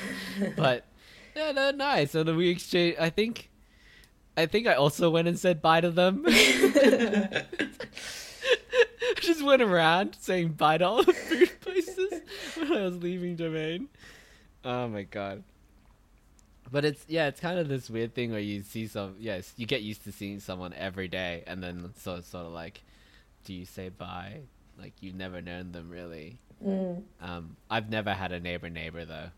but 0.57 0.85
yeah, 1.35 1.51
no, 1.53 1.71
nice. 1.73 2.13
So 2.13 2.23
we 2.23 2.51
exchange. 2.51 2.97
I 3.01 3.11
think, 3.11 3.51
I 4.37 4.47
think 4.47 4.69
I 4.69 4.75
also 4.75 5.11
went 5.11 5.27
and 5.27 5.37
said 5.39 5.61
bye 5.61 5.81
to 5.81 5.91
them. 5.91 6.25
Just 9.21 9.45
went 9.45 9.63
around 9.63 10.17
saying 10.21 10.49
bye 10.51 10.79
to 10.79 10.87
all 10.87 11.03
the 11.03 11.13
food 11.13 11.51
places 11.61 12.23
when 12.57 12.73
I 12.73 12.83
was 12.83 13.03
leaving 13.03 13.37
Domain. 13.37 13.89
Oh 14.65 14.89
my 14.89 15.03
god. 15.03 15.43
But 16.71 16.85
it's 16.85 17.05
yeah, 17.09 17.27
it's 17.27 17.41
kind 17.41 17.59
of 17.59 17.69
this 17.69 17.91
weird 17.91 18.15
thing 18.15 18.31
where 18.31 18.41
you 18.41 18.63
see 18.63 18.87
some 18.87 19.17
yes, 19.19 19.53
you 19.57 19.67
get 19.67 19.83
used 19.83 20.05
to 20.05 20.13
seeing 20.13 20.41
someone 20.41 20.73
every 20.75 21.09
day 21.09 21.45
and 21.47 21.63
then 21.63 21.93
so 21.99 22.17
it's 22.17 22.29
sort 22.29 22.47
of 22.47 22.53
like 22.53 22.83
do 23.45 23.53
you 23.53 23.67
say 23.67 23.89
bye? 23.89 24.41
Like 24.79 24.95
you've 25.01 25.17
never 25.17 25.43
known 25.43 25.73
them 25.73 25.91
really. 25.91 26.39
Mm. 26.65 27.03
Um 27.21 27.57
I've 27.71 27.91
never 27.91 28.15
had 28.15 28.33
a 28.33 28.41
neighbor 28.41 28.71
neighbor 28.71 29.05
though. 29.05 29.31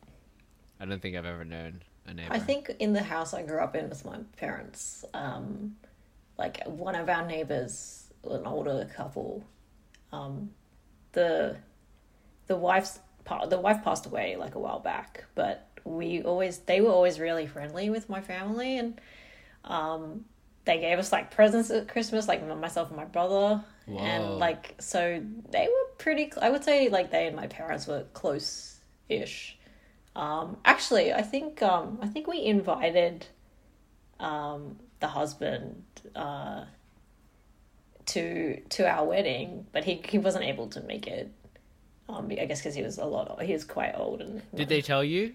I 0.80 0.84
don't 0.84 1.00
think 1.00 1.16
I've 1.16 1.24
ever 1.24 1.44
known 1.44 1.82
a 2.06 2.14
neighbor. 2.14 2.32
I 2.32 2.38
think 2.38 2.70
in 2.78 2.92
the 2.92 3.02
house 3.02 3.34
I 3.34 3.42
grew 3.42 3.58
up 3.58 3.74
in 3.76 3.88
with 3.88 4.04
my 4.04 4.18
parents, 4.36 5.04
um, 5.14 5.76
like 6.38 6.62
one 6.66 6.94
of 6.94 7.08
our 7.08 7.26
neighbors, 7.26 8.08
an 8.28 8.46
older 8.46 8.88
couple, 8.94 9.44
um, 10.14 10.50
the 11.12 11.56
the 12.46 12.56
wife's 12.56 12.98
the 13.48 13.58
wife 13.58 13.82
passed 13.82 14.06
away 14.06 14.36
like 14.36 14.54
a 14.54 14.58
while 14.58 14.80
back, 14.80 15.24
but 15.34 15.66
we 15.84 16.22
always 16.22 16.58
they 16.58 16.80
were 16.80 16.90
always 16.90 17.18
really 17.20 17.46
friendly 17.46 17.90
with 17.90 18.08
my 18.08 18.20
family 18.20 18.78
and 18.78 19.00
um 19.64 20.24
they 20.66 20.78
gave 20.78 20.98
us 20.98 21.12
like 21.12 21.30
presents 21.30 21.70
at 21.70 21.88
Christmas, 21.88 22.26
like 22.26 22.46
myself 22.58 22.88
and 22.88 22.96
my 22.96 23.04
brother, 23.04 23.62
and 23.86 24.38
like 24.38 24.74
so 24.78 25.22
they 25.50 25.66
were 25.68 25.86
pretty. 25.98 26.30
cl- 26.30 26.42
I 26.46 26.50
would 26.50 26.64
say 26.64 26.88
like 26.88 27.10
they 27.10 27.26
and 27.26 27.36
my 27.36 27.46
parents 27.48 27.86
were 27.86 28.04
close-ish. 28.14 29.58
Um, 30.16 30.56
actually, 30.64 31.12
I 31.12 31.22
think 31.22 31.62
um, 31.62 31.98
I 32.00 32.06
think 32.06 32.26
we 32.26 32.42
invited 32.44 33.26
um, 34.20 34.78
the 35.00 35.08
husband 35.08 35.84
uh, 36.16 36.64
to 38.06 38.60
to 38.60 38.88
our 38.88 39.04
wedding, 39.04 39.66
but 39.72 39.84
he 39.84 40.00
he 40.06 40.18
wasn't 40.18 40.44
able 40.44 40.68
to 40.68 40.80
make 40.82 41.06
it. 41.06 41.30
Um, 42.08 42.30
I 42.30 42.44
guess 42.44 42.60
because 42.60 42.74
he 42.74 42.82
was 42.82 42.98
a 42.98 43.04
lot. 43.04 43.42
He 43.42 43.52
was 43.52 43.64
quite 43.64 43.94
old 43.96 44.20
and. 44.20 44.42
Did 44.54 44.68
they 44.68 44.82
tell 44.82 45.02
you? 45.02 45.34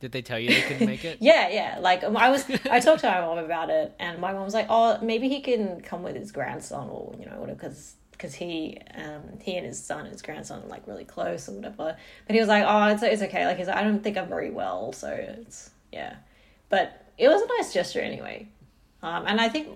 Did 0.00 0.12
they 0.12 0.22
tell 0.22 0.38
you 0.38 0.48
they 0.48 0.62
couldn't 0.62 0.86
make 0.86 1.04
it? 1.04 1.18
Yeah, 1.20 1.48
yeah. 1.48 1.78
Like 1.78 2.02
um, 2.02 2.16
I 2.16 2.30
was, 2.30 2.48
I 2.70 2.80
talked 2.80 3.00
to 3.00 3.10
my 3.10 3.20
mom 3.20 3.38
about 3.38 3.68
it, 3.68 3.94
and 3.98 4.18
my 4.18 4.32
mom 4.32 4.44
was 4.44 4.54
like, 4.54 4.66
"Oh, 4.70 4.98
maybe 5.02 5.28
he 5.28 5.40
can 5.40 5.82
come 5.82 6.02
with 6.02 6.16
his 6.16 6.32
grandson, 6.32 6.88
or 6.88 7.14
you 7.18 7.26
know, 7.26 7.38
whatever, 7.38 7.58
because 7.58 7.96
because 8.12 8.34
he, 8.34 8.78
um, 8.96 9.38
he 9.42 9.56
and 9.56 9.66
his 9.66 9.82
son, 9.82 10.00
and 10.00 10.12
his 10.12 10.22
grandson, 10.22 10.62
are 10.62 10.68
like 10.68 10.86
really 10.86 11.04
close 11.04 11.48
or 11.50 11.52
whatever." 11.52 11.96
But 12.26 12.34
he 12.34 12.40
was 12.40 12.48
like, 12.48 12.64
"Oh, 12.66 12.86
it's 12.86 13.02
it's 13.02 13.22
okay. 13.22 13.44
Like, 13.44 13.58
he's 13.58 13.66
like, 13.66 13.76
I 13.76 13.84
don't 13.84 14.02
think 14.02 14.16
I'm 14.16 14.28
very 14.28 14.50
well, 14.50 14.94
so 14.94 15.08
it's 15.08 15.70
yeah." 15.92 16.16
But 16.70 17.04
it 17.18 17.28
was 17.28 17.42
a 17.42 17.46
nice 17.58 17.74
gesture 17.74 18.00
anyway, 18.00 18.48
um, 19.02 19.24
and 19.26 19.38
I 19.38 19.50
think 19.50 19.68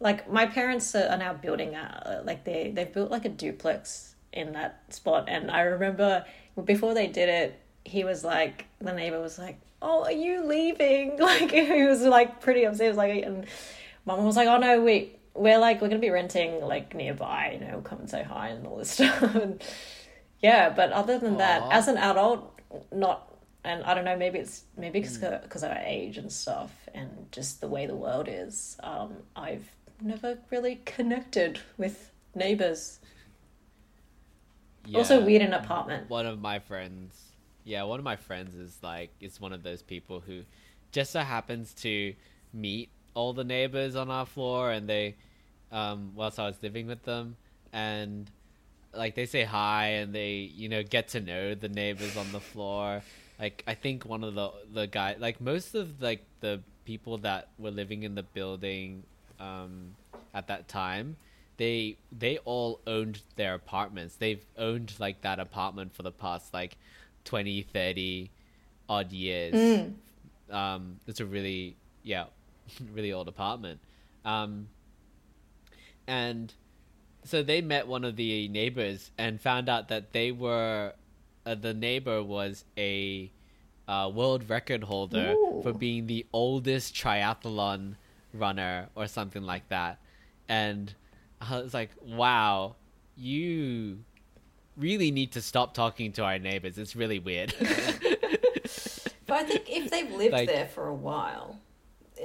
like 0.00 0.30
my 0.30 0.46
parents 0.46 0.94
are 0.94 1.16
now 1.16 1.32
building 1.32 1.74
a 1.74 2.22
like 2.24 2.44
they 2.44 2.72
they've 2.74 2.92
built 2.92 3.10
like 3.10 3.24
a 3.24 3.28
duplex 3.28 4.14
in 4.32 4.52
that 4.52 4.82
spot, 4.94 5.24
and 5.28 5.50
I 5.50 5.62
remember 5.62 6.24
before 6.64 6.94
they 6.94 7.06
did 7.06 7.28
it 7.28 7.60
he 7.84 8.04
was 8.04 8.22
like 8.22 8.66
the 8.80 8.92
neighbor 8.92 9.20
was 9.20 9.38
like 9.38 9.58
oh 9.80 10.04
are 10.04 10.12
you 10.12 10.44
leaving? 10.44 11.18
Like 11.20 11.50
he 11.50 11.84
was 11.84 12.02
like 12.02 12.40
pretty 12.40 12.64
upset. 12.64 12.84
He 12.84 12.88
was 12.88 12.96
like 12.96 13.24
and 13.24 13.46
mom 14.04 14.24
was 14.24 14.36
like 14.36 14.48
oh 14.48 14.58
no 14.58 14.82
we 14.82 15.16
we're 15.34 15.58
like 15.58 15.80
we're 15.80 15.88
gonna 15.88 16.00
be 16.00 16.10
renting 16.10 16.60
like 16.60 16.94
nearby 16.94 17.58
you 17.60 17.66
know 17.66 17.80
come 17.80 18.00
and 18.00 18.10
say 18.10 18.22
hi 18.22 18.48
and 18.48 18.66
all 18.66 18.76
this 18.76 18.90
stuff. 18.98 19.34
And 19.34 19.62
yeah 20.40 20.70
but 20.70 20.92
other 20.92 21.18
than 21.18 21.38
that 21.38 21.62
as 21.70 21.88
an 21.88 21.96
adult 21.96 22.58
not 22.92 23.28
and 23.64 23.82
i 23.84 23.94
don't 23.94 24.04
know 24.04 24.16
maybe 24.16 24.38
it's 24.38 24.64
maybe 24.76 25.00
because 25.00 25.18
because 25.18 25.62
of 25.62 25.70
our 25.70 25.82
age 25.84 26.16
and 26.16 26.30
stuff 26.30 26.72
and 26.94 27.10
just 27.32 27.60
the 27.60 27.68
way 27.68 27.86
the 27.86 27.94
world 27.94 28.28
is 28.28 28.76
um 28.82 29.12
i've 29.34 29.68
never 30.00 30.38
really 30.50 30.76
connected 30.84 31.60
with 31.76 32.10
neighbors 32.34 33.00
also 34.94 35.18
Yeah. 35.18 35.24
weird 35.24 35.42
in 35.42 35.48
an 35.48 35.54
apartment 35.54 36.08
one 36.08 36.26
of 36.26 36.40
my 36.40 36.58
friends 36.58 37.32
yeah 37.64 37.82
one 37.82 37.98
of 37.98 38.04
my 38.04 38.16
friends 38.16 38.54
is 38.54 38.78
like 38.82 39.10
is 39.20 39.40
one 39.40 39.52
of 39.52 39.62
those 39.62 39.82
people 39.82 40.20
who 40.20 40.42
just 40.92 41.10
so 41.12 41.20
happens 41.20 41.74
to 41.74 42.14
meet 42.52 42.88
all 43.14 43.32
the 43.32 43.44
neighbors 43.44 43.96
on 43.96 44.10
our 44.10 44.24
floor 44.24 44.70
and 44.70 44.88
they 44.88 45.14
um 45.72 46.12
whilst 46.14 46.38
i 46.38 46.46
was 46.46 46.56
living 46.62 46.86
with 46.86 47.02
them 47.02 47.36
and 47.72 48.30
like 48.94 49.14
they 49.14 49.26
say 49.26 49.44
hi 49.44 49.86
and 49.86 50.14
they 50.14 50.30
you 50.32 50.68
know 50.68 50.82
get 50.82 51.08
to 51.08 51.20
know 51.20 51.54
the 51.54 51.68
neighbors 51.68 52.16
on 52.16 52.30
the 52.32 52.40
floor 52.40 53.02
like 53.38 53.62
i 53.66 53.74
think 53.74 54.04
one 54.06 54.24
of 54.24 54.34
the 54.34 54.50
the 54.72 54.86
guy 54.86 55.14
like 55.18 55.40
most 55.40 55.74
of 55.74 56.00
like 56.00 56.24
the 56.40 56.60
people 56.86 57.18
that 57.18 57.48
were 57.58 57.70
living 57.70 58.02
in 58.02 58.14
the 58.14 58.22
building 58.22 59.02
um 59.40 59.94
at 60.34 60.46
that 60.48 60.68
time 60.68 61.16
they 61.56 61.96
they 62.16 62.38
all 62.38 62.80
owned 62.86 63.20
their 63.36 63.54
apartments 63.54 64.16
they've 64.16 64.44
owned 64.56 64.92
like 64.98 65.20
that 65.22 65.38
apartment 65.38 65.94
for 65.94 66.02
the 66.02 66.10
past 66.12 66.52
like 66.54 66.76
20 67.24 67.62
30 67.62 68.30
odd 68.88 69.12
years 69.12 69.54
Mm. 69.54 69.94
um 70.50 71.00
it's 71.06 71.20
a 71.20 71.26
really 71.26 71.76
yeah 72.02 72.24
really 72.92 73.12
old 73.12 73.28
apartment 73.28 73.80
um 74.24 74.68
and 76.06 76.54
so 77.24 77.42
they 77.42 77.60
met 77.60 77.86
one 77.86 78.04
of 78.04 78.16
the 78.16 78.48
neighbors 78.48 79.10
and 79.18 79.40
found 79.40 79.68
out 79.68 79.88
that 79.88 80.12
they 80.12 80.32
were 80.32 80.92
uh, 81.44 81.54
the 81.54 81.74
neighbor 81.74 82.22
was 82.22 82.64
a 82.76 83.30
uh, 83.86 84.10
world 84.12 84.48
record 84.48 84.84
holder 84.84 85.34
Ooh. 85.36 85.60
for 85.62 85.72
being 85.72 86.06
the 86.06 86.24
oldest 86.32 86.94
triathlon 86.94 87.96
runner 88.34 88.88
or 88.94 89.06
something 89.06 89.42
like 89.42 89.68
that 89.68 89.98
and 90.48 90.94
i 91.40 91.58
was 91.58 91.72
like 91.74 91.90
wow 92.04 92.74
you 93.16 93.98
really 94.76 95.10
need 95.10 95.32
to 95.32 95.40
stop 95.42 95.74
talking 95.74 96.12
to 96.12 96.22
our 96.22 96.38
neighbors 96.38 96.78
it's 96.78 96.94
really 96.96 97.18
weird 97.18 97.54
But 99.26 99.40
I 99.40 99.42
think 99.44 99.64
if 99.68 99.90
they've 99.90 100.10
lived 100.10 100.32
Like- 100.32 100.48
there 100.48 100.66
for 100.66 100.88
a 100.88 100.94
while, 100.94 101.60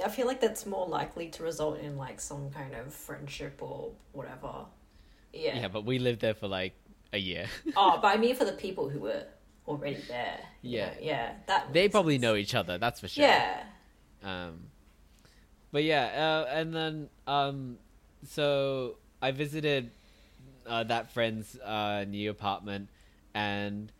I 0.02 0.08
feel 0.08 0.26
like 0.26 0.40
that's 0.40 0.64
more 0.64 0.86
likely 0.88 1.28
to 1.28 1.42
result 1.42 1.78
in 1.78 1.98
like 1.98 2.18
some 2.18 2.50
kind 2.50 2.74
of 2.74 2.94
friendship 2.94 3.58
or 3.60 3.92
whatever. 4.12 4.64
Yeah. 5.32 5.58
yeah 5.58 5.68
but 5.68 5.84
we 5.84 5.98
lived 5.98 6.20
there 6.22 6.32
for 6.34 6.48
like 6.48 6.72
a 7.12 7.18
year 7.18 7.46
oh, 7.76 7.98
but 8.00 8.08
I 8.08 8.16
mean 8.16 8.34
for 8.36 8.44
the 8.46 8.52
people 8.52 8.88
who 8.88 9.00
were 9.00 9.24
already 9.68 9.98
there. 10.08 10.40
Yeah. 10.62 10.86
know, 10.86 10.92
Yeah. 11.00 11.32
That 11.46 11.72
they 11.74 11.88
probably 11.90 12.14
sense. 12.14 12.22
know 12.22 12.36
each 12.36 12.54
other 12.54 12.78
that's 12.78 13.00
for 13.00 13.08
sure 13.08 13.24
Yeah. 13.26 13.62
Um, 14.22 14.60
but 15.74 15.82
yeah, 15.82 16.44
uh, 16.46 16.54
and 16.54 16.72
then 16.72 17.08
um, 17.26 17.78
so 18.24 18.94
I 19.20 19.32
visited 19.32 19.90
uh, 20.68 20.84
that 20.84 21.10
friend's 21.12 21.58
uh, 21.58 22.04
new 22.08 22.30
apartment, 22.30 22.88
and 23.34 23.90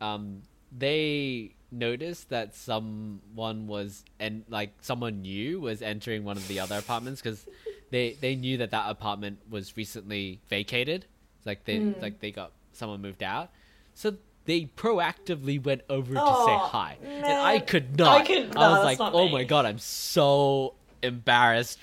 um, 0.00 0.42
they 0.70 1.50
noticed 1.72 2.28
that 2.28 2.54
someone 2.54 3.66
was 3.66 4.04
and 4.20 4.44
like 4.48 4.70
someone 4.82 5.20
new 5.22 5.58
was 5.60 5.82
entering 5.82 6.22
one 6.22 6.36
of 6.36 6.46
the 6.46 6.60
other 6.60 6.78
apartments 6.78 7.20
because 7.20 7.44
they 7.90 8.16
they 8.20 8.36
knew 8.36 8.58
that 8.58 8.70
that 8.70 8.88
apartment 8.88 9.40
was 9.50 9.76
recently 9.76 10.38
vacated. 10.48 11.06
It's 11.38 11.46
like 11.46 11.64
they 11.64 11.78
Mm. 11.80 12.00
like 12.00 12.20
they 12.20 12.30
got 12.30 12.52
someone 12.72 13.02
moved 13.02 13.22
out, 13.24 13.50
so. 13.94 14.14
They 14.46 14.66
proactively 14.76 15.60
went 15.60 15.80
over 15.90 16.14
to 16.14 16.20
say 16.20 16.52
Aw, 16.54 16.68
hi, 16.68 16.98
and. 17.02 17.26
I 17.40 17.58
could 17.58 17.98
not. 17.98 18.20
I 18.20 18.24
could- 18.24 18.54
no, 18.54 18.60
I 18.60 18.68
was 18.70 18.84
like, 18.84 19.00
"Oh 19.00 19.26
me." 19.26 19.32
my 19.32 19.42
god, 19.42 19.66
I'm 19.66 19.80
so 19.80 20.74
embarrassed 21.02 21.78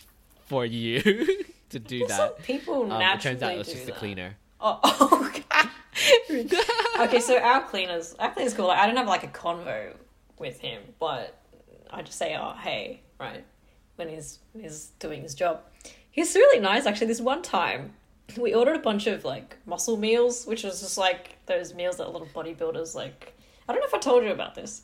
for 0.46 0.66
you 0.66 1.02
to 1.70 1.80
do 1.80 2.00
Some 2.02 2.08
that." 2.10 2.44
people 2.44 2.84
Um, 2.84 3.00
naturally 3.00 3.16
it 3.16 3.22
turns 3.40 3.44
out 3.44 3.54
it 3.54 3.58
was 3.58 3.68
just 3.68 3.86
that. 3.86 3.96
a 3.96 4.00
cleaner. 4.00 4.36
Oh, 4.62 4.80
oh 4.84 5.32
God. 5.50 5.70
okay, 7.08 7.20
so 7.20 7.38
our 7.40 7.64
cleaners, 7.64 8.16
our 8.20 8.32
cleaner's 8.32 8.54
cool. 8.54 8.68
Like, 8.68 8.80
I 8.80 8.88
don't 8.88 8.98
have 8.98 9.08
like 9.08 9.24
a 9.24 9.28
convo 9.28 9.94
with 10.40 10.60
him, 10.60 10.82
but 11.00 11.38
I 11.92 12.02
just 12.02 12.18
say, 12.18 12.36
"Oh, 12.40 12.54
hey," 12.62 13.02
right 13.20 13.44
when 13.96 14.10
he's 14.10 14.40
he's 14.60 14.92
doing 15.00 15.22
his 15.22 15.36
job. 15.36 15.62
He's 16.12 16.34
really 16.36 16.60
nice, 16.60 16.86
actually. 16.86 17.08
This 17.08 17.22
one 17.22 17.42
time, 17.42 17.94
we 18.38 18.54
ordered 18.54 18.76
a 18.76 18.80
bunch 18.80 19.08
of 19.08 19.26
like 19.26 19.58
muscle 19.66 19.98
meals, 19.98 20.46
which 20.46 20.64
was 20.64 20.80
just 20.82 20.98
like 20.98 21.38
those 21.46 21.74
meals 21.74 21.98
that 21.98 22.08
a 22.08 22.10
little 22.10 22.28
bodybuilders 22.28 22.96
like. 22.96 23.34
I 23.68 23.72
don't 23.74 23.82
know 23.82 23.88
if 23.88 23.94
I 23.94 24.00
told 24.00 24.24
you 24.24 24.32
about 24.32 24.56
this 24.56 24.82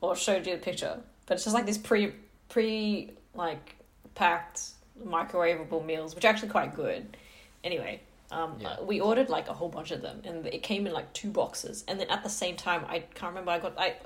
or 0.00 0.14
showed 0.16 0.46
you 0.46 0.54
the 0.54 0.60
picture, 0.62 0.98
but 1.26 1.34
it's 1.34 1.44
just 1.44 1.54
like 1.54 1.66
this 1.66 1.78
pre 1.78 2.12
pre 2.48 3.12
like 3.34 3.76
packed 4.14 4.62
microwavable 5.04 5.84
meals, 5.84 6.14
which 6.14 6.24
are 6.24 6.28
actually 6.28 6.48
quite 6.48 6.74
good. 6.74 7.16
Anyway, 7.64 8.00
um, 8.30 8.56
Yeah. 8.60 8.70
uh, 8.70 8.82
we 8.82 9.00
ordered 9.00 9.28
like 9.28 9.48
a 9.48 9.52
whole 9.52 9.68
bunch 9.68 9.90
of 9.90 10.02
them, 10.02 10.22
and 10.24 10.46
it 10.46 10.62
came 10.62 10.86
in 10.86 10.92
like 10.92 11.12
two 11.12 11.30
boxes. 11.30 11.84
And 11.88 11.98
then 12.00 12.08
at 12.10 12.22
the 12.22 12.28
same 12.28 12.56
time, 12.56 12.84
I 12.88 13.00
can't 13.00 13.30
remember. 13.32 13.50
I 13.52 13.58
got 13.58 13.78
I 13.78 13.96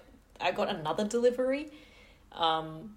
I 0.40 0.52
got 0.52 0.68
another 0.68 1.04
delivery, 1.04 1.70
um, 2.32 2.96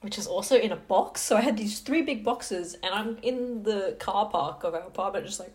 which 0.00 0.18
is 0.18 0.26
also 0.26 0.56
in 0.56 0.72
a 0.72 0.76
box. 0.76 1.20
So 1.20 1.36
I 1.36 1.40
had 1.40 1.56
these 1.56 1.80
three 1.80 2.02
big 2.02 2.24
boxes, 2.24 2.74
and 2.82 2.94
I'm 2.94 3.18
in 3.22 3.62
the 3.62 3.96
car 3.98 4.28
park 4.28 4.64
of 4.64 4.74
our 4.74 4.80
apartment, 4.80 5.26
just 5.26 5.40
like 5.40 5.54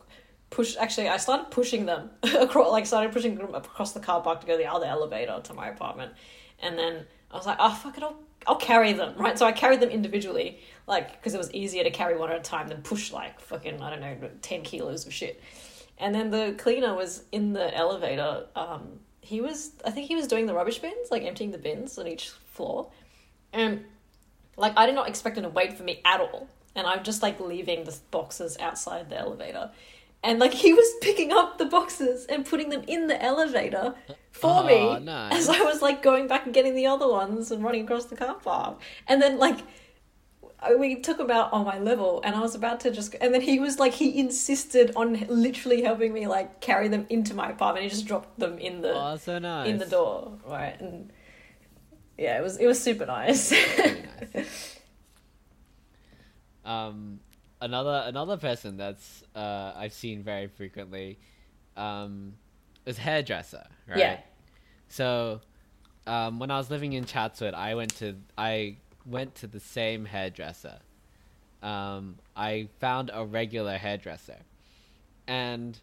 push. 0.50 0.76
Actually, 0.78 1.10
I 1.10 1.18
started 1.18 1.50
pushing 1.50 1.86
them 1.86 2.12
across, 2.24 2.72
like 2.72 2.86
started 2.86 3.12
pushing 3.12 3.36
them 3.36 3.54
across 3.56 3.94
the 3.94 4.00
car 4.00 4.22
park 4.22 4.42
to 4.42 4.48
go 4.48 4.58
the 4.58 4.66
other 4.66 4.86
elevator 4.86 5.40
to 5.44 5.54
my 5.54 5.70
apartment, 5.70 6.14
and 6.60 6.78
then 6.78 7.06
I 7.34 7.38
was 7.38 7.46
like, 7.46 7.58
oh 7.60 7.74
fuck 7.74 7.98
it, 7.98 8.04
I'll 8.04 8.20
I'll 8.46 8.56
carry 8.56 8.94
them, 8.94 9.16
right? 9.18 9.38
So 9.38 9.46
I 9.46 9.52
carried 9.52 9.80
them 9.80 9.90
individually, 9.90 10.60
like 10.88 11.12
because 11.12 11.34
it 11.34 11.38
was 11.38 11.52
easier 11.54 11.84
to 11.84 11.92
carry 11.92 12.18
one 12.18 12.32
at 12.32 12.38
a 12.38 12.42
time 12.42 12.68
than 12.68 12.82
push 12.82 13.12
like 13.12 13.40
fucking 13.40 13.82
I 13.82 13.90
don't 13.90 14.02
know 14.02 14.30
ten 14.42 14.62
kilos 14.62 15.06
of 15.06 15.14
shit. 15.14 15.42
And 15.98 16.14
then 16.14 16.32
the 16.32 16.56
cleaner 16.58 16.96
was 16.96 17.24
in 17.32 17.54
the 17.54 17.76
elevator. 17.76 18.46
Um, 18.56 19.00
he 19.22 19.42
was, 19.42 19.72
I 19.86 19.92
think 19.92 20.08
he 20.08 20.16
was 20.16 20.28
doing 20.28 20.48
the 20.48 20.54
rubbish 20.54 20.80
bins, 20.80 21.12
like 21.12 21.24
emptying 21.24 21.52
the 21.52 21.58
bins 21.58 21.98
on 21.98 22.08
each 22.08 22.30
floor. 22.30 22.92
And 23.54 23.86
like 24.58 24.74
I 24.76 24.86
did 24.86 24.96
not 24.96 25.08
expect 25.08 25.38
him 25.38 25.44
to 25.44 25.50
wait 25.50 25.74
for 25.78 25.84
me 25.84 26.02
at 26.04 26.20
all. 26.20 26.50
And 26.76 26.88
I'm 26.88 27.04
just 27.04 27.22
like 27.22 27.40
leaving 27.40 27.84
the 27.84 27.96
boxes 28.12 28.58
outside 28.60 29.10
the 29.10 29.18
elevator. 29.18 29.72
And 30.24 30.40
like 30.40 30.54
he 30.54 30.72
was 30.74 30.88
picking 31.02 31.32
up 31.34 31.58
the 31.58 31.66
boxes 31.66 32.26
and 32.28 32.46
putting 32.46 32.70
them 32.70 32.84
in 32.88 33.08
the 33.08 33.22
elevator 33.22 33.94
for 34.32 34.50
Aw, 34.64 34.64
me 34.66 35.00
nice. 35.06 35.34
as 35.34 35.50
I 35.50 35.62
was 35.64 35.82
like 35.82 36.02
going 36.02 36.28
back 36.28 36.46
and 36.46 36.54
getting 36.54 36.76
the 36.76 36.88
other 36.88 37.08
ones 37.10 37.52
and 37.52 37.64
running 37.64 37.84
across 37.84 38.06
the 38.06 38.16
car 38.16 38.36
park. 38.36 38.80
And 39.08 39.22
then 39.22 39.38
like 39.38 39.60
we 40.80 40.96
took 41.02 41.20
him 41.20 41.30
out 41.30 41.52
on 41.52 41.66
my 41.66 41.78
level 41.78 42.22
and 42.24 42.36
I 42.36 42.40
was 42.40 42.56
about 42.56 42.80
to 42.82 42.92
just 42.92 43.16
and 43.20 43.34
then 43.34 43.42
he 43.42 43.60
was 43.60 43.80
like 43.80 43.92
he 43.94 44.18
insisted 44.18 44.94
on 44.96 45.26
literally 45.28 45.82
helping 45.82 46.14
me 46.14 46.26
like 46.26 46.62
carry 46.62 46.88
them 46.88 47.06
into 47.10 47.34
my 47.34 47.50
apartment. 47.50 47.84
He 47.84 47.90
just 47.90 48.06
dropped 48.06 48.40
them 48.40 48.58
in 48.60 48.82
the 48.82 48.94
Oh, 48.96 49.18
so 49.18 49.40
nice. 49.40 49.68
in 49.68 49.78
the 49.78 49.86
door, 49.86 50.40
right? 50.48 50.80
And 50.80 51.12
yeah, 52.18 52.38
it 52.38 52.42
was 52.42 52.56
it 52.58 52.66
was 52.66 52.82
super 52.82 53.06
nice. 53.06 53.50
Very 53.52 54.04
nice. 54.36 54.80
Um, 56.64 57.20
another 57.64 58.04
another 58.06 58.38
person 58.38 58.78
that's 58.78 59.24
uh, 59.36 59.72
I've 59.76 59.94
seen 59.94 60.22
very 60.22 60.48
frequently 60.48 61.18
um, 61.78 62.34
is 62.86 62.98
hairdresser. 62.98 63.66
Right? 63.88 63.98
Yeah. 63.98 64.20
So 64.90 65.42
um, 66.06 66.40
when 66.40 66.52
I 66.52 66.58
was 66.58 66.70
living 66.70 66.94
in 66.94 67.06
Chatswood, 67.06 67.54
I 67.54 67.74
went 67.76 67.96
to 67.98 68.16
I 68.38 68.78
went 69.06 69.36
to 69.36 69.48
the 69.48 69.60
same 69.60 70.06
hairdresser. 70.06 70.80
Um, 71.64 72.18
I 72.36 72.68
found 72.80 73.10
a 73.14 73.26
regular 73.26 73.78
hairdresser, 73.78 74.40
and 75.28 75.80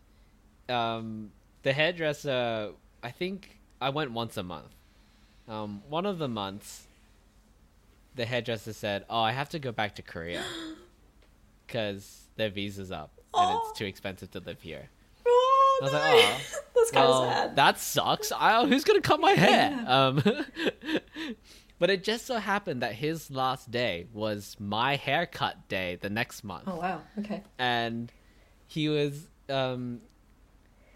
um, 0.69 1.33
the 1.63 1.73
hairdresser. 1.73 2.73
I 3.03 3.11
think 3.11 3.59
I 3.81 3.89
went 3.89 4.13
once 4.13 4.37
a 4.37 4.43
month. 4.43 4.75
Um, 5.49 5.83
one 5.89 6.05
of 6.05 6.19
the 6.19 6.29
months, 6.29 6.87
the 8.15 8.27
hairdresser 8.27 8.75
said, 8.75 9.07
"Oh, 9.09 9.21
I 9.21 9.33
have 9.33 9.49
to 9.51 9.59
go 9.59 9.73
back 9.73 9.95
to 9.95 10.03
Korea 10.03 10.45
because 11.71 12.27
their 12.37 12.51
visa's 12.51 12.91
up 12.91 13.13
and 13.35 13.59
it's 13.59 13.79
too 13.79 13.85
expensive 13.87 14.31
to 14.33 14.41
live 14.41 14.61
here." 14.61 14.89
Oh, 15.27 15.79
I 15.81 15.85
was 15.85 15.93
no. 15.93 15.99
like, 15.99 16.15
"Oh, 16.15 16.61
That's 16.75 16.91
kind 16.91 17.09
well, 17.09 17.23
of 17.25 17.33
sad. 17.33 17.57
that 17.57 17.79
sucks. 17.79 18.33
I, 18.33 18.67
who's 18.67 18.85
gonna 18.85 19.01
cut 19.01 19.21
my 19.21 19.33
hair? 19.33 19.71
Yeah. 19.73 20.07
Um, 20.07 20.23
but 21.79 21.91
it 21.91 22.03
just 22.05 22.27
so 22.27 22.37
happened 22.39 22.83
that 22.83 22.95
his 22.95 23.31
last 23.31 23.71
day 23.71 24.07
was 24.13 24.57
my 24.59 24.97
haircut 24.97 25.69
day 25.69 25.99
the 26.01 26.11
next 26.11 26.43
month, 26.45 26.65
Oh 26.67 26.77
wow. 26.77 27.03
Okay. 27.19 27.43
and 27.59 28.11
he 28.67 28.89
was 28.89 29.29
um. 29.49 30.01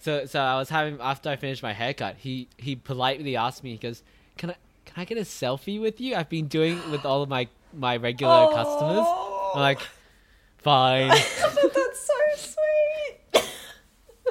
So 0.01 0.27
so 0.27 0.41
I 0.41 0.57
was 0.59 0.69
having 0.69 0.99
after 1.01 1.31
I 1.31 1.37
finished 1.37 1.63
my 1.63 1.73
haircut, 1.73 2.17
he 2.19 2.49
he 2.59 2.77
politely 2.77 3.37
asked 3.37 3.63
me. 3.65 3.73
He 3.73 3.79
goes, 3.79 4.03
"Can 4.37 4.51
I 4.51 4.57
can 4.85 5.01
I 5.01 5.05
get 5.07 5.17
a 5.19 5.23
selfie 5.23 5.81
with 5.81 6.01
you? 6.01 6.15
I've 6.15 6.29
been 6.29 6.47
doing 6.49 6.77
it 6.79 6.89
with 6.91 7.05
all 7.07 7.23
of 7.23 7.29
my 7.29 7.49
my 7.73 7.97
regular 7.97 8.49
customers." 8.53 9.07
I'm 9.55 9.61
like, 9.61 9.81
"Fine." 10.65 11.09
but 11.63 11.75
that's 11.75 12.11
so 12.11 12.55
sweet. 13.33 13.45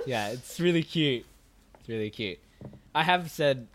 yeah, 0.05 0.29
it's 0.29 0.59
really 0.59 0.83
cute. 0.83 1.25
It's 1.79 1.87
really 1.87 2.09
cute. 2.09 2.39
I 2.93 3.03
have 3.03 3.31
said, 3.31 3.67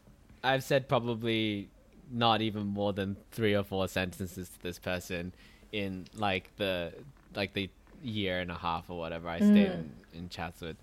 I've 0.45 0.63
said 0.63 0.89
probably 0.89 1.69
not 2.11 2.41
even 2.43 2.67
more 2.67 2.93
than 2.93 3.17
three 3.31 3.55
or 3.55 3.63
four 3.63 3.89
sentences 3.89 4.49
to 4.49 4.63
this 4.63 4.79
person 4.79 5.33
in 5.73 6.07
like 6.15 6.51
the 6.57 6.93
like 7.35 7.53
the 7.53 7.69
year 8.03 8.41
and 8.41 8.51
a 8.51 8.55
half 8.55 8.89
or 8.89 8.99
whatever 8.99 9.29
I 9.29 9.39
stayed 9.39 9.71
in, 9.71 9.93
in 10.15 10.29
Chatswood. 10.29 10.77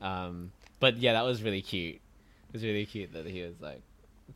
Um, 0.00 0.50
but 0.80 0.96
yeah, 0.96 1.12
that 1.12 1.24
was 1.24 1.42
really 1.42 1.62
cute. 1.62 1.96
It 1.96 2.52
was 2.52 2.64
really 2.64 2.86
cute 2.86 3.12
that 3.12 3.26
he 3.26 3.42
was 3.42 3.60
like 3.60 3.80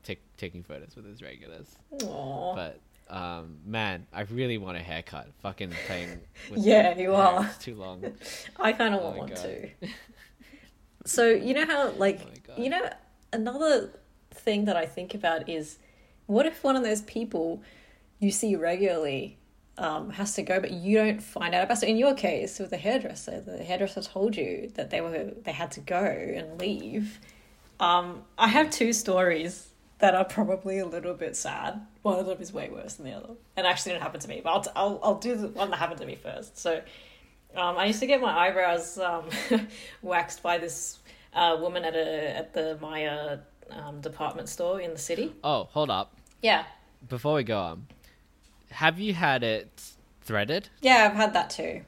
take, 0.03 0.20
taking 0.36 0.62
photos 0.62 0.95
with 0.97 1.07
his 1.07 1.22
regulars. 1.22 1.66
Aww. 1.99 2.55
But 2.55 2.80
um, 3.11 3.59
man, 3.64 4.06
I 4.12 4.22
really 4.22 4.59
want 4.59 4.76
a 4.76 4.80
haircut. 4.80 5.28
Fucking 5.40 5.72
playing. 5.86 6.20
With 6.50 6.61
Yeah, 6.61 6.96
you 6.98 7.14
are. 7.14 7.46
is 7.46 7.59
too 7.59 7.74
long. 7.74 8.04
I 8.61 8.72
kind 8.72 8.94
of 8.94 9.00
Oh 9.00 9.04
want 9.04 9.18
one 9.18 9.34
too. 9.34 9.70
So 11.06 11.26
you 11.30 11.54
know 11.54 11.64
how 11.64 11.90
like 11.92 12.20
Oh 12.50 12.61
you 12.62 12.68
know 12.68 12.86
another 13.32 13.90
thing 14.30 14.66
that 14.66 14.76
I 14.76 14.84
think 14.84 15.14
about 15.14 15.48
is 15.48 15.78
what 16.26 16.44
if 16.44 16.62
one 16.62 16.76
of 16.76 16.82
those 16.82 17.00
people 17.02 17.62
you 18.18 18.30
see 18.30 18.56
regularly 18.56 19.38
um, 19.78 20.11
has 20.11 20.34
to 20.34 20.42
go, 20.42 20.61
but 20.61 20.72
you 20.72 20.98
don't 20.98 21.22
find 21.22 21.54
out 21.54 21.64
about. 21.64 21.78
So 21.78 21.86
in 21.86 21.96
your 21.96 22.14
case 22.14 22.59
with 22.59 22.70
the 22.70 22.76
hairdresser, 22.76 23.40
the 23.40 23.62
hairdresser 23.64 24.02
told 24.02 24.36
you 24.36 24.70
that 24.74 24.90
they 24.90 25.00
were 25.00 25.32
they 25.44 25.52
had 25.52 25.70
to 25.72 25.80
go 25.80 25.96
and 25.96 26.61
leave. 26.61 27.20
Um, 27.80 28.24
I 28.36 28.48
have 28.48 28.70
two 28.70 28.92
stories 28.92 29.67
that 29.99 30.14
are 30.14 30.24
probably 30.24 30.78
a 30.78 30.86
little 30.86 31.14
bit 31.14 31.36
sad. 31.36 31.80
One 32.03 32.18
of 32.18 32.26
them 32.26 32.40
is 32.40 32.53
way 32.53 32.68
worse 32.70 32.94
than 32.94 33.07
the 33.07 33.12
other, 33.12 33.34
and 33.57 33.66
actually 33.66 33.92
didn't 33.92 34.03
happen 34.03 34.20
to 34.20 34.28
me. 34.28 34.40
But 34.42 34.51
I'll, 34.51 34.61
t- 34.62 34.70
I'll 34.76 35.01
I'll 35.03 35.14
do 35.18 35.34
the 35.36 35.49
one 35.49 35.70
that 35.70 35.76
happened 35.78 36.01
to 36.01 36.07
me 36.07 36.14
first. 36.14 36.57
So, 36.59 36.80
um, 37.57 37.76
I 37.76 37.86
used 37.86 38.01
to 38.01 38.07
get 38.07 38.20
my 38.20 38.30
eyebrows 38.49 38.99
um, 38.99 39.28
waxed 40.03 40.42
by 40.42 40.59
this 40.59 40.99
uh, 41.34 41.57
woman 41.61 41.84
at 41.84 41.94
a 41.94 42.36
at 42.36 42.55
the 42.55 42.78
Myer 42.80 43.40
um, 43.70 44.01
department 44.01 44.49
store 44.49 44.80
in 44.80 44.92
the 44.92 44.99
city. 44.99 45.34
Oh, 45.44 45.68
hold 45.72 45.90
up. 45.90 46.14
Yeah, 46.42 46.64
Before 47.09 47.34
we 47.34 47.42
go 47.42 47.59
on, 47.59 47.86
have 48.70 49.01
you 49.01 49.12
had 49.14 49.42
it 49.42 49.82
threaded? 50.22 50.68
yeah, 50.80 51.09
I've 51.11 51.16
had 51.16 51.32
that 51.34 51.51
too. 51.51 51.82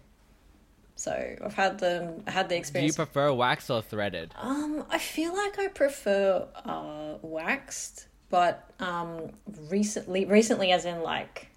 So 1.00 1.36
I've 1.42 1.54
had 1.54 1.78
the 1.78 2.20
had 2.26 2.50
the 2.50 2.56
experience. 2.56 2.94
Do 2.94 3.02
you 3.02 3.06
prefer 3.06 3.32
wax 3.32 3.70
or 3.70 3.80
threaded? 3.80 4.34
Um, 4.36 4.84
I 4.90 4.98
feel 4.98 5.34
like 5.34 5.58
I 5.58 5.68
prefer 5.68 6.46
uh 6.62 7.14
waxed, 7.22 8.06
but 8.28 8.70
um 8.80 9.30
recently 9.70 10.26
recently 10.26 10.72
as 10.72 10.84
in 10.84 11.02
like 11.02 11.48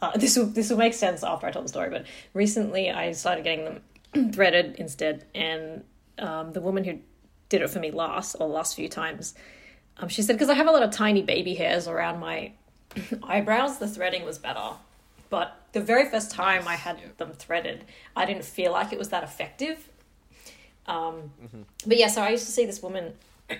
uh, 0.00 0.12
this 0.16 0.34
will 0.34 0.46
this 0.46 0.70
will 0.70 0.78
make 0.78 0.94
sense 0.94 1.22
after 1.22 1.46
I 1.46 1.50
tell 1.50 1.60
the 1.60 1.68
story, 1.68 1.90
but 1.90 2.06
recently 2.32 2.90
I 2.90 3.12
started 3.12 3.44
getting 3.44 3.66
them 3.66 4.32
threaded 4.32 4.76
instead, 4.76 5.26
and 5.34 5.84
um 6.18 6.54
the 6.54 6.62
woman 6.62 6.84
who 6.84 7.00
did 7.50 7.60
it 7.60 7.68
for 7.68 7.80
me 7.80 7.90
last 7.90 8.34
or 8.40 8.48
last 8.48 8.76
few 8.76 8.88
times, 8.88 9.34
um 9.98 10.08
she 10.08 10.22
said 10.22 10.36
because 10.36 10.48
I 10.48 10.54
have 10.54 10.68
a 10.68 10.70
lot 10.70 10.82
of 10.82 10.90
tiny 10.90 11.20
baby 11.20 11.52
hairs 11.52 11.86
around 11.86 12.18
my 12.18 12.52
eyebrows, 13.22 13.76
the 13.76 13.88
threading 13.88 14.24
was 14.24 14.38
better. 14.38 14.70
But 15.30 15.56
the 15.72 15.80
very 15.80 16.10
first 16.10 16.32
time 16.32 16.66
I 16.66 16.74
had 16.74 16.98
yeah. 16.98 17.06
them 17.16 17.32
threaded, 17.32 17.84
I 18.16 18.26
didn't 18.26 18.44
feel 18.44 18.72
like 18.72 18.92
it 18.92 18.98
was 18.98 19.08
that 19.10 19.22
effective. 19.22 19.88
Um, 20.86 21.30
But 21.86 21.96
yeah, 21.96 22.08
so 22.08 22.20
I 22.22 22.30
used 22.30 22.46
to 22.46 22.52
see 22.52 22.66
this 22.66 22.82
woman 22.82 23.14
uh, 23.50 23.54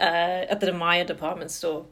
at 0.00 0.60
the 0.60 0.66
Demaya 0.66 1.06
department 1.06 1.50
store 1.50 1.86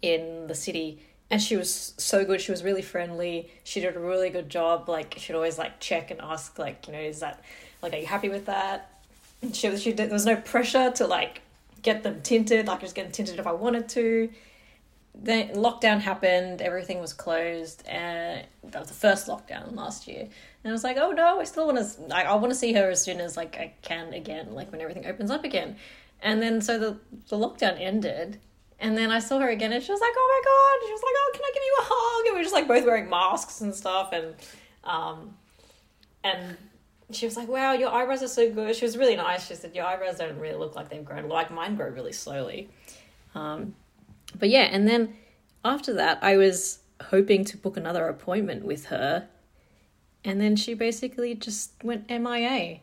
in 0.00 0.46
the 0.46 0.54
city, 0.54 1.00
and 1.30 1.42
she 1.42 1.56
was 1.56 1.94
so 1.96 2.24
good. 2.24 2.40
She 2.40 2.52
was 2.52 2.62
really 2.62 2.82
friendly. 2.82 3.50
She 3.64 3.80
did 3.80 3.96
a 3.96 3.98
really 3.98 4.30
good 4.30 4.48
job. 4.48 4.88
Like 4.88 5.14
she'd 5.18 5.34
always 5.34 5.58
like 5.58 5.80
check 5.80 6.10
and 6.10 6.20
ask, 6.20 6.58
like 6.58 6.86
you 6.86 6.92
know, 6.92 7.00
is 7.00 7.20
that 7.20 7.42
like, 7.82 7.94
are 7.94 7.98
you 7.98 8.06
happy 8.06 8.28
with 8.28 8.46
that? 8.46 8.90
She 9.52 9.68
was. 9.68 9.82
She 9.82 9.92
did, 9.92 10.08
there 10.08 10.14
was 10.14 10.26
no 10.26 10.36
pressure 10.36 10.90
to 10.92 11.06
like 11.06 11.40
get 11.82 12.04
them 12.04 12.20
tinted. 12.22 12.68
Like 12.68 12.80
I 12.80 12.82
was 12.82 12.92
getting 12.92 13.12
tinted 13.12 13.38
if 13.40 13.46
I 13.46 13.52
wanted 13.52 13.88
to. 13.90 14.30
Then 15.14 15.50
lockdown 15.54 16.00
happened. 16.00 16.62
Everything 16.62 16.98
was 17.00 17.12
closed, 17.12 17.86
and 17.86 18.46
that 18.64 18.80
was 18.80 18.88
the 18.88 18.94
first 18.94 19.26
lockdown 19.26 19.76
last 19.76 20.08
year. 20.08 20.22
And 20.22 20.70
I 20.70 20.72
was 20.72 20.84
like, 20.84 20.96
oh 20.96 21.10
no, 21.10 21.40
I 21.40 21.44
still 21.44 21.66
want 21.66 21.78
to. 21.78 22.16
I, 22.16 22.22
I 22.22 22.34
want 22.36 22.50
to 22.50 22.58
see 22.58 22.72
her 22.72 22.90
as 22.90 23.02
soon 23.02 23.20
as 23.20 23.36
like 23.36 23.56
I 23.56 23.74
can 23.82 24.14
again, 24.14 24.54
like 24.54 24.72
when 24.72 24.80
everything 24.80 25.06
opens 25.06 25.30
up 25.30 25.44
again. 25.44 25.76
And 26.22 26.40
then 26.40 26.62
so 26.62 26.78
the 26.78 26.98
the 27.28 27.36
lockdown 27.36 27.78
ended, 27.78 28.40
and 28.80 28.96
then 28.96 29.10
I 29.10 29.18
saw 29.18 29.38
her 29.40 29.50
again, 29.50 29.72
and 29.72 29.82
she 29.82 29.92
was 29.92 30.00
like, 30.00 30.14
oh 30.16 30.42
my 30.42 30.50
god, 30.50 30.86
she 30.86 30.92
was 30.92 31.02
like, 31.02 31.14
oh, 31.16 31.30
can 31.34 31.42
I 31.44 31.50
give 31.54 31.62
you 31.62 31.76
a 31.78 31.84
hug? 31.84 32.26
And 32.26 32.34
we 32.34 32.38
were 32.38 32.44
just 32.44 32.54
like 32.54 32.68
both 32.68 32.84
wearing 32.86 33.10
masks 33.10 33.60
and 33.60 33.74
stuff, 33.74 34.12
and 34.12 34.34
um, 34.84 35.36
and 36.24 36.56
she 37.10 37.26
was 37.26 37.36
like, 37.36 37.48
wow, 37.48 37.72
your 37.72 37.92
eyebrows 37.92 38.22
are 38.22 38.28
so 38.28 38.50
good. 38.50 38.74
She 38.74 38.84
was 38.84 38.96
really 38.96 39.16
nice. 39.16 39.46
She 39.46 39.54
said 39.54 39.74
your 39.74 39.84
eyebrows 39.84 40.18
don't 40.18 40.38
really 40.38 40.56
look 40.56 40.74
like 40.74 40.88
they've 40.88 41.04
grown. 41.04 41.28
Like 41.28 41.50
mine 41.50 41.76
grow 41.76 41.88
really 41.88 42.12
slowly. 42.12 42.70
Um, 43.34 43.74
but 44.38 44.48
yeah, 44.50 44.62
and 44.70 44.86
then 44.88 45.14
after 45.64 45.92
that, 45.94 46.18
I 46.22 46.36
was 46.36 46.80
hoping 47.00 47.44
to 47.46 47.56
book 47.56 47.76
another 47.76 48.06
appointment 48.08 48.64
with 48.64 48.86
her, 48.86 49.28
and 50.24 50.40
then 50.40 50.56
she 50.56 50.74
basically 50.74 51.34
just 51.34 51.72
went 51.82 52.08
MIA. 52.10 52.80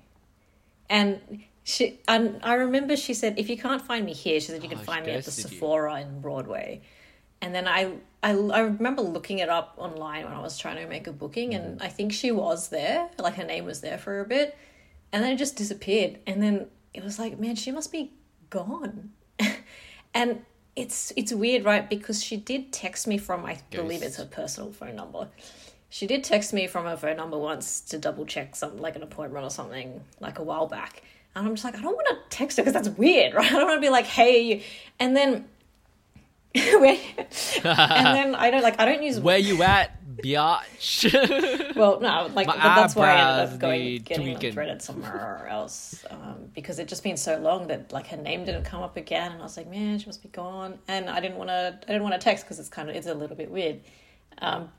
And 0.89 1.43
she, 1.63 1.99
and 2.07 2.39
I 2.43 2.55
remember 2.55 2.95
she 2.97 3.13
said, 3.13 3.37
if 3.37 3.49
you 3.49 3.57
can't 3.57 3.81
find 3.81 4.05
me 4.05 4.13
here, 4.13 4.39
she 4.39 4.47
said 4.47 4.63
you 4.63 4.69
can 4.69 4.79
Oh, 4.79 4.83
find 4.83 5.05
me 5.05 5.11
at 5.13 5.23
the 5.23 5.29
ghosted 5.31 5.51
you. 5.51 5.57
Sephora 5.57 6.01
in 6.01 6.19
Broadway. 6.21 6.81
And 7.41 7.53
then 7.55 7.67
I, 7.67 7.93
I, 8.23 8.31
I 8.31 8.59
remember 8.61 9.01
looking 9.01 9.39
it 9.39 9.47
up 9.49 9.75
online 9.77 10.25
when 10.25 10.33
I 10.33 10.41
was 10.41 10.57
trying 10.57 10.77
to 10.77 10.87
make 10.87 11.07
a 11.07 11.13
booking, 11.13 11.51
Mm. 11.51 11.55
and 11.55 11.81
I 11.81 11.87
think 11.87 12.11
she 12.11 12.31
was 12.31 12.69
there, 12.69 13.09
like 13.17 13.35
her 13.35 13.45
name 13.45 13.65
was 13.65 13.81
there 13.81 13.97
for 13.97 14.19
a 14.19 14.25
bit, 14.25 14.57
and 15.13 15.23
then 15.23 15.33
it 15.33 15.37
just 15.37 15.55
disappeared. 15.55 16.19
And 16.27 16.41
then 16.43 16.67
it 16.93 17.03
was 17.03 17.17
like, 17.19 17.39
man, 17.39 17.55
she 17.55 17.71
must 17.71 17.91
be 17.91 18.11
gone. 18.49 19.11
and 20.13 20.43
it's 20.79 21.11
it's 21.15 21.33
weird, 21.33 21.65
right? 21.65 21.87
Because 21.89 22.23
she 22.23 22.37
did 22.37 22.71
text 22.71 23.05
me 23.05 23.17
from 23.17 23.45
I 23.45 23.59
believe 23.69 24.01
it's 24.01 24.17
her 24.17 24.25
personal 24.25 24.71
phone 24.71 24.95
number. 24.95 25.27
She 25.89 26.07
did 26.07 26.23
text 26.23 26.53
me 26.53 26.67
from 26.67 26.85
her 26.85 26.95
phone 26.95 27.17
number 27.17 27.37
once 27.37 27.81
to 27.81 27.97
double 27.97 28.25
check 28.25 28.55
something 28.55 28.79
like 28.79 28.95
an 28.95 29.03
appointment 29.03 29.43
or 29.43 29.49
something 29.49 30.01
like 30.19 30.39
a 30.39 30.43
while 30.43 30.67
back. 30.67 31.01
And 31.35 31.47
I'm 31.47 31.55
just 31.55 31.65
like, 31.65 31.75
I 31.75 31.81
don't 31.81 31.95
want 31.95 32.07
to 32.07 32.37
text 32.37 32.57
her 32.57 32.63
because 32.63 32.73
that's 32.73 32.97
weird, 32.97 33.33
right? 33.35 33.45
I 33.45 33.55
don't 33.55 33.67
want 33.67 33.77
to 33.77 33.85
be 33.85 33.89
like, 33.89 34.05
hey, 34.05 34.63
and 34.99 35.15
then, 35.15 35.47
where, 36.55 36.97
and 37.63 38.15
then 38.15 38.35
I 38.35 38.49
don't 38.49 38.63
like 38.63 38.79
I 38.79 38.85
don't 38.85 39.03
use 39.03 39.19
Where 39.19 39.37
you 39.37 39.61
at, 39.63 39.98
biatch? 40.23 41.75
well, 41.75 41.99
no, 41.99 42.29
like 42.33 42.47
but 42.47 42.57
that's 42.57 42.95
why 42.95 43.11
I 43.11 43.41
ended 43.41 43.53
up 43.53 43.59
going 43.59 43.97
getting 43.99 44.25
tweaking. 44.25 44.53
threaded 44.53 44.81
somewhere 44.81 45.47
else 45.49 46.05
um, 46.09 46.49
because 46.53 46.79
it 46.79 46.87
just 46.87 47.03
been 47.03 47.17
so 47.17 47.37
long 47.37 47.67
that 47.67 47.91
like 47.91 48.07
her 48.07 48.17
name 48.17 48.45
didn't 48.45 48.63
come 48.63 48.81
up 48.81 48.97
again, 48.97 49.31
and 49.33 49.41
I 49.41 49.43
was 49.43 49.57
like, 49.57 49.69
man, 49.69 49.99
she 49.99 50.05
must 50.05 50.21
be 50.21 50.29
gone, 50.29 50.79
and 50.87 51.09
I 51.09 51.19
didn't 51.19 51.37
want 51.37 51.49
to, 51.49 51.77
I 51.83 51.85
didn't 51.87 52.03
want 52.03 52.15
to 52.15 52.19
text 52.21 52.45
because 52.45 52.59
it's 52.59 52.69
kind 52.69 52.89
of 52.89 52.95
it's 52.95 53.07
a 53.07 53.13
little 53.13 53.35
bit 53.35 53.49
weird. 53.51 53.81
Um, 54.39 54.69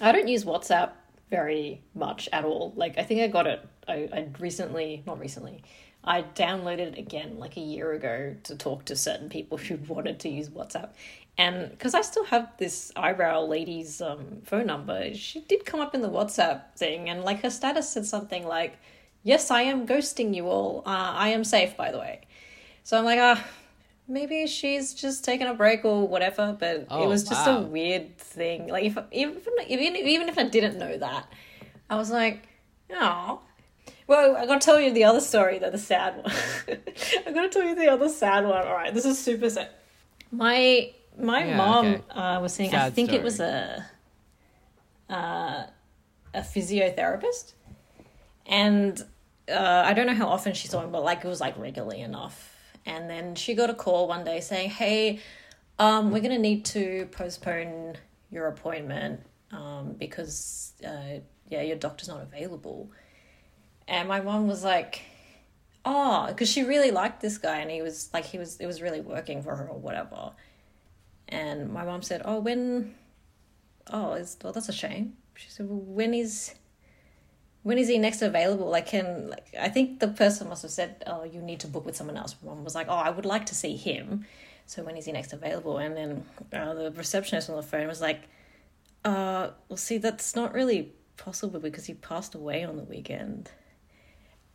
I 0.00 0.12
don't 0.12 0.28
use 0.28 0.44
WhatsApp 0.44 0.90
very 1.30 1.82
much 1.94 2.28
at 2.32 2.44
all. 2.44 2.72
Like 2.76 2.98
I 2.98 3.02
think 3.02 3.20
I 3.20 3.28
got 3.28 3.46
it. 3.46 3.66
I 3.88 4.08
I 4.12 4.28
recently, 4.38 5.02
not 5.06 5.18
recently. 5.20 5.62
I 6.06 6.22
downloaded 6.22 6.92
it 6.92 6.98
again 6.98 7.38
like 7.38 7.56
a 7.56 7.60
year 7.60 7.92
ago 7.92 8.36
to 8.44 8.56
talk 8.56 8.84
to 8.86 8.96
certain 8.96 9.30
people 9.30 9.58
who 9.58 9.76
wanted 9.88 10.20
to 10.20 10.28
use 10.28 10.48
WhatsApp. 10.48 10.90
And 11.36 11.70
because 11.70 11.94
I 11.94 12.02
still 12.02 12.24
have 12.24 12.52
this 12.58 12.92
eyebrow 12.94 13.42
lady's 13.42 14.00
um, 14.00 14.42
phone 14.44 14.66
number, 14.66 15.12
she 15.14 15.40
did 15.40 15.64
come 15.66 15.80
up 15.80 15.94
in 15.94 16.00
the 16.00 16.08
WhatsApp 16.08 16.62
thing, 16.76 17.08
and 17.08 17.24
like 17.24 17.42
her 17.42 17.50
status 17.50 17.88
said 17.90 18.06
something 18.06 18.46
like, 18.46 18.78
Yes, 19.24 19.50
I 19.50 19.62
am 19.62 19.86
ghosting 19.86 20.34
you 20.34 20.46
all. 20.48 20.82
Uh, 20.86 20.90
I 21.16 21.28
am 21.30 21.44
safe, 21.44 21.76
by 21.78 21.90
the 21.90 21.98
way. 21.98 22.20
So 22.82 22.98
I'm 22.98 23.04
like, 23.06 23.18
ah, 23.18 23.42
maybe 24.06 24.46
she's 24.46 24.92
just 24.92 25.24
taking 25.24 25.46
a 25.46 25.54
break 25.54 25.82
or 25.84 26.06
whatever. 26.06 26.54
But 26.60 26.76
it 26.76 26.86
Oh, 26.90 27.08
was 27.08 27.24
just 27.24 27.46
wow. 27.46 27.58
a 27.58 27.62
weird 27.62 28.18
thing. 28.18 28.68
Like 28.68 28.84
if 28.84 28.98
even 29.12 29.40
even 29.66 29.96
even 29.96 30.28
if 30.28 30.36
I 30.38 30.44
didn't 30.44 30.78
know 30.78 30.98
that, 30.98 31.26
I 31.88 31.96
was 31.96 32.10
like, 32.10 32.46
oh. 32.92 33.40
Well, 34.06 34.36
I 34.36 34.44
gotta 34.44 34.60
tell 34.60 34.78
you 34.78 34.92
the 34.92 35.04
other 35.04 35.20
story, 35.22 35.58
though 35.58 35.70
the 35.70 35.78
sad 35.78 36.22
one. 36.22 36.34
I 37.26 37.32
gotta 37.32 37.48
tell 37.48 37.62
you 37.62 37.74
the 37.74 37.88
other 37.90 38.10
sad 38.10 38.44
one. 38.44 38.66
All 38.66 38.74
right, 38.74 38.92
this 38.92 39.06
is 39.06 39.18
super 39.18 39.48
sad. 39.48 39.70
My 40.30 40.92
my 41.18 41.44
Yeah, 41.44 41.56
mom 41.56 41.86
okay. 41.86 42.02
uh, 42.10 42.40
was 42.40 42.54
saying. 42.54 42.70
I 42.74 42.84
Sad 42.84 42.94
think 42.94 43.12
it 43.12 43.22
was 43.22 43.40
a 43.40 43.84
uh, 45.08 45.64
a 46.32 46.40
physiotherapist, 46.40 47.52
and 48.46 49.04
uh, 49.48 49.82
I 49.86 49.92
don't 49.94 50.06
know 50.06 50.14
how 50.14 50.28
often 50.28 50.54
she 50.54 50.68
saw 50.68 50.82
him, 50.82 50.90
but 50.90 51.02
like 51.04 51.24
it 51.24 51.28
was 51.28 51.40
like 51.40 51.58
regularly 51.58 52.00
enough. 52.00 52.56
And 52.86 53.08
then 53.08 53.34
she 53.34 53.54
got 53.54 53.70
a 53.70 53.74
call 53.74 54.08
one 54.08 54.24
day 54.24 54.40
saying, 54.40 54.70
"Hey, 54.70 55.20
um, 55.78 56.10
we're 56.10 56.20
gonna 56.20 56.38
need 56.38 56.64
to 56.66 57.08
postpone 57.12 57.96
your 58.30 58.46
appointment 58.48 59.20
um, 59.52 59.94
because 59.98 60.72
uh, 60.86 61.20
yeah, 61.48 61.62
your 61.62 61.76
doctor's 61.76 62.08
not 62.08 62.22
available." 62.22 62.90
And 63.86 64.08
my 64.08 64.20
mom 64.20 64.48
was 64.48 64.64
like, 64.64 65.02
"Oh," 65.84 66.26
because 66.28 66.48
she 66.48 66.62
really 66.64 66.90
liked 66.90 67.20
this 67.20 67.38
guy, 67.38 67.58
and 67.58 67.70
he 67.70 67.82
was 67.82 68.10
like, 68.12 68.24
he 68.24 68.38
was 68.38 68.56
it 68.58 68.66
was 68.66 68.82
really 68.82 69.00
working 69.00 69.42
for 69.42 69.54
her 69.56 69.66
or 69.68 69.78
whatever. 69.78 70.32
And 71.34 71.72
my 71.72 71.84
mom 71.84 72.02
said, 72.02 72.22
"Oh, 72.24 72.38
when? 72.38 72.94
Oh, 73.92 74.12
is 74.14 74.36
well, 74.42 74.52
that's 74.52 74.68
a 74.68 74.72
shame." 74.72 75.16
She 75.34 75.50
said, 75.50 75.68
well, 75.68 75.80
"When 75.80 76.14
is?" 76.14 76.54
when 77.64 77.78
is 77.78 77.88
he 77.88 77.98
next 77.98 78.20
available? 78.22 78.68
Like, 78.68 78.86
can 78.86 79.30
like 79.30 79.46
I 79.58 79.68
think 79.68 79.98
the 79.98 80.08
person 80.08 80.48
must 80.48 80.62
have 80.62 80.70
said, 80.70 81.02
"Oh, 81.06 81.24
you 81.24 81.40
need 81.42 81.60
to 81.60 81.66
book 81.66 81.84
with 81.84 81.96
someone 81.96 82.16
else." 82.16 82.36
My 82.42 82.54
mom 82.54 82.62
was 82.62 82.74
like, 82.74 82.86
"Oh, 82.88 83.02
I 83.08 83.10
would 83.10 83.24
like 83.24 83.46
to 83.46 83.54
see 83.54 83.76
him." 83.76 84.26
So 84.66 84.82
when 84.84 84.96
is 84.96 85.06
he 85.06 85.12
next 85.12 85.32
available? 85.32 85.78
And 85.78 85.96
then 85.96 86.24
uh, 86.52 86.74
the 86.74 86.90
receptionist 86.92 87.50
on 87.50 87.56
the 87.56 87.62
phone 87.62 87.88
was 87.88 88.00
like, 88.00 88.28
"Uh, 89.04 89.48
well, 89.68 89.76
see, 89.76 89.98
that's 89.98 90.36
not 90.36 90.54
really 90.54 90.92
possible 91.16 91.58
because 91.58 91.86
he 91.86 91.94
passed 91.94 92.34
away 92.34 92.64
on 92.64 92.76
the 92.76 92.84
weekend." 92.84 93.50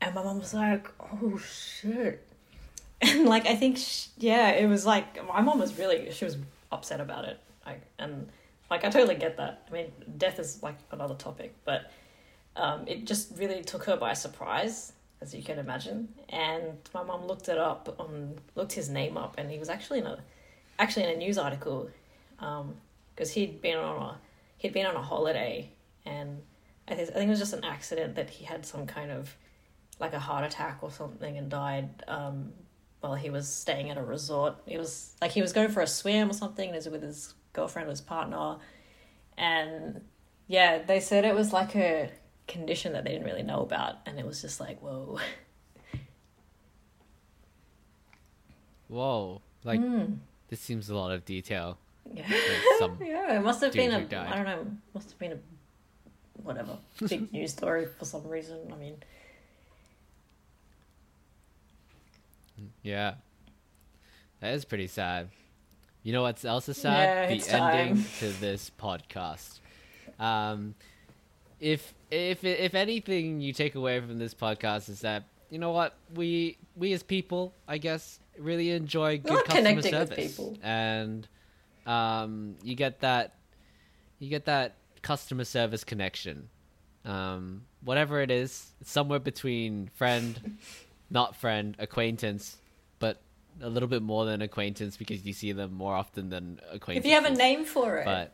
And 0.02 0.14
my 0.16 0.24
mom 0.24 0.40
was 0.40 0.54
like, 0.54 0.88
"Oh 1.00 1.38
shit!" 1.38 2.26
And 3.02 3.26
like 3.26 3.48
I 3.48 3.56
think, 3.56 3.78
sh- 3.78 4.08
yeah, 4.18 4.52
it 4.52 4.68
was 4.68 4.86
like 4.86 5.26
my 5.28 5.42
mom 5.42 5.60
was 5.60 5.78
really 5.80 6.12
she 6.12 6.26
was 6.26 6.38
upset 6.72 7.00
about 7.00 7.26
it. 7.26 7.40
Like, 7.66 7.82
and 7.98 8.30
like 8.70 8.84
I 8.84 8.90
totally 8.90 9.16
get 9.16 9.38
that. 9.38 9.68
I 9.70 9.74
mean, 9.74 9.92
death 10.18 10.40
is 10.40 10.62
like 10.64 10.78
another 10.92 11.16
topic, 11.16 11.56
but 11.66 11.92
um, 12.56 12.88
it 12.88 13.06
just 13.06 13.38
really 13.38 13.64
took 13.64 13.86
her 13.86 13.98
by 13.98 14.14
surprise, 14.14 14.94
as 15.22 15.34
you 15.34 15.44
can 15.44 15.60
imagine. 15.60 16.10
And 16.30 16.78
my 16.94 17.04
mom 17.04 17.26
looked 17.26 17.50
it 17.50 17.58
up 17.58 17.96
on 18.00 18.40
looked 18.56 18.74
his 18.74 18.90
name 18.90 19.18
up, 19.18 19.36
and 19.38 19.50
he 19.50 19.58
was 19.58 19.70
actually 19.70 20.00
in 20.00 20.08
a 20.08 20.20
actually 20.78 21.04
in 21.06 21.10
a 21.10 21.18
news 21.18 21.38
article, 21.38 21.90
because 22.38 23.32
he'd 23.32 23.62
been 23.62 23.78
on 23.78 24.02
a 24.02 24.18
he'd 24.58 24.74
been 24.74 24.86
on 24.86 24.96
a 24.96 25.02
holiday, 25.02 25.70
and 26.06 26.42
I 26.88 26.96
think 26.96 27.10
I 27.10 27.14
think 27.14 27.28
it 27.28 27.30
was 27.30 27.40
just 27.40 27.54
an 27.54 27.64
accident 27.64 28.16
that 28.16 28.30
he 28.30 28.46
had 28.46 28.66
some 28.66 28.86
kind 28.86 29.12
of 29.12 29.36
like 30.00 30.14
a 30.14 30.20
heart 30.20 30.46
attack 30.46 30.80
or 30.82 30.92
something 30.92 31.38
and 31.38 31.50
died 31.50 31.90
while 33.02 33.16
he 33.16 33.30
was 33.30 33.48
staying 33.48 33.90
at 33.90 33.98
a 33.98 34.04
resort. 34.04 34.56
It 34.68 34.78
was 34.78 35.16
like 35.22 35.32
he 35.32 35.42
was 35.42 35.54
going 35.54 35.70
for 35.70 35.82
a 35.82 35.88
swim 35.88 36.30
or 36.30 36.34
something, 36.34 36.68
and 36.70 36.76
was 36.76 36.88
with 36.90 37.02
his 37.04 37.34
girlfriend 37.54 37.88
or 37.88 37.92
his 37.92 38.02
partner, 38.02 38.58
and 39.38 40.02
yeah, 40.48 40.82
they 40.84 41.00
said 41.00 41.26
it 41.26 41.36
was 41.36 41.54
like 41.54 41.76
a 41.76 42.10
condition 42.48 42.94
that 42.94 43.04
they 43.04 43.12
didn't 43.12 43.26
really 43.26 43.44
know 43.44 43.62
about, 43.62 43.96
and 44.06 44.20
it 44.20 44.26
was 44.26 44.42
just 44.42 44.60
like, 44.60 44.82
whoa. 44.82 45.20
Whoa, 48.88 49.42
like 49.64 49.80
Mm. 49.80 50.18
this 50.48 50.60
seems 50.60 50.90
a 50.90 50.96
lot 50.96 51.12
of 51.12 51.26
detail. 51.26 51.78
Yeah. 52.12 52.26
Yeah, 53.02 53.36
it 53.38 53.44
must 53.44 53.62
have 53.62 53.74
been 53.74 53.92
a. 53.92 53.98
I 53.98 54.36
don't 54.36 54.46
know, 54.46 54.66
must 54.94 55.10
have 55.12 55.20
been 55.20 55.34
a, 55.34 55.38
whatever, 56.42 56.78
big 57.08 57.32
news 57.34 57.52
story 57.52 57.86
for 57.86 58.06
some 58.06 58.26
reason. 58.28 58.58
I 58.74 58.76
mean, 58.78 58.96
yeah, 62.84 63.16
that 64.42 64.54
is 64.54 64.66
pretty 64.66 64.88
sad. 64.88 65.30
You 66.04 66.14
know 66.14 66.22
what's 66.24 66.46
else 66.46 66.70
is 66.70 66.82
Yeah, 66.84 67.28
sad? 67.28 67.32
it's 67.32 67.48
the 67.48 67.54
ending 67.62 67.96
time. 67.96 68.06
to 68.20 68.30
this 68.40 68.72
podcast. 68.80 69.60
Um, 70.20 70.76
if 71.60 71.94
if 72.10 72.44
if 72.44 72.74
anything 72.74 73.42
you 73.42 73.54
take 73.54 73.76
away 73.76 74.00
from 74.00 74.18
this 74.18 74.34
podcast 74.34 74.90
is 74.90 75.02
that 75.02 75.26
you 75.50 75.60
know 75.60 75.72
what 75.72 75.96
we 76.16 76.58
we 76.76 76.94
as 76.94 77.04
people, 77.04 77.54
I 77.68 77.78
guess, 77.80 78.20
really 78.38 78.72
enjoy 78.72 79.18
good 79.18 79.32
like 79.32 79.46
customer 79.46 79.82
service, 79.82 80.40
and 80.64 81.28
um, 81.86 82.56
you 82.64 82.76
get 82.76 83.02
that 83.02 83.36
you 84.20 84.30
get 84.30 84.46
that 84.46 84.76
customer 85.02 85.44
service 85.44 85.84
connection. 85.84 86.50
Um, 87.06 87.64
whatever 87.84 88.22
it 88.22 88.30
is, 88.32 88.72
somewhere 88.84 89.20
between 89.20 89.90
friend, 89.96 90.58
not 91.10 91.36
friend, 91.36 91.76
acquaintance, 91.80 92.58
a 93.62 93.70
little 93.70 93.90
bit 93.90 94.02
more 94.02 94.26
than 94.26 94.42
acquaintance 94.42 94.98
because 94.98 95.26
you 95.26 95.34
see 95.34 95.52
them 95.52 95.74
more 95.74 95.94
often 95.96 96.30
than 96.30 96.60
acquaintance. 96.72 97.06
if 97.06 97.10
you 97.10 97.16
have 97.16 97.26
a 97.32 97.36
name 97.36 97.66
for 97.66 97.98
it, 97.98 98.06
but 98.06 98.34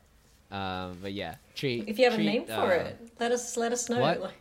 um, 0.55 0.97
but 1.01 1.13
yeah, 1.13 1.35
treat. 1.55 1.87
if 1.87 1.97
you 1.99 2.05
have 2.09 2.19
a 2.19 2.23
name 2.23 2.45
for 2.45 2.51
uh, 2.51 2.85
it, 2.85 2.99
let 3.19 3.31
us 3.31 3.57
let 3.57 3.71
us 3.71 3.89
know. 3.89 3.99
what? 3.99 4.33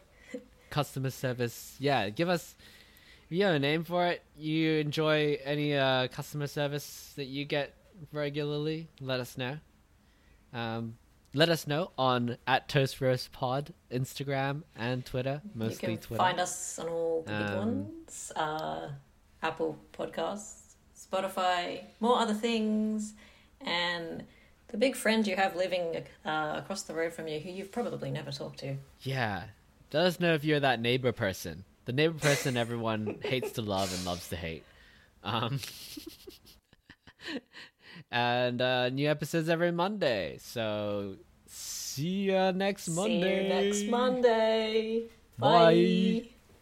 Customer 0.71 1.11
service. 1.11 1.77
Yeah, 1.79 2.09
give 2.11 2.29
us. 2.29 2.55
If 3.25 3.33
you 3.39 3.45
have 3.45 3.55
a 3.55 3.59
name 3.59 3.85
for 3.85 4.07
it, 4.07 4.23
you 4.37 4.73
enjoy 4.75 5.39
any 5.45 5.77
uh, 5.77 6.09
customer 6.09 6.47
service 6.47 7.13
that 7.17 7.25
you 7.27 7.45
get 7.45 7.75
regularly, 8.13 8.89
let 9.01 9.19
us 9.21 9.39
know. 9.39 9.59
Um, 10.53 10.97
let 11.33 11.49
us 11.49 11.67
know 11.67 11.91
on 11.99 12.37
at 12.47 12.69
Toast 12.69 13.01
Roast 13.01 13.33
Pod, 13.33 13.73
Instagram 13.91 14.63
and 14.77 15.05
Twitter, 15.05 15.43
mostly 15.55 15.93
you 15.93 15.97
can 15.99 16.07
Twitter. 16.07 16.19
find 16.23 16.39
us 16.39 16.79
on 16.79 16.89
all 16.89 17.23
the 17.23 17.33
big 17.33 17.41
Um, 17.51 17.57
ones: 17.57 18.33
uh, 18.37 18.89
Apple 19.43 19.79
Podcasts, 19.93 20.64
Spotify, 21.15 21.81
more 22.01 22.19
other 22.19 22.35
things, 22.35 23.15
and 23.61 24.25
the 24.69 24.77
big 24.77 24.97
friend 24.97 25.27
you 25.27 25.37
have 25.37 25.55
living 25.57 26.05
uh, 26.25 26.55
across 26.57 26.83
the 26.83 26.95
road 26.95 27.13
from 27.13 27.29
you, 27.29 27.39
who 27.39 27.51
you've 27.51 27.73
probably 27.73 28.11
never 28.11 28.31
talked 28.31 28.59
to. 28.61 28.77
Yeah, 29.03 29.45
let 29.93 30.07
us 30.07 30.21
know 30.21 30.35
if 30.35 30.45
you're 30.45 30.61
that 30.61 30.81
neighbor 30.81 31.13
person. 31.13 31.65
The 31.85 31.93
neighbor 31.93 32.19
person 32.19 32.57
everyone 32.57 33.19
hates 33.23 33.53
to 33.53 33.63
love 33.63 33.93
and 33.95 34.05
loves 34.05 34.29
to 34.31 34.37
hate. 34.37 34.65
Um, 35.23 35.61
and 38.11 38.61
uh, 38.61 38.89
new 38.89 39.09
episodes 39.09 39.49
every 39.49 39.73
Monday. 39.73 40.39
So 40.41 41.17
see 41.47 42.31
ya 42.31 42.51
next 42.51 42.89
Monday. 42.89 43.21
See 43.21 43.37
you 43.37 43.43
next 43.49 43.89
Monday. 43.89 45.03
Bye. 45.39 46.21
Bye. 46.21 46.29